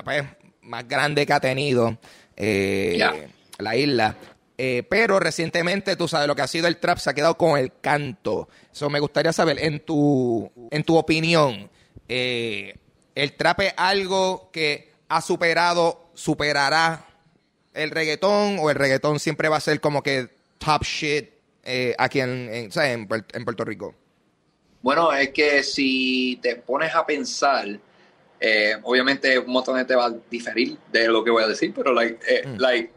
pues, 0.05 0.23
más 0.69 0.87
grande 0.87 1.25
que 1.25 1.33
ha 1.33 1.39
tenido 1.39 1.97
eh, 2.37 3.27
la 3.57 3.75
isla. 3.75 4.15
Eh, 4.57 4.83
pero 4.87 5.19
recientemente, 5.19 5.95
tú 5.95 6.07
sabes, 6.07 6.27
lo 6.27 6.35
que 6.35 6.41
ha 6.41 6.47
sido 6.47 6.67
el 6.67 6.77
trap 6.77 6.99
se 6.99 7.09
ha 7.09 7.13
quedado 7.13 7.37
con 7.37 7.57
el 7.57 7.71
canto. 7.81 8.49
Eso 8.71 8.89
me 8.89 8.99
gustaría 8.99 9.33
saber, 9.33 9.57
en 9.59 9.79
tu, 9.79 10.51
en 10.69 10.83
tu 10.83 10.95
opinión, 10.97 11.69
eh, 12.07 12.75
¿el 13.15 13.33
trap 13.33 13.61
es 13.61 13.73
algo 13.77 14.49
que 14.51 14.91
ha 15.07 15.21
superado, 15.21 16.11
superará 16.13 17.05
el 17.73 17.89
reggaetón 17.89 18.57
o 18.59 18.69
el 18.69 18.75
reggaetón 18.75 19.19
siempre 19.19 19.49
va 19.49 19.57
a 19.57 19.61
ser 19.61 19.79
como 19.79 20.03
que 20.03 20.27
top 20.57 20.83
shit 20.83 21.29
eh, 21.63 21.95
aquí 21.97 22.19
en, 22.19 22.49
en 22.51 23.45
Puerto 23.45 23.63
Rico? 23.63 23.95
Bueno, 24.81 25.11
es 25.13 25.29
que 25.29 25.63
si 25.63 26.37
te 26.41 26.55
pones 26.57 26.93
a 26.93 27.05
pensar, 27.05 27.79
eh, 28.39 28.75
obviamente 28.83 29.37
un 29.37 29.51
montón 29.51 29.75
de 29.75 29.81
gente 29.81 29.95
va 29.95 30.05
a 30.05 30.13
diferir 30.29 30.77
de 30.91 31.07
lo 31.07 31.23
que 31.23 31.31
voy 31.31 31.43
a 31.43 31.47
decir, 31.47 31.73
pero 31.73 31.91
like, 31.93 32.19
eh, 32.27 32.47
Mm. 32.47 32.57
like, 32.57 32.91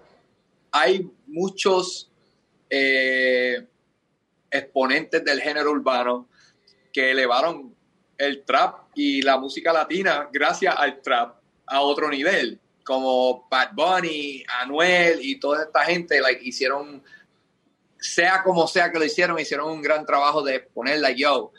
hay 0.71 1.11
muchos 1.27 2.09
eh, 2.71 3.67
exponentes 4.51 5.23
del 5.25 5.41
género 5.41 5.73
urbano 5.73 6.29
que 6.93 7.11
elevaron 7.11 7.75
el 8.17 8.45
trap 8.45 8.87
y 8.95 9.21
la 9.23 9.37
música 9.37 9.73
latina 9.73 10.29
gracias 10.33 10.75
al 10.77 11.03
trap 11.03 11.37
a 11.67 11.81
otro 11.81 12.09
nivel, 12.09 12.59
como 12.85 13.47
Bad 13.51 13.73
Bunny, 13.75 14.45
Anuel 14.61 15.19
y 15.23 15.39
toda 15.39 15.65
esta 15.65 15.85
gente 15.85 16.21
like, 16.21 16.41
hicieron, 16.43 17.03
sea 17.99 18.43
como 18.43 18.67
sea 18.67 18.91
que 18.91 18.99
lo 18.99 19.05
hicieron, 19.05 19.39
hicieron 19.39 19.71
un 19.71 19.83
gran 19.83 20.05
trabajo 20.07 20.43
de 20.43 20.61
poner 20.61 21.01
like, 21.01 21.21
yo, 21.21 21.53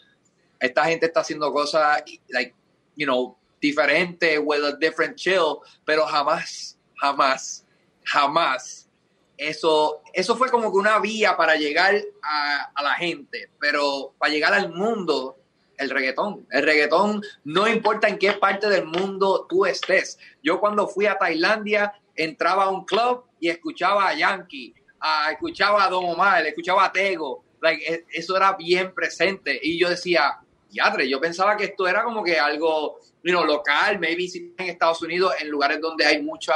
esta 0.59 0.85
gente 0.85 1.07
está 1.07 1.19
haciendo 1.19 1.51
cosas 1.51 2.03
like 2.29 2.53
you 2.95 3.05
know 3.05 3.37
diferentes 3.63 4.39
with 4.43 4.63
a 4.63 4.77
different 4.77 5.15
chill 5.15 5.61
pero 5.85 6.05
jamás 6.05 6.73
jamás, 7.03 7.65
jamás. 8.05 8.89
Eso, 9.35 10.01
eso 10.13 10.37
fue 10.37 10.49
como 10.49 10.71
que 10.71 10.77
una 10.77 10.99
vía 10.99 11.35
para 11.35 11.55
llegar 11.55 11.95
a, 12.21 12.71
a 12.73 12.83
la 12.83 12.93
gente, 12.93 13.49
pero 13.59 14.13
para 14.17 14.31
llegar 14.31 14.53
al 14.53 14.71
mundo, 14.73 15.37
el 15.77 15.89
reggaetón. 15.89 16.47
El 16.49 16.63
reggaetón 16.63 17.21
no 17.43 17.67
importa 17.67 18.07
en 18.07 18.17
qué 18.17 18.31
parte 18.33 18.69
del 18.69 18.85
mundo 18.85 19.47
tú 19.49 19.65
estés. 19.65 20.17
Yo 20.41 20.59
cuando 20.61 20.87
fui 20.87 21.07
a 21.07 21.17
Tailandia 21.17 21.93
entraba 22.15 22.65
a 22.65 22.69
un 22.69 22.85
club 22.85 23.25
y 23.39 23.49
escuchaba 23.49 24.07
a 24.07 24.13
Yankee, 24.13 24.73
a, 25.01 25.31
escuchaba 25.31 25.83
a 25.83 25.89
Don 25.89 26.05
Omar, 26.05 26.45
escuchaba 26.45 26.85
a 26.85 26.91
Tego. 26.93 27.43
Like, 27.59 27.83
e- 27.85 28.05
eso 28.13 28.37
era 28.37 28.53
bien 28.53 28.93
presente. 28.93 29.59
Y 29.61 29.77
yo 29.79 29.89
decía, 29.89 30.39
diadre, 30.73 31.07
yo 31.07 31.21
pensaba 31.21 31.55
que 31.55 31.65
esto 31.65 31.87
era 31.87 32.03
como 32.03 32.23
que 32.23 32.37
algo 32.37 32.99
you 33.23 33.31
know, 33.31 33.45
local, 33.45 33.99
maybe 33.99 34.29
en 34.57 34.69
Estados 34.69 35.01
Unidos, 35.01 35.33
en 35.39 35.49
lugares 35.49 35.79
donde 35.79 36.05
hay 36.05 36.21
mucha, 36.21 36.53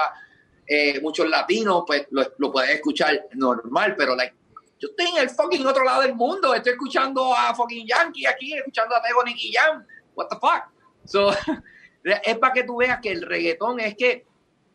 eh, 0.67 0.99
muchos 1.01 1.27
latinos, 1.29 1.83
pues 1.87 2.07
lo, 2.11 2.25
lo 2.37 2.51
puedes 2.51 2.71
escuchar 2.71 3.27
normal, 3.33 3.95
pero 3.97 4.15
like, 4.15 4.35
yo 4.79 4.89
estoy 4.89 5.07
en 5.07 5.23
el 5.23 5.29
fucking 5.29 5.65
otro 5.65 5.83
lado 5.83 6.01
del 6.01 6.13
mundo, 6.13 6.53
estoy 6.53 6.73
escuchando 6.73 7.33
a 7.33 7.55
fucking 7.55 7.87
Yankee 7.87 8.27
aquí, 8.27 8.53
escuchando 8.53 8.95
a 8.95 9.01
Tego 9.01 9.23
Nicky 9.23 9.51
Jam, 9.53 9.85
what 10.13 10.27
the 10.27 10.35
fuck. 10.35 10.65
So, 11.05 11.31
es 12.03 12.37
para 12.37 12.53
que 12.53 12.63
tú 12.63 12.77
veas 12.77 12.99
que 13.01 13.11
el 13.11 13.21
reggaetón 13.21 13.79
es 13.79 13.95
que 13.95 14.25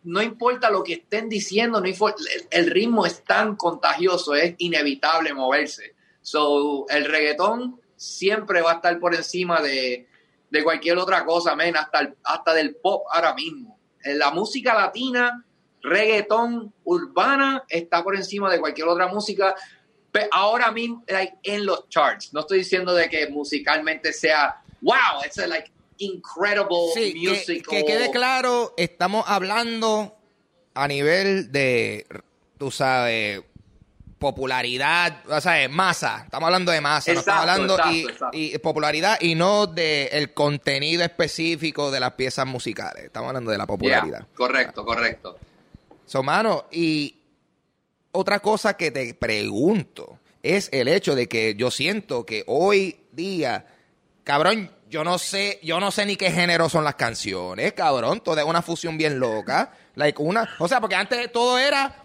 no 0.05 0.21
importa 0.21 0.71
lo 0.71 0.83
que 0.83 0.95
estén 0.95 1.29
diciendo, 1.29 1.81
no 1.81 1.87
importa, 1.87 2.21
el, 2.35 2.47
el 2.51 2.71
ritmo 2.71 3.07
es 3.07 3.23
tan 3.23 3.55
contagioso, 3.55 4.35
es 4.35 4.55
inevitable 4.59 5.33
moverse. 5.35 5.95
So, 6.23 6.87
el 6.89 7.05
reggaetón 7.05 7.81
siempre 8.03 8.61
va 8.63 8.73
a 8.73 8.75
estar 8.77 8.99
por 8.99 9.15
encima 9.15 9.61
de, 9.61 10.07
de 10.51 10.65
cualquier 10.65 10.99
otra 10.99 11.25
cosa, 11.25 11.55
men, 11.57 11.77
hasta, 11.77 12.01
el- 12.01 12.15
hasta 12.25 12.53
del 12.55 12.75
pop 12.77 13.05
ahora 13.13 13.35
mismo. 13.35 13.79
En 14.05 14.19
la 14.19 14.31
música 14.33 14.75
latina, 14.75 15.45
reggaetón, 15.83 16.73
urbana, 16.85 17.65
está 17.69 18.03
por 18.03 18.17
encima 18.17 18.51
de 18.51 18.59
cualquier 18.61 18.89
otra 18.89 19.07
música. 19.09 19.55
Pe- 20.11 20.29
ahora 20.31 20.71
mismo, 20.73 21.03
like, 21.09 21.35
en 21.43 21.65
los 21.65 21.89
charts, 21.89 22.33
no 22.35 22.41
estoy 22.41 22.59
diciendo 22.59 22.93
de 22.95 23.09
que 23.09 23.29
musicalmente 23.29 24.13
sea, 24.13 24.61
wow, 24.81 25.23
it's 25.25 25.39
a, 25.39 25.47
like 25.47 25.71
incredible 25.99 26.91
Sí, 26.95 27.15
que, 27.15 27.63
que 27.63 27.85
quede 27.85 28.11
claro, 28.11 28.75
estamos 28.77 29.25
hablando 29.29 30.17
a 30.75 30.89
nivel 30.89 31.53
de, 31.53 32.07
tú 32.59 32.71
sabes, 32.71 33.43
popularidad, 34.23 35.17
o 35.29 35.41
sea, 35.41 35.69
masa. 35.69 36.23
Estamos 36.25 36.47
hablando 36.47 36.71
de 36.71 36.81
masa, 36.81 37.13
no 37.13 37.19
estamos 37.19 37.41
hablando 37.41 37.75
exacto, 37.75 37.93
y, 37.93 38.01
exacto. 38.03 38.31
y 38.33 38.59
popularidad 38.59 39.19
y 39.21 39.35
no 39.35 39.67
de 39.67 40.07
el 40.13 40.33
contenido 40.33 41.03
específico 41.03 41.91
de 41.91 41.99
las 41.99 42.13
piezas 42.13 42.47
musicales. 42.47 43.07
Estamos 43.07 43.29
hablando 43.29 43.51
de 43.51 43.59
la 43.59 43.67
popularidad. 43.67 44.21
Yeah, 44.21 44.29
correcto, 44.37 44.85
correcto. 44.85 45.39
So, 46.07 46.23
mano, 46.23 46.67
y 46.71 47.17
otra 48.13 48.39
cosa 48.39 48.77
que 48.77 48.93
te 48.93 49.13
pregunto 49.15 50.21
es 50.41 50.69
el 50.73 50.87
hecho 50.87 51.17
de 51.17 51.29
que 51.29 51.57
yo 51.57 51.73
siento 51.73 52.25
que 52.25 52.45
hoy 52.47 53.01
día, 53.11 53.67
cabrón, 54.23 54.71
yo 54.89 55.03
no 55.03 55.19
sé, 55.19 55.59
yo 55.65 55.81
no 55.81 55.91
sé 55.91 56.07
ni 56.07 56.15
qué 56.15 56.31
género 56.31 56.69
son 56.69 56.85
las 56.85 56.95
canciones, 56.95 57.73
cabrón, 57.73 58.21
todo 58.21 58.39
es 58.39 58.45
una 58.45 58.63
fusión 58.63 58.97
bien 58.97 59.19
loca, 59.19 59.73
like 59.97 60.23
una, 60.23 60.49
o 60.61 60.69
sea, 60.69 60.81
porque 60.81 60.95
antes 60.95 61.33
todo 61.33 61.59
era 61.59 62.02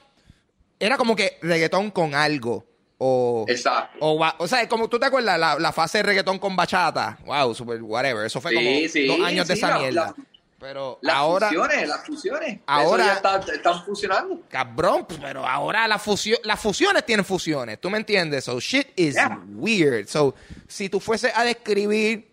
era 0.80 0.97
como 0.97 1.15
que 1.15 1.38
reggaetón 1.41 1.91
con 1.91 2.13
algo 2.15 2.65
o 2.99 3.45
Exacto. 3.47 3.97
o, 3.99 4.19
o 4.39 4.47
sea, 4.47 4.67
como 4.67 4.88
tú 4.89 4.99
te 4.99 5.05
acuerdas 5.05 5.39
la, 5.39 5.59
la 5.59 5.71
fase 5.71 5.99
de 5.99 6.03
reggaetón 6.03 6.39
con 6.39 6.55
bachata, 6.55 7.17
wow, 7.25 7.53
super 7.53 7.82
whatever, 7.84 8.25
eso 8.25 8.41
fue 8.41 8.51
Sí, 8.51 8.55
como 8.57 8.89
sí, 8.89 9.07
dos 9.07 9.19
años 9.28 9.47
de 9.47 9.53
esa 9.53 9.69
la- 9.69 9.78
mierda. 9.80 10.05
la- 10.17 10.23
Pero 10.59 10.97
Las 11.03 11.15
ahora 11.15 11.47
fusiones, 11.49 11.88
las 11.88 12.03
fusiones. 12.03 12.59
Ahora- 12.65 13.03
Eso 13.03 13.11
ya 13.13 13.15
está- 13.38 13.53
están 13.53 13.86
funcionando. 13.86 14.41
Cabrón, 14.49 15.05
pero 15.21 15.45
ahora 15.45 15.88
la 15.88 15.99
fusión, 15.99 16.39
las 16.43 16.59
fusiones 16.59 17.05
tienen 17.05 17.23
fusiones, 17.23 17.80
¿tú 17.80 17.91
me 17.91 17.99
entiendes? 17.99 18.45
So 18.45 18.59
shit 18.59 18.88
is 18.95 19.13
Yeah. 19.13 19.39
weird. 19.53 20.07
So, 20.07 20.34
si 20.67 20.89
tú 20.89 20.99
fueses 20.99 21.32
a 21.36 21.43
describir 21.43 22.28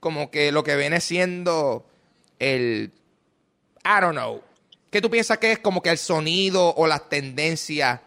como 0.00 0.28
que 0.32 0.50
lo 0.50 0.64
que 0.64 0.74
viene 0.74 1.00
siendo 1.00 1.86
el 2.40 2.90
I 3.84 4.00
don't 4.00 4.14
know, 4.16 4.42
¿qué 4.90 5.00
tú 5.00 5.10
piensas 5.10 5.38
que 5.38 5.52
es 5.52 5.58
como 5.58 5.82
que 5.82 5.90
el 5.90 5.98
sonido 5.98 6.74
o 6.74 6.86
las 6.86 7.08
tendencias 7.08 8.00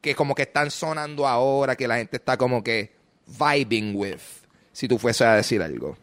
que 0.00 0.14
como 0.14 0.34
que 0.34 0.42
están 0.42 0.70
sonando 0.70 1.26
ahora, 1.26 1.76
que 1.76 1.86
la 1.86 1.96
gente 1.96 2.16
está 2.16 2.36
como 2.36 2.62
que 2.62 2.92
vibing 3.26 3.94
with? 3.96 4.20
Si 4.72 4.88
tú 4.88 4.98
fueses 4.98 5.22
a 5.22 5.36
decir 5.36 5.62
algo. 5.62 5.96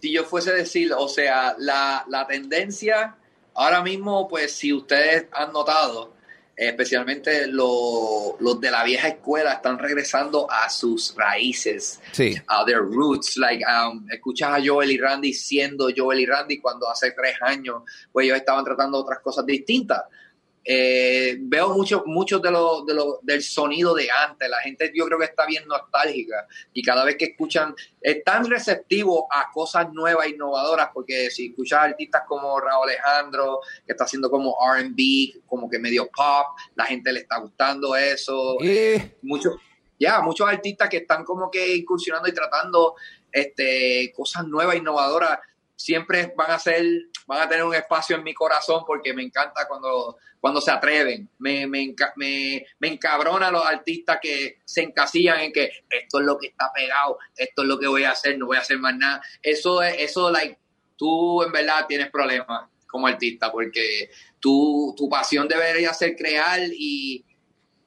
si 0.00 0.12
yo 0.12 0.24
fuese 0.24 0.50
a 0.50 0.54
decir, 0.54 0.92
o 0.92 1.08
sea, 1.08 1.54
la, 1.58 2.04
la 2.08 2.26
tendencia, 2.26 3.16
ahora 3.54 3.82
mismo, 3.82 4.28
pues 4.28 4.52
si 4.52 4.72
ustedes 4.72 5.26
han 5.32 5.52
notado, 5.52 6.12
especialmente 6.68 7.46
lo- 7.46 8.36
los 8.40 8.60
de 8.60 8.70
la 8.70 8.84
vieja 8.84 9.08
escuela 9.08 9.52
están 9.54 9.78
regresando 9.78 10.50
a 10.50 10.68
sus 10.68 11.14
raíces, 11.16 12.00
Sí. 12.12 12.34
a 12.46 12.64
their 12.64 12.78
roots, 12.80 13.36
like, 13.36 13.64
um, 13.64 14.06
escuchas 14.10 14.50
a 14.50 14.60
Joel 14.64 14.90
y 14.90 14.98
Randy 14.98 15.32
siendo 15.32 15.88
Joel 15.96 16.20
y 16.20 16.26
Randy 16.26 16.58
cuando 16.60 16.88
hace 16.90 17.12
tres 17.12 17.36
años, 17.40 17.82
pues 18.12 18.24
ellos 18.26 18.38
estaban 18.38 18.64
tratando 18.64 18.98
otras 18.98 19.20
cosas 19.20 19.46
distintas. 19.46 20.02
Eh, 20.64 21.38
veo 21.40 21.70
mucho, 21.70 22.04
muchos 22.06 22.40
de 22.40 22.50
los 22.52 22.86
de 22.86 22.94
lo- 22.94 23.18
del 23.22 23.42
sonido 23.42 23.94
de 23.94 24.08
antes. 24.10 24.48
La 24.48 24.58
gente 24.60 24.92
yo 24.94 25.06
creo 25.06 25.18
que 25.18 25.24
está 25.24 25.44
bien 25.44 25.66
nostálgica 25.66 26.46
y 26.72 26.82
cada 26.82 27.04
vez 27.04 27.16
que 27.16 27.24
escuchan, 27.26 27.74
están 28.00 28.48
receptivos 28.48 29.24
a 29.30 29.50
cosas 29.52 29.92
nuevas, 29.92 30.28
innovadoras, 30.28 30.90
porque 30.94 31.30
si 31.30 31.46
escuchas 31.46 31.80
artistas 31.80 32.22
como 32.28 32.60
Raúl 32.60 32.88
Alejandro, 32.88 33.60
que 33.84 33.92
está 33.92 34.04
haciendo 34.04 34.30
como 34.30 34.56
RB, 34.60 35.42
como 35.46 35.68
que 35.68 35.78
medio 35.80 36.04
pop, 36.06 36.56
la 36.76 36.84
gente 36.84 37.12
le 37.12 37.20
está 37.20 37.38
gustando 37.38 37.96
eso 37.96 38.56
muchos 39.22 39.54
ya 39.98 40.20
muchos 40.20 40.48
artistas 40.48 40.88
que 40.88 40.98
están 40.98 41.24
como 41.24 41.50
que 41.50 41.76
incursionando 41.76 42.28
y 42.28 42.32
tratando 42.32 42.94
este 43.30 44.12
cosas 44.14 44.46
nuevas 44.46 44.76
innovadoras 44.76 45.38
siempre 45.76 46.32
van 46.36 46.50
a 46.50 46.58
ser 46.58 46.84
van 47.26 47.42
a 47.42 47.48
tener 47.48 47.64
un 47.64 47.74
espacio 47.74 48.16
en 48.16 48.22
mi 48.22 48.34
corazón 48.34 48.84
porque 48.86 49.14
me 49.14 49.22
encanta 49.22 49.66
cuando 49.66 50.18
cuando 50.40 50.60
se 50.60 50.70
atreven. 50.70 51.28
Me 51.38 51.66
me, 51.66 51.94
me, 52.16 52.66
me 52.78 52.88
encabrona 52.88 53.50
los 53.50 53.64
artistas 53.64 54.18
que 54.20 54.60
se 54.64 54.82
encasillan 54.82 55.40
en 55.40 55.52
que 55.52 55.70
esto 55.88 56.20
es 56.20 56.26
lo 56.26 56.38
que 56.38 56.48
está 56.48 56.70
pegado 56.74 57.18
esto 57.36 57.62
es 57.62 57.68
lo 57.68 57.78
que 57.78 57.86
voy 57.86 58.04
a 58.04 58.12
hacer 58.12 58.38
no 58.38 58.46
voy 58.46 58.56
a 58.56 58.60
hacer 58.60 58.78
más 58.78 58.96
nada. 58.96 59.22
Eso 59.42 59.82
es 59.82 59.96
eso 59.98 60.30
like 60.30 60.58
tú 60.96 61.42
en 61.42 61.52
verdad 61.52 61.86
tienes 61.88 62.10
problemas 62.10 62.68
como 62.86 63.06
artista 63.06 63.50
porque 63.50 64.10
tu, 64.38 64.94
tu 64.96 65.08
pasión 65.08 65.48
debería 65.48 65.94
ser 65.94 66.14
crear 66.14 66.60
y 66.70 67.24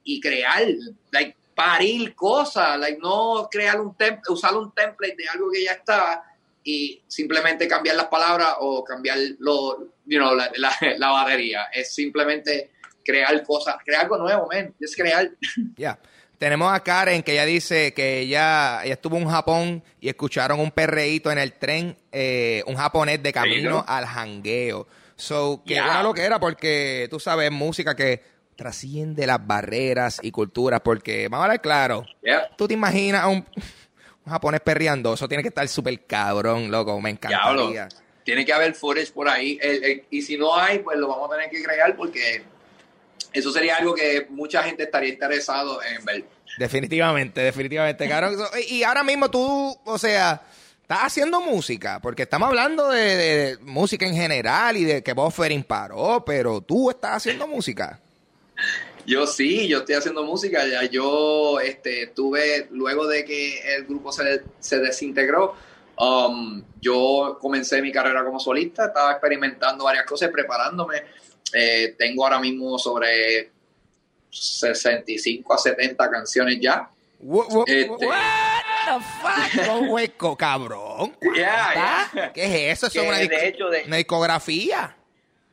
y 0.05 0.21
crear, 0.21 0.63
like, 1.11 1.35
parir 1.55 2.15
cosas, 2.15 2.79
like, 2.79 2.99
no 3.01 3.49
crear 3.51 3.81
un 3.81 3.95
usar 4.29 4.55
un 4.55 4.71
template 4.73 5.15
de 5.17 5.27
algo 5.27 5.49
que 5.51 5.63
ya 5.63 5.73
está 5.73 6.23
y 6.67 7.03
simplemente 7.07 7.67
cambiar 7.67 7.95
las 7.95 8.07
palabras 8.07 8.55
o 8.59 8.83
cambiar 8.83 9.19
lo, 9.39 9.93
you 10.05 10.17
know, 10.17 10.35
la, 10.35 10.51
la, 10.57 10.75
la 10.97 11.09
batería. 11.11 11.67
Es 11.71 11.93
simplemente 11.93 12.71
crear 13.05 13.41
cosas, 13.43 13.75
crear 13.85 14.01
algo 14.01 14.17
nuevo, 14.17 14.47
man. 14.51 14.73
Es 14.81 14.95
crear. 14.95 15.29
Ya. 15.77 15.97
Tenemos 16.39 16.73
a 16.73 16.81
Karen 16.81 17.23
que 17.23 17.31
ella 17.31 17.45
dice 17.45 17.93
que 17.93 18.19
ella, 18.19 18.81
ella 18.83 18.95
estuvo 18.95 19.15
en 19.17 19.29
Japón 19.29 19.83
y 20.01 20.09
escucharon 20.09 20.59
un 20.59 20.71
perreíto 20.71 21.31
en 21.31 21.37
el 21.37 21.53
tren, 21.53 21.95
eh, 22.11 22.61
un 22.67 22.75
japonés 22.75 23.23
de 23.23 23.31
camino 23.31 23.69
¿no? 23.69 23.85
al 23.87 24.05
jangueo. 24.05 24.85
So, 25.15 25.63
que 25.65 25.75
Ya. 25.75 25.85
era 25.85 26.03
lo 26.03 26.13
que 26.13 26.23
era 26.23 26.39
porque 26.41 27.07
tú 27.09 27.21
sabes, 27.21 27.51
música 27.51 27.95
que 27.95 28.21
trasciende 28.57 29.25
las 29.27 29.45
barreras 29.47 30.19
y 30.21 30.31
culturas 30.31 30.81
porque, 30.83 31.27
vamos 31.29 31.43
a 31.43 31.45
hablar 31.45 31.61
claro, 31.61 32.05
Yeah. 32.21 32.49
tú 32.57 32.67
te 32.67 32.73
imaginas 32.73 33.21
a 33.23 33.27
un 33.27 33.45
japonés 34.27 34.61
perreando, 34.61 35.13
eso 35.13 35.27
tiene 35.27 35.43
que 35.43 35.49
estar 35.49 35.67
súper 35.67 36.03
cabrón, 36.05 36.71
loco, 36.71 36.99
me 37.01 37.13
Diablo. 37.13 37.69
encantaría. 37.71 37.89
Tiene 38.23 38.43
que 38.45 38.53
haber 38.53 38.73
footage 38.73 39.11
por 39.11 39.29
ahí. 39.29 39.59
El- 39.61 39.83
el- 39.83 40.03
y 40.09 40.21
si 40.21 40.37
no 40.37 40.55
hay, 40.55 40.79
pues 40.79 40.97
lo 40.97 41.07
vamos 41.07 41.29
a 41.29 41.35
tener 41.35 41.49
que 41.51 41.61
crear 41.63 41.95
porque 41.95 42.43
eso 43.33 43.51
sería 43.51 43.75
algo 43.75 43.93
que 43.93 44.25
mucha 44.29 44.63
gente 44.63 44.83
estaría 44.83 45.09
interesado 45.09 45.79
en 45.83 46.03
ver. 46.05 46.25
Definitivamente, 46.57 47.41
definitivamente, 47.41 48.07
cabrón. 48.09 48.35
So, 48.37 48.49
Y 48.69 48.83
ahora 48.83 49.03
mismo 49.03 49.29
tú, 49.29 49.77
o 49.85 49.97
sea, 49.99 50.41
estás 50.81 50.99
haciendo 51.03 51.39
música, 51.41 51.99
porque 52.01 52.23
estamos 52.23 52.47
hablando 52.49 52.89
de 52.89 53.57
música 53.61 54.05
en 54.07 54.15
general 54.15 54.77
y 54.77 54.85
de 54.85 55.03
que 55.03 55.13
Buffering 55.13 55.63
paró, 55.63 56.23
pero 56.25 56.61
tú 56.61 56.89
estás 56.89 57.17
haciendo 57.17 57.47
música. 57.47 57.99
Yo 59.05 59.27
sí, 59.27 59.67
yo 59.67 59.79
estoy 59.79 59.95
haciendo 59.95 60.23
música. 60.23 60.65
Ya 60.67 60.83
yo 60.83 61.59
este, 61.59 62.07
tuve, 62.07 62.67
luego 62.71 63.05
de 63.07 63.23
que 63.25 63.75
el 63.75 63.85
grupo 63.85 64.11
se, 64.11 64.41
se 64.59 64.79
desintegró, 64.79 65.55
um, 65.97 66.63
yo 66.81 67.37
comencé 67.39 67.81
mi 67.81 67.91
carrera 67.91 68.23
como 68.25 68.39
solista, 68.39 68.85
estaba 68.87 69.11
experimentando 69.11 69.83
varias 69.85 70.05
cosas, 70.05 70.29
preparándome. 70.31 71.03
Eh, 71.53 71.95
tengo 71.97 72.23
ahora 72.25 72.39
mismo 72.39 72.77
sobre 72.79 73.51
65 74.29 75.53
a 75.53 75.57
70 75.57 76.09
canciones 76.09 76.57
ya. 76.59 76.89
What, 77.19 77.47
what- 77.51 77.69
Este- 77.69 78.05
what 78.05 78.17
the 78.85 79.03
fuck? 79.21 79.65
Con 79.67 79.89
hueco, 79.89 80.35
cabrón. 80.37 81.15
Yeah. 81.35 82.31
¿Qué 82.33 82.43
es 82.71 82.77
eso? 82.77 82.87
Eso 82.87 83.01
es 83.01 83.07
una, 83.07 83.17
de 83.19 83.29
disc- 83.29 83.43
hecho, 83.43 83.69
de- 83.69 83.83
una 83.85 83.95
discografía. 83.97 84.95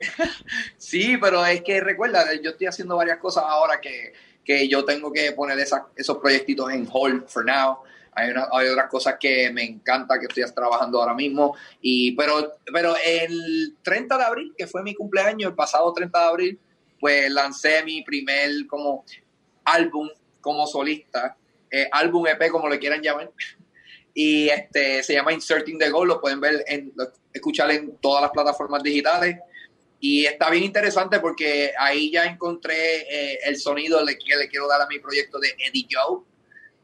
Sí, 0.76 1.16
pero 1.16 1.44
es 1.44 1.62
que 1.62 1.80
recuerda, 1.80 2.26
yo 2.42 2.50
estoy 2.50 2.66
haciendo 2.66 2.96
varias 2.96 3.18
cosas 3.18 3.44
ahora 3.46 3.80
que, 3.80 4.12
que 4.44 4.68
yo 4.68 4.84
tengo 4.84 5.12
que 5.12 5.32
poner 5.32 5.58
esos 5.58 6.18
proyectitos 6.18 6.72
en 6.72 6.88
hold 6.90 7.28
for 7.28 7.44
now. 7.44 7.78
Hay, 8.14 8.30
otras 8.68 8.90
cosas 8.90 9.16
que 9.18 9.50
me 9.50 9.64
encanta 9.64 10.18
que 10.18 10.26
estoy 10.26 10.44
trabajando 10.54 11.00
ahora 11.00 11.14
mismo. 11.14 11.56
Y, 11.80 12.12
pero, 12.12 12.54
pero 12.70 12.94
el 13.04 13.76
30 13.82 14.18
de 14.18 14.24
abril, 14.24 14.54
que 14.56 14.66
fue 14.66 14.82
mi 14.82 14.94
cumpleaños, 14.94 15.50
el 15.50 15.54
pasado 15.54 15.90
30 15.92 16.18
de 16.18 16.24
abril, 16.24 16.60
pues 17.00 17.30
lancé 17.30 17.82
mi 17.84 18.02
primer 18.02 18.66
como 18.66 19.04
álbum 19.64 20.10
como 20.40 20.66
solista, 20.66 21.36
eh, 21.70 21.88
álbum 21.90 22.26
EP 22.26 22.50
como 22.50 22.68
le 22.68 22.78
quieran 22.78 23.02
llamar. 23.02 23.30
Y 24.14 24.50
este 24.50 25.02
se 25.02 25.14
llama 25.14 25.32
Inserting 25.32 25.78
the 25.78 25.88
Goal, 25.88 26.06
lo 26.06 26.20
pueden 26.20 26.38
ver 26.38 26.62
en 26.68 26.92
escuchar 27.32 27.70
en 27.70 27.96
todas 27.96 28.20
las 28.20 28.30
plataformas 28.30 28.82
digitales. 28.82 29.38
Y 30.04 30.26
está 30.26 30.50
bien 30.50 30.64
interesante 30.64 31.20
porque 31.20 31.74
ahí 31.78 32.10
ya 32.10 32.24
encontré 32.24 33.02
eh, 33.08 33.38
el 33.44 33.56
sonido 33.56 34.04
que 34.04 34.36
le 34.36 34.48
quiero 34.48 34.66
dar 34.66 34.82
a 34.82 34.88
mi 34.88 34.98
proyecto 34.98 35.38
de 35.38 35.54
Eddie 35.56 35.86
Joe. 35.88 36.24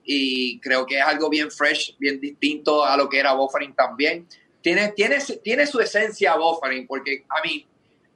Y 0.05 0.61
creo 0.61 0.87
que 0.87 0.99
es 0.99 1.03
algo 1.03 1.29
bien 1.29 1.51
fresh, 1.51 1.97
bien 1.99 2.21
distinto 2.21 2.85
a 2.85 2.97
lo 2.97 3.09
que 3.09 3.19
era 3.19 3.33
Buffering 3.33 3.75
también. 3.75 4.29
Tiene, 4.62 4.93
tiene, 4.93 5.19
tiene 5.43 5.66
su 5.66 5.81
esencia 5.81 6.37
Buffering 6.37 6.87
porque, 6.87 7.25
a 7.29 7.43
mí, 7.45 7.66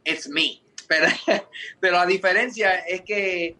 it's 0.04 0.28
me. 0.28 0.62
Pero, 0.86 1.08
pero 1.80 1.96
la 1.96 2.06
diferencia 2.06 2.76
es 2.86 3.00
que 3.00 3.56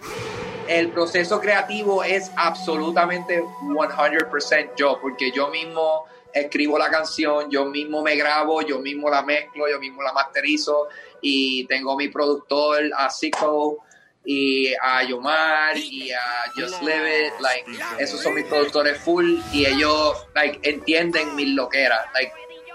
el 0.68 0.92
proceso 0.92 1.40
creativo 1.40 2.04
es 2.04 2.30
absolutamente 2.36 3.42
100% 3.42 4.70
yo, 4.76 5.00
porque 5.02 5.32
yo 5.32 5.48
mismo 5.48 6.04
escribo 6.32 6.78
la 6.78 6.90
canción, 6.90 7.50
yo 7.50 7.64
mismo 7.66 8.02
me 8.02 8.16
grabo, 8.16 8.62
yo 8.62 8.78
mismo 8.78 9.10
la 9.10 9.22
mezclo, 9.22 9.68
yo 9.68 9.78
mismo 9.78 10.02
la 10.02 10.12
masterizo 10.12 10.88
y 11.20 11.66
tengo 11.66 11.96
mi 11.96 12.08
productor 12.08 12.90
a 12.96 13.10
Zico 13.10 13.78
y 14.24 14.72
a 14.80 15.02
Yomar 15.02 15.76
y 15.76 16.12
a 16.12 16.44
Just 16.54 16.80
Live 16.82 17.26
It, 17.26 17.32
like, 17.40 17.70
esos 17.98 18.20
son 18.20 18.34
mis 18.34 18.46
productores 18.46 18.98
full 18.98 19.38
y 19.52 19.66
ellos 19.66 20.26
like, 20.34 20.58
entienden 20.68 21.34
mis 21.34 21.48
loqueras, 21.48 22.06
like, 22.14 22.32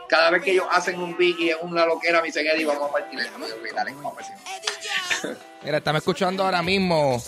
cada 0.10 0.30
vez 0.30 0.42
que 0.44 0.52
ellos 0.52 0.66
hacen 0.72 1.02
un 1.02 1.18
beat 1.18 1.40
y 1.40 1.50
es 1.50 1.58
una 1.62 1.86
loquera, 1.86 2.22
me 2.22 2.28
dicen, 2.28 2.48
Eddie, 2.48 2.66
vamos 2.66 2.90
a 2.90 2.94
partir 2.94 3.20
esto. 3.20 3.38
Y 3.40 3.50
yo, 3.50 3.56
"Ok, 3.56 3.76
dale, 3.76 3.92
vamos 3.92 4.14
a 4.14 4.16
partir". 4.16 4.36
Mira, 5.64 5.78
estamos 5.78 6.00
escuchando 6.00 6.44
ahora 6.44 6.62
mismo 6.62 7.22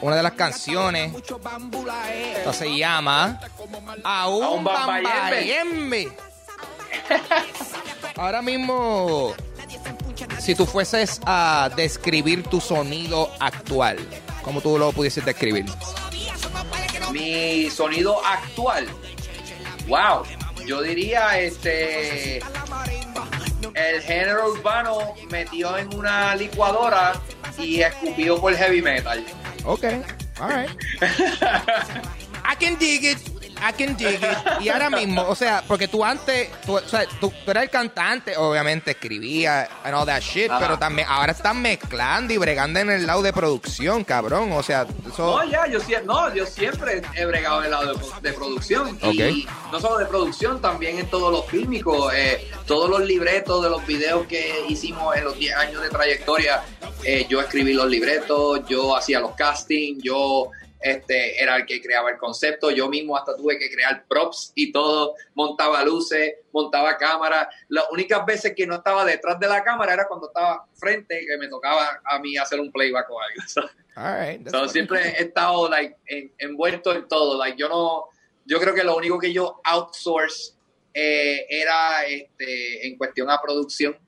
una 0.00 0.16
de 0.16 0.22
las 0.22 0.32
canciones. 0.32 1.14
Esto 1.14 2.52
se 2.52 2.76
llama 2.76 3.40
Aún 4.04 4.64
Bambayembe. 4.64 6.12
Ahora 8.16 8.42
mismo, 8.42 9.34
si 10.38 10.54
tú 10.54 10.66
fueses 10.66 11.20
a 11.24 11.70
describir 11.76 12.42
tu 12.44 12.60
sonido 12.60 13.30
actual, 13.38 13.98
¿cómo 14.42 14.60
tú 14.60 14.78
lo 14.78 14.92
pudieses 14.92 15.24
describir? 15.24 15.64
Mi 17.12 17.70
sonido 17.70 18.24
actual. 18.24 18.86
Wow. 19.88 20.24
Yo 20.66 20.82
diría 20.82 21.38
este 21.40 22.40
el 23.88 24.02
género 24.02 24.50
urbano 24.50 25.14
metió 25.30 25.76
en 25.76 25.94
una 25.94 26.34
licuadora 26.36 27.12
y 27.58 27.80
escupido 27.80 28.40
por 28.40 28.54
heavy 28.54 28.82
metal. 28.82 29.24
Ok, 29.64 29.84
alright. 30.38 30.70
I 32.44 32.54
can 32.58 32.76
dig 32.78 33.04
it. 33.04 33.39
I 33.62 33.72
can 33.72 33.96
dig 33.96 34.14
it. 34.22 34.60
Y 34.60 34.68
ahora 34.68 34.90
mismo, 34.90 35.22
o 35.28 35.34
sea, 35.34 35.62
porque 35.66 35.88
tú 35.88 36.04
antes, 36.04 36.50
tú, 36.66 36.76
o 36.76 36.80
sea, 36.80 37.04
tú, 37.20 37.32
tú 37.44 37.50
eras 37.50 37.64
el 37.64 37.70
cantante, 37.70 38.36
obviamente 38.36 38.92
escribía 38.92 39.68
and 39.84 39.94
all 39.94 40.06
that 40.06 40.20
shit, 40.20 40.50
Ajá. 40.50 40.58
pero 40.60 40.78
también 40.78 41.06
ahora 41.10 41.32
estás 41.32 41.54
mezclando 41.54 42.32
y 42.32 42.36
bregando 42.38 42.80
en 42.80 42.90
el 42.90 43.06
lado 43.06 43.22
de 43.22 43.32
producción, 43.32 44.04
cabrón. 44.04 44.52
O 44.52 44.62
sea, 44.62 44.86
eso. 45.10 45.38
No, 45.38 45.44
ya, 45.50 45.66
yo, 45.66 45.78
no, 46.04 46.34
yo 46.34 46.46
siempre 46.46 47.02
he 47.14 47.24
bregado 47.24 47.62
el 47.62 47.70
lado 47.70 47.94
de, 47.94 48.28
de 48.30 48.32
producción. 48.34 48.98
Y 49.02 49.46
no 49.72 49.80
solo 49.80 49.98
de 49.98 50.06
producción, 50.06 50.60
también 50.60 50.98
en 50.98 51.06
todos 51.08 51.32
los 51.32 51.46
fílmicos, 51.46 52.12
eh, 52.14 52.48
todos 52.66 52.88
los 52.90 53.00
libretos 53.00 53.62
de 53.62 53.70
los 53.70 53.86
videos 53.86 54.26
que 54.26 54.64
hicimos 54.68 55.16
en 55.16 55.24
los 55.24 55.38
10 55.38 55.56
años 55.56 55.82
de 55.82 55.88
trayectoria. 55.88 56.62
eh, 57.04 57.26
yo 57.28 57.40
escribí 57.40 57.72
los 57.72 57.88
libretos, 57.88 58.60
yo 58.68 58.96
hacía 58.96 59.20
los 59.20 59.34
castings, 59.34 60.02
yo 60.02 60.50
este, 60.80 61.42
era 61.42 61.56
el 61.56 61.66
que 61.66 61.80
creaba 61.80 62.10
el 62.10 62.16
concepto. 62.18 62.70
Yo 62.70 62.88
mismo 62.88 63.16
hasta 63.16 63.36
tuve 63.36 63.58
que 63.58 63.70
crear 63.70 64.04
props 64.08 64.52
y 64.54 64.72
todo, 64.72 65.14
montaba 65.34 65.84
luces, 65.84 66.34
montaba 66.52 66.96
cámaras. 66.96 67.48
Las 67.68 67.84
únicas 67.90 68.24
veces 68.24 68.54
que 68.56 68.66
no 68.66 68.76
estaba 68.76 69.04
detrás 69.04 69.38
de 69.38 69.46
la 69.48 69.62
cámara 69.62 69.92
era 69.94 70.08
cuando 70.08 70.28
estaba 70.28 70.66
frente, 70.74 71.24
que 71.26 71.36
me 71.38 71.48
tocaba 71.48 72.00
a 72.04 72.18
mí 72.18 72.36
hacer 72.36 72.60
un 72.60 72.72
playback 72.72 73.08
o 73.10 73.20
algo. 73.20 73.42
So, 73.46 73.62
that's 74.44 74.50
So, 74.52 74.68
siempre 74.68 75.00
he 75.18 75.22
estado 75.24 75.68
like 75.68 75.96
en- 76.06 76.32
envuelto 76.38 76.94
en 76.94 77.06
todo. 77.08 77.36
Like 77.36 77.58
yo 77.58 77.68
no, 77.68 78.04
yo 78.46 78.58
creo 78.60 78.72
que 78.74 78.84
lo 78.84 78.96
único 78.96 79.18
que 79.18 79.32
yo 79.32 79.60
outsource 79.64 80.54
eh, 80.94 81.44
era 81.50 82.04
este 82.06 82.86
en 82.86 82.96
cuestión 82.96 83.28
a 83.30 83.40
producción 83.42 83.98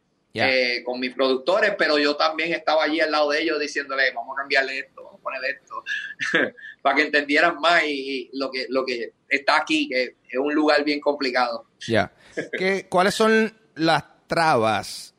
Eh, 0.48 0.82
con 0.84 0.98
mis 0.98 1.12
productores, 1.14 1.74
pero 1.76 1.98
yo 1.98 2.16
también 2.16 2.52
estaba 2.54 2.84
allí 2.84 3.00
al 3.00 3.10
lado 3.10 3.30
de 3.30 3.42
ellos 3.42 3.60
diciéndole 3.60 4.10
vamos 4.14 4.34
a 4.36 4.40
cambiarle 4.40 4.78
esto, 4.78 5.02
vamos 5.04 5.20
a 5.20 5.22
ponerle 5.22 5.50
esto, 5.50 5.84
para 6.82 6.96
que 6.96 7.02
entendieran 7.02 7.60
más 7.60 7.84
y, 7.84 7.90
y 7.90 8.30
lo 8.32 8.50
que 8.50 8.66
lo 8.70 8.84
que 8.86 9.12
está 9.28 9.56
aquí, 9.58 9.88
que 9.88 10.02
es 10.28 10.38
un 10.38 10.54
lugar 10.54 10.84
bien 10.84 11.00
complicado. 11.00 11.66
Ya. 11.86 12.12
¿Qué- 12.58 12.86
¿Cuáles 12.88 13.14
son 13.14 13.52
las 13.74 14.04
trabas 14.26 15.14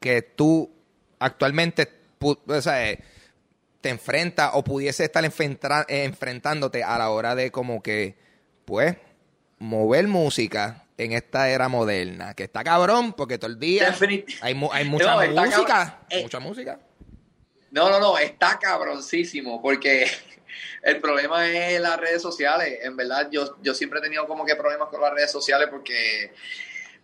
que 0.00 0.22
tú 0.22 0.70
actualmente 1.18 1.88
o 2.18 2.60
sea, 2.60 2.90
eh, 2.90 2.98
te 3.80 3.90
enfrentas 3.90 4.50
o 4.54 4.64
pudiese 4.64 5.04
estar 5.04 5.24
eh, 5.24 6.04
enfrentándote 6.04 6.82
a 6.82 6.98
la 6.98 7.10
hora 7.10 7.34
de 7.36 7.52
como 7.52 7.82
que, 7.82 8.16
pues, 8.64 8.96
mover 9.58 10.08
música 10.08 10.85
en 10.98 11.12
esta 11.12 11.48
era 11.48 11.68
moderna? 11.68 12.34
Que 12.34 12.44
está 12.44 12.62
cabrón 12.64 13.12
porque 13.12 13.38
todo 13.38 13.50
el 13.50 13.58
día 13.58 13.92
Definit- 13.92 14.38
hay, 14.40 14.54
mu- 14.54 14.72
hay 14.72 14.84
mucha 14.84 15.26
No, 15.26 15.42
música. 15.42 16.00
Eh, 16.10 16.22
mucha 16.22 16.38
música. 16.40 16.80
No, 17.70 17.90
no, 17.90 17.98
no, 18.00 18.16
está 18.18 18.58
cabroncísimo 18.58 19.60
porque 19.60 20.06
el 20.82 21.00
problema 21.00 21.46
es 21.48 21.80
las 21.80 21.98
redes 21.98 22.22
sociales. 22.22 22.78
En 22.82 22.96
verdad, 22.96 23.28
yo, 23.30 23.56
yo 23.62 23.74
siempre 23.74 23.98
he 23.98 24.02
tenido 24.02 24.26
como 24.26 24.44
que 24.46 24.56
problemas 24.56 24.88
con 24.88 25.00
las 25.00 25.12
redes 25.12 25.30
sociales 25.30 25.68
porque, 25.70 26.32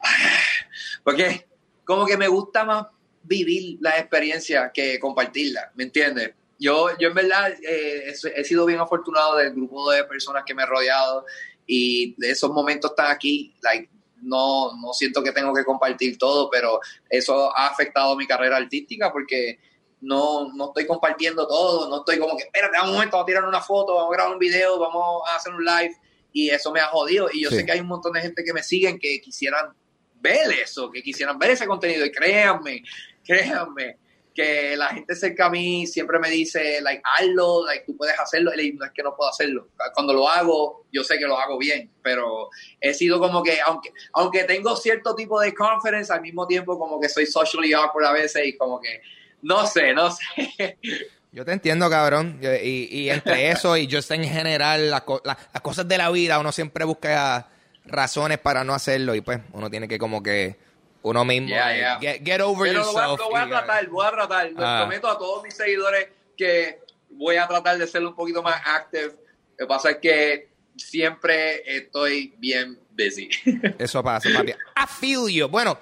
porque 1.04 1.46
como 1.84 2.06
que 2.06 2.16
me 2.16 2.28
gusta 2.28 2.64
más 2.64 2.86
vivir 3.22 3.78
la 3.80 3.98
experiencia 3.98 4.70
que 4.72 4.98
compartirla, 4.98 5.70
¿me 5.74 5.84
entiendes? 5.84 6.32
Yo, 6.58 6.96
yo 6.98 7.08
en 7.08 7.14
verdad 7.14 7.50
eh, 7.50 8.04
he, 8.12 8.40
he 8.40 8.44
sido 8.44 8.64
bien 8.66 8.78
afortunado 8.80 9.36
del 9.36 9.50
grupo 9.52 9.90
de 9.90 10.04
personas 10.04 10.44
que 10.46 10.54
me 10.54 10.62
he 10.62 10.66
rodeado 10.66 11.26
y 11.66 12.14
de 12.20 12.30
esos 12.30 12.50
momentos 12.50 12.90
están 12.92 13.10
aquí, 13.10 13.54
like, 13.62 13.90
no, 14.22 14.76
no 14.76 14.92
siento 14.92 15.22
que 15.22 15.32
tengo 15.32 15.52
que 15.52 15.64
compartir 15.64 16.16
todo, 16.18 16.48
pero 16.50 16.80
eso 17.08 17.56
ha 17.56 17.66
afectado 17.68 18.16
mi 18.16 18.26
carrera 18.26 18.56
artística 18.56 19.12
porque 19.12 19.58
no, 20.00 20.52
no 20.54 20.66
estoy 20.66 20.86
compartiendo 20.86 21.46
todo, 21.46 21.88
no 21.88 21.98
estoy 21.98 22.18
como 22.18 22.36
que, 22.36 22.44
espérate, 22.44 22.76
un 22.82 22.92
momento, 22.92 23.16
vamos 23.16 23.24
a 23.24 23.26
tirar 23.26 23.44
una 23.44 23.60
foto, 23.60 23.94
vamos 23.94 24.12
a 24.12 24.16
grabar 24.16 24.32
un 24.32 24.38
video, 24.38 24.78
vamos 24.78 25.22
a 25.28 25.36
hacer 25.36 25.54
un 25.54 25.64
live, 25.64 25.96
y 26.32 26.50
eso 26.50 26.72
me 26.72 26.80
ha 26.80 26.86
jodido. 26.86 27.28
Y 27.32 27.42
yo 27.42 27.50
Sí. 27.50 27.56
sé 27.56 27.66
que 27.66 27.72
hay 27.72 27.80
un 27.80 27.86
montón 27.86 28.12
de 28.12 28.20
gente 28.20 28.42
que 28.42 28.52
me 28.52 28.62
siguen 28.62 28.98
que 28.98 29.20
quisieran 29.20 29.72
ver 30.20 30.50
eso, 30.52 30.90
que 30.90 31.02
quisieran 31.02 31.38
ver 31.38 31.50
ese 31.50 31.66
contenido, 31.66 32.04
y 32.06 32.10
créanme, 32.10 32.82
créanme, 33.24 33.98
que 34.34 34.76
la 34.76 34.88
gente 34.88 35.14
cerca 35.14 35.46
a 35.46 35.50
mí 35.50 35.86
siempre 35.86 36.18
me 36.18 36.30
dice, 36.30 36.80
like, 36.80 37.02
hazlo, 37.04 37.64
like, 37.66 37.84
tú 37.86 37.96
puedes 37.96 38.18
hacerlo, 38.18 38.50
y 38.58 38.72
no 38.72 38.84
es 38.84 38.90
que 38.92 39.02
no 39.02 39.14
puedo 39.16 39.30
hacerlo. 39.30 39.68
Cuando 39.94 40.12
lo 40.14 40.28
hago, 40.28 40.86
yo 40.92 41.04
sé 41.04 41.18
que 41.18 41.26
lo 41.26 41.38
hago 41.38 41.58
bien, 41.58 41.90
pero 42.02 42.48
he 42.80 42.94
sido 42.94 43.18
como 43.18 43.42
que, 43.42 43.60
aunque, 43.60 43.90
aunque 44.14 44.44
tengo 44.44 44.76
cierto 44.76 45.14
tipo 45.14 45.40
de 45.40 45.54
confidence, 45.54 46.12
al 46.12 46.20
mismo 46.22 46.46
tiempo 46.46 46.78
como 46.78 47.00
que 47.00 47.08
soy 47.08 47.26
socially 47.26 47.72
awkward 47.72 48.06
a 48.06 48.12
veces 48.12 48.46
y 48.46 48.56
como 48.56 48.80
que, 48.80 49.00
no 49.42 49.66
sé, 49.66 49.92
no 49.92 50.10
sé. 50.10 50.78
Yo 51.34 51.46
te 51.46 51.52
entiendo, 51.52 51.88
cabrón. 51.88 52.38
Y, 52.42 52.88
y 52.94 53.08
entre 53.08 53.48
eso 53.50 53.76
y 53.78 53.86
yo 53.86 54.02
sé 54.02 54.16
en 54.16 54.24
general 54.24 55.02
co- 55.06 55.22
la- 55.24 55.38
las 55.54 55.62
cosas 55.62 55.88
de 55.88 55.96
la 55.96 56.10
vida, 56.10 56.38
uno 56.38 56.52
siempre 56.52 56.84
busca 56.84 57.48
razones 57.86 58.38
para 58.38 58.64
no 58.64 58.74
hacerlo 58.74 59.14
y 59.14 59.22
pues 59.22 59.40
uno 59.52 59.70
tiene 59.70 59.88
que 59.88 59.98
como 59.98 60.22
que 60.22 60.56
uno 61.02 61.24
mismo 61.24 61.48
Yeah, 61.48 61.74
eh, 61.74 61.78
yeah. 61.78 61.98
Get, 62.00 62.22
get 62.24 62.40
over 62.40 62.68
Pero 62.70 62.80
lo 62.84 62.92
voy, 62.92 63.02
a, 63.02 63.06
yourself. 63.08 63.20
lo 63.20 63.30
voy 63.30 63.40
a 63.40 63.48
tratar, 63.48 63.86
voy 63.88 64.06
a 64.06 64.10
tratar. 64.10 64.46
Les 64.46 64.54
Ah. 64.58 64.78
prometo 64.82 65.08
a 65.10 65.18
todos 65.18 65.42
mis 65.42 65.54
seguidores 65.54 66.08
que 66.36 66.80
voy 67.10 67.36
a 67.36 67.46
tratar 67.48 67.78
de 67.78 67.86
ser 67.86 68.04
un 68.06 68.14
poquito 68.14 68.42
más 68.42 68.60
active. 68.64 69.12
Lo 69.58 69.66
que 69.66 69.66
pasa 69.66 69.90
es 69.90 69.96
que 69.98 70.48
siempre 70.76 71.62
estoy 71.76 72.34
bien 72.38 72.78
busy. 72.96 73.28
Eso 73.78 74.02
pasa, 74.02 74.28
papi. 74.34 74.50
I 74.52 74.86
feel 75.00 75.28
you. 75.28 75.48
Bueno, 75.48 75.78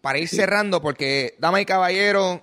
para 0.00 0.18
ir 0.18 0.28
cerrando, 0.28 0.80
porque, 0.82 1.34
damas 1.38 1.60
y 1.62 1.64
caballeros, 1.66 2.40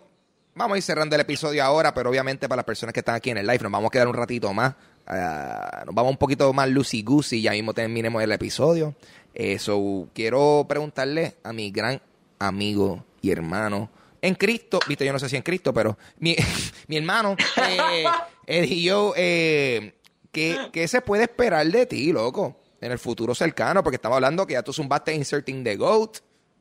vamos 0.55 0.75
a 0.75 0.77
ir 0.77 0.83
cerrando 0.83 1.15
el 1.15 1.21
episodio 1.21 1.63
ahora, 1.63 1.93
pero 1.93 2.09
obviamente 2.09 2.47
para 2.49 2.57
las 2.57 2.65
personas 2.65 2.93
que 2.93 2.99
están 3.01 3.15
aquí 3.15 3.29
en 3.29 3.37
el 3.37 3.45
live, 3.47 3.59
nos 3.63 3.71
vamos 3.71 3.89
a 3.89 3.91
quedar 3.91 4.07
un 4.07 4.15
ratito 4.15 4.51
más. 4.53 4.73
Ah, 5.07 5.83
nos 5.85 5.93
vamos 5.95 6.11
un 6.11 6.17
poquito 6.17 6.51
más 6.53 6.69
loosey 6.69 7.01
goosey 7.03 7.39
y 7.39 7.41
ya 7.43 7.51
mismo 7.51 7.73
terminemos 7.73 8.21
el 8.23 8.31
episodio. 8.31 8.95
Eso, 9.33 10.07
quiero 10.13 10.65
preguntarle 10.67 11.35
a 11.43 11.53
mi 11.53 11.71
gran 11.71 12.01
amigo 12.47 13.05
y 13.21 13.31
hermano, 13.31 13.89
en 14.21 14.35
Cristo, 14.35 14.79
viste, 14.87 15.05
yo 15.05 15.13
no 15.13 15.19
sé 15.19 15.29
si 15.29 15.35
en 15.35 15.41
Cristo, 15.41 15.73
pero 15.73 15.97
mi, 16.19 16.35
mi 16.87 16.97
hermano, 16.97 17.35
eh, 17.67 18.05
Eddie 18.45 18.89
Joe, 18.91 19.13
eh, 19.15 19.93
¿qué, 20.31 20.69
¿qué 20.71 20.87
se 20.87 21.01
puede 21.01 21.23
esperar 21.23 21.65
de 21.67 21.85
ti, 21.85 22.11
loco? 22.11 22.57
En 22.79 22.91
el 22.91 22.99
futuro 22.99 23.35
cercano, 23.35 23.83
porque 23.83 23.95
estamos 23.95 24.15
hablando 24.15 24.45
que 24.47 24.53
ya 24.53 24.63
tú 24.63 24.73
zumbaste 24.73 25.13
Inserting 25.13 25.63
the 25.63 25.75
GOAT. 25.75 26.17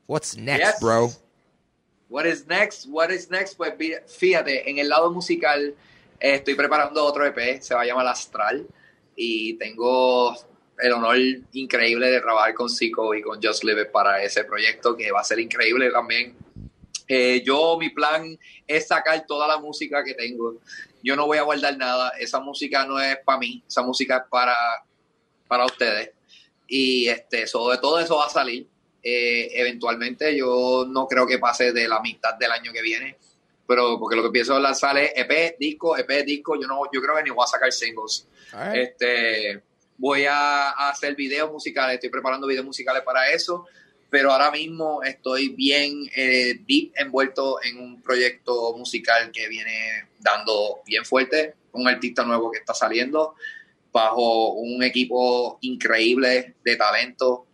What's 0.06 0.36
next, 0.36 0.64
Yes. 0.74 0.80
bro? 0.80 1.10
What 2.10 2.26
is 2.26 2.46
next? 2.46 2.86
What 2.88 3.10
is 3.10 3.30
next? 3.30 3.56
Pues 3.56 3.72
fíjate, 4.06 4.68
en 4.68 4.78
el 4.78 4.88
lado 4.88 5.10
musical 5.12 5.74
eh, 6.18 6.34
estoy 6.34 6.54
preparando 6.56 7.04
otro 7.04 7.24
EP, 7.24 7.62
se 7.62 7.74
va 7.74 7.82
a 7.82 7.84
llamar 7.86 8.06
Astral 8.08 8.66
y 9.16 9.54
tengo 9.54 10.36
el 10.82 10.92
honor 10.92 11.16
increíble 11.52 12.10
de 12.10 12.20
trabajar 12.20 12.54
con 12.54 12.68
Zico 12.68 13.14
y 13.14 13.22
con 13.22 13.42
Just 13.42 13.64
Live 13.64 13.86
para 13.86 14.22
ese 14.22 14.44
proyecto 14.44 14.96
que 14.96 15.10
va 15.10 15.20
a 15.20 15.24
ser 15.24 15.40
increíble 15.40 15.90
también. 15.90 16.36
Eh, 17.08 17.42
yo, 17.44 17.76
mi 17.76 17.90
plan 17.90 18.38
es 18.66 18.86
sacar 18.86 19.26
toda 19.26 19.48
la 19.48 19.58
música 19.58 20.04
que 20.04 20.14
tengo. 20.14 20.58
Yo 21.02 21.16
no 21.16 21.26
voy 21.26 21.38
a 21.38 21.42
guardar 21.42 21.76
nada. 21.76 22.10
Esa 22.10 22.38
música 22.38 22.86
no 22.86 23.00
es 23.00 23.18
para 23.24 23.38
mí, 23.38 23.64
esa 23.66 23.82
música 23.82 24.18
es 24.18 24.22
para, 24.30 24.54
para 25.48 25.66
ustedes. 25.66 26.12
Y 26.68 27.08
este, 27.08 27.48
sobre 27.48 27.78
todo 27.78 27.98
eso 27.98 28.16
va 28.16 28.26
a 28.26 28.30
salir. 28.30 28.66
Eh, 29.02 29.50
eventualmente 29.54 30.36
yo 30.36 30.86
no 30.88 31.08
creo 31.08 31.26
que 31.26 31.38
pase 31.38 31.72
de 31.72 31.88
la 31.88 32.00
mitad 32.00 32.34
del 32.34 32.52
año 32.52 32.70
que 32.72 32.82
viene, 32.82 33.16
pero 33.66 33.98
porque 33.98 34.14
lo 34.14 34.22
que 34.22 34.30
pienso 34.30 34.58
lanzar 34.60 34.96
es 34.98 35.12
EP, 35.16 35.56
disco, 35.58 35.96
EP, 35.96 36.24
disco. 36.24 36.60
Yo 36.60 36.68
no, 36.68 36.82
yo 36.92 37.00
creo 37.00 37.16
que 37.16 37.24
ni 37.24 37.30
voy 37.30 37.42
a 37.42 37.48
sacar 37.48 37.72
singles. 37.72 38.28
Right. 38.52 38.74
Este, 38.76 39.62
voy 40.00 40.24
a, 40.24 40.70
a 40.70 40.88
hacer 40.88 41.14
videos 41.14 41.52
musicales, 41.52 41.94
estoy 41.94 42.08
preparando 42.08 42.46
videos 42.46 42.64
musicales 42.64 43.02
para 43.04 43.30
eso, 43.30 43.66
pero 44.08 44.32
ahora 44.32 44.50
mismo 44.50 45.02
estoy 45.02 45.50
bien 45.50 46.10
eh, 46.16 46.58
deep 46.66 46.92
envuelto 46.96 47.62
en 47.62 47.78
un 47.78 48.02
proyecto 48.02 48.76
musical 48.76 49.30
que 49.30 49.46
viene 49.48 50.08
dando 50.18 50.80
bien 50.86 51.04
fuerte, 51.04 51.54
un 51.72 51.86
artista 51.86 52.24
nuevo 52.24 52.50
que 52.50 52.58
está 52.58 52.74
saliendo 52.74 53.34
bajo 53.92 54.54
un 54.54 54.82
equipo 54.82 55.58
increíble 55.60 56.54
de 56.64 56.76
talento 56.76 57.46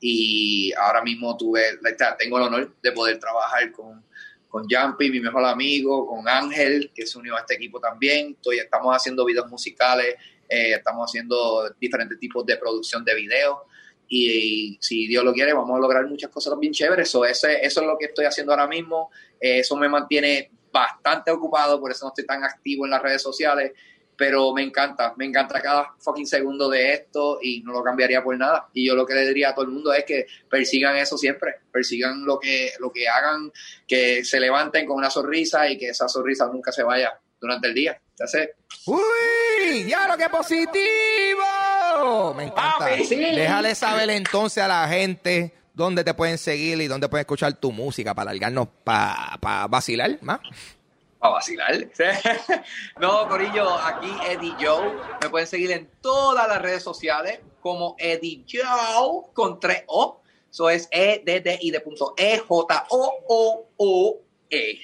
y 0.00 0.72
ahora 0.72 1.02
mismo 1.02 1.36
tuve, 1.36 1.78
tengo 2.18 2.38
el 2.38 2.44
honor 2.44 2.74
de 2.82 2.92
poder 2.92 3.18
trabajar 3.18 3.70
con 3.70 4.02
con 4.50 4.66
Jumpy, 4.68 5.10
mi 5.10 5.20
mejor 5.20 5.44
amigo, 5.44 6.06
con 6.06 6.28
Ángel, 6.28 6.90
que 6.92 7.06
se 7.06 7.16
unió 7.18 7.36
a 7.36 7.40
este 7.40 7.54
equipo 7.54 7.78
también. 7.80 8.32
Estoy, 8.32 8.58
estamos 8.58 8.94
haciendo 8.94 9.24
videos 9.24 9.48
musicales, 9.48 10.16
eh, 10.50 10.74
estamos 10.74 11.08
haciendo 11.08 11.72
diferentes 11.80 12.18
tipos 12.18 12.44
de 12.44 12.56
producción 12.56 13.04
de 13.04 13.14
videos. 13.14 13.58
Y, 14.08 14.76
si 14.80 15.06
Dios 15.06 15.24
lo 15.24 15.32
quiere, 15.32 15.52
vamos 15.52 15.78
a 15.78 15.80
lograr 15.80 16.04
muchas 16.08 16.30
cosas 16.30 16.58
bien 16.58 16.72
chéveres. 16.72 17.08
Eso, 17.08 17.24
ese, 17.24 17.64
eso 17.64 17.80
es 17.80 17.86
lo 17.86 17.96
que 17.96 18.06
estoy 18.06 18.24
haciendo 18.24 18.52
ahora 18.52 18.66
mismo. 18.66 19.10
Eh, 19.40 19.60
eso 19.60 19.76
me 19.76 19.88
mantiene 19.88 20.50
bastante 20.72 21.30
ocupado, 21.30 21.80
por 21.80 21.92
eso 21.92 22.04
no 22.04 22.08
estoy 22.08 22.26
tan 22.26 22.42
activo 22.42 22.84
en 22.84 22.90
las 22.90 23.00
redes 23.00 23.22
sociales. 23.22 23.72
Pero 24.16 24.52
me 24.52 24.62
encanta, 24.62 25.14
me 25.16 25.24
encanta 25.24 25.62
cada 25.62 25.94
fucking 25.98 26.26
segundo 26.26 26.68
de 26.68 26.92
esto 26.92 27.38
y 27.40 27.62
no 27.62 27.72
lo 27.72 27.82
cambiaría 27.82 28.22
por 28.22 28.36
nada. 28.36 28.68
Y 28.74 28.86
yo 28.86 28.94
lo 28.94 29.06
que 29.06 29.14
le 29.14 29.26
diría 29.26 29.50
a 29.50 29.54
todo 29.54 29.64
el 29.64 29.70
mundo 29.70 29.94
es 29.94 30.04
que 30.04 30.26
persigan 30.50 30.96
eso 30.96 31.16
siempre, 31.16 31.54
persigan 31.72 32.26
lo 32.26 32.38
que, 32.38 32.72
lo 32.80 32.92
que 32.92 33.08
hagan, 33.08 33.50
que 33.86 34.22
se 34.24 34.38
levanten 34.38 34.84
con 34.84 34.96
una 34.96 35.08
sonrisa 35.08 35.70
y 35.70 35.78
que 35.78 35.88
esa 35.88 36.06
sonrisa 36.06 36.50
nunca 36.52 36.70
se 36.70 36.82
vaya 36.82 37.18
durante 37.40 37.68
el 37.68 37.74
día. 37.74 38.02
¡Uy! 38.86 39.86
¡Ya 39.86 40.08
lo 40.08 40.16
que 40.16 40.28
positivo! 40.28 40.74
Me 42.36 42.44
encanta. 42.44 42.78
Papi, 42.78 43.04
sí. 43.04 43.16
Déjale 43.16 43.74
saber 43.74 44.10
entonces 44.10 44.62
a 44.62 44.68
la 44.68 44.88
gente 44.88 45.54
dónde 45.74 46.04
te 46.04 46.14
pueden 46.14 46.38
seguir 46.38 46.80
y 46.80 46.86
dónde 46.86 47.08
pueden 47.08 47.22
escuchar 47.22 47.54
tu 47.54 47.72
música 47.72 48.14
para 48.14 48.32
largarnos 48.32 48.68
para 48.84 49.66
vacilar 49.68 50.18
más. 50.20 50.40
Para 51.18 51.34
vacilar. 51.34 51.88
no, 53.00 53.28
Corillo, 53.28 53.78
aquí 53.78 54.10
Eddie 54.28 54.54
Joe. 54.60 54.92
Me 55.22 55.28
pueden 55.28 55.46
seguir 55.46 55.70
en 55.72 55.90
todas 56.00 56.48
las 56.48 56.60
redes 56.60 56.82
sociales 56.82 57.40
como 57.60 57.94
Eddie 57.98 58.44
Joe 58.50 59.30
con 59.32 59.60
3 59.60 59.84
O. 59.86 60.20
Eso 60.50 60.68
es 60.68 60.88
E 60.90 61.22
D 61.24 61.40
D 61.40 61.58
I 61.60 61.70
de 61.70 61.80
punto 61.80 62.14
E 62.16 62.38
J 62.38 62.86
O 62.90 63.24
O 63.28 63.68
O 63.76 64.20
E. 64.50 64.80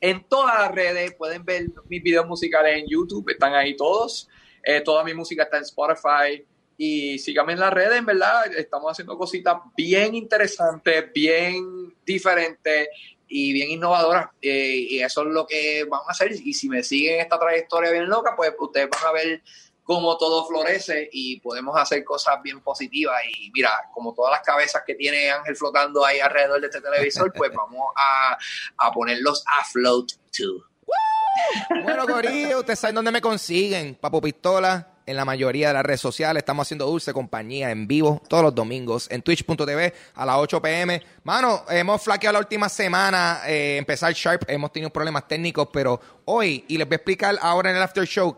En 0.00 0.24
todas 0.24 0.58
las 0.58 0.72
redes 0.72 1.14
pueden 1.14 1.44
ver 1.44 1.66
mis 1.88 2.02
videos 2.02 2.26
musicales 2.26 2.78
en 2.78 2.86
YouTube, 2.88 3.30
están 3.30 3.54
ahí 3.54 3.76
todos. 3.76 4.28
Eh, 4.62 4.80
toda 4.80 5.04
mi 5.04 5.14
música 5.14 5.44
está 5.44 5.58
en 5.58 5.62
Spotify. 5.62 6.44
Y 6.78 7.18
síganme 7.18 7.54
en 7.54 7.60
las 7.60 7.72
redes, 7.72 7.98
en 7.98 8.04
verdad. 8.04 8.52
Estamos 8.54 8.92
haciendo 8.92 9.16
cositas 9.16 9.56
bien 9.76 10.14
interesantes, 10.14 11.10
bien 11.14 11.94
diferentes 12.04 12.88
y 13.28 13.52
bien 13.52 13.70
innovadoras. 13.70 14.28
Eh, 14.42 14.86
y 14.90 14.98
eso 15.00 15.22
es 15.22 15.28
lo 15.28 15.46
que 15.46 15.84
vamos 15.84 16.06
a 16.08 16.12
hacer. 16.12 16.32
Y 16.32 16.52
si 16.52 16.68
me 16.68 16.82
siguen 16.82 17.20
esta 17.20 17.38
trayectoria 17.38 17.90
bien 17.90 18.08
loca, 18.08 18.34
pues 18.36 18.52
ustedes 18.58 18.90
van 18.90 19.06
a 19.06 19.12
ver 19.12 19.42
cómo 19.86 20.18
todo 20.18 20.44
florece 20.46 21.08
y 21.12 21.40
podemos 21.40 21.78
hacer 21.78 22.04
cosas 22.04 22.42
bien 22.42 22.60
positivas. 22.60 23.16
Y 23.38 23.50
mira, 23.52 23.70
como 23.94 24.12
todas 24.12 24.32
las 24.32 24.42
cabezas 24.42 24.82
que 24.84 24.94
tiene 24.94 25.30
Ángel 25.30 25.56
flotando 25.56 26.04
ahí 26.04 26.18
alrededor 26.18 26.60
de 26.60 26.66
este 26.66 26.80
televisor, 26.80 27.32
pues 27.32 27.50
vamos 27.56 27.86
a, 27.96 28.36
a 28.78 28.92
ponerlos 28.92 29.44
a 29.46 29.64
float 29.64 30.12
too. 30.36 30.64
Bueno, 31.84 32.06
Corillo, 32.06 32.60
ustedes 32.60 32.78
saben 32.78 32.94
dónde 32.94 33.12
me 33.12 33.20
consiguen. 33.20 33.94
Papo 33.94 34.22
Pistola, 34.22 34.96
en 35.06 35.16
la 35.16 35.24
mayoría 35.24 35.68
de 35.68 35.74
las 35.74 35.84
redes 35.84 36.00
sociales. 36.00 36.40
Estamos 36.40 36.66
haciendo 36.66 36.86
Dulce 36.86 37.12
Compañía 37.12 37.70
en 37.70 37.86
vivo 37.86 38.22
todos 38.28 38.42
los 38.42 38.54
domingos 38.54 39.08
en 39.10 39.22
twitch.tv 39.22 39.94
a 40.14 40.26
las 40.26 40.36
8 40.36 40.60
pm. 40.60 41.02
Mano, 41.22 41.64
hemos 41.70 42.02
flaqueado 42.02 42.34
la 42.34 42.38
última 42.40 42.68
semana, 42.68 43.42
eh, 43.46 43.76
empezar 43.78 44.12
Sharp, 44.12 44.42
hemos 44.48 44.72
tenido 44.72 44.90
problemas 44.90 45.28
técnicos, 45.28 45.68
pero 45.72 46.00
hoy, 46.24 46.64
y 46.68 46.76
les 46.76 46.86
voy 46.86 46.94
a 46.94 46.96
explicar 46.96 47.38
ahora 47.40 47.70
en 47.70 47.76
el 47.76 47.82
after 47.82 48.04
show, 48.04 48.36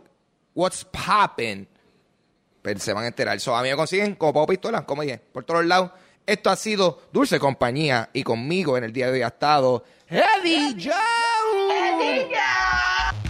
what's 0.59 0.85
poppin'. 0.85 1.69
Pero 2.61 2.81
se 2.81 2.93
van 2.93 3.05
a 3.05 3.07
enterar. 3.07 3.39
So, 3.41 3.57
a 3.57 3.63
mí 3.63 3.71
me 3.71 3.77
consiguen 3.77 4.17
como 4.17 4.33
Papo 4.35 4.49
Pistola, 4.49 4.85
como 4.85 5.03
dije, 5.03 5.19
por 5.33 5.45
todos 5.45 5.65
lados. 5.65 5.93
Esto 6.27 6.51
ha 6.51 6.57
sido 6.57 7.01
Dulce 7.13 7.39
Compañía 7.39 8.11
y 8.13 8.23
conmigo 8.23 8.77
en 8.77 8.85
el 8.85 8.93
día 8.93 9.07
de 9.07 9.13
hoy 9.13 9.23
ha 9.23 9.29
estado 9.29 9.85
Eddie 10.09 10.75
Joe. 10.75 12.29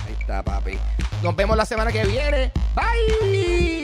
Ahí 0.04 0.16
está, 0.18 0.42
papi. 0.42 0.78
Nos 1.22 1.36
vemos 1.36 1.56
la 1.56 1.66
semana 1.66 1.92
que 1.92 2.04
viene. 2.04 2.50
Bye. 2.74 3.77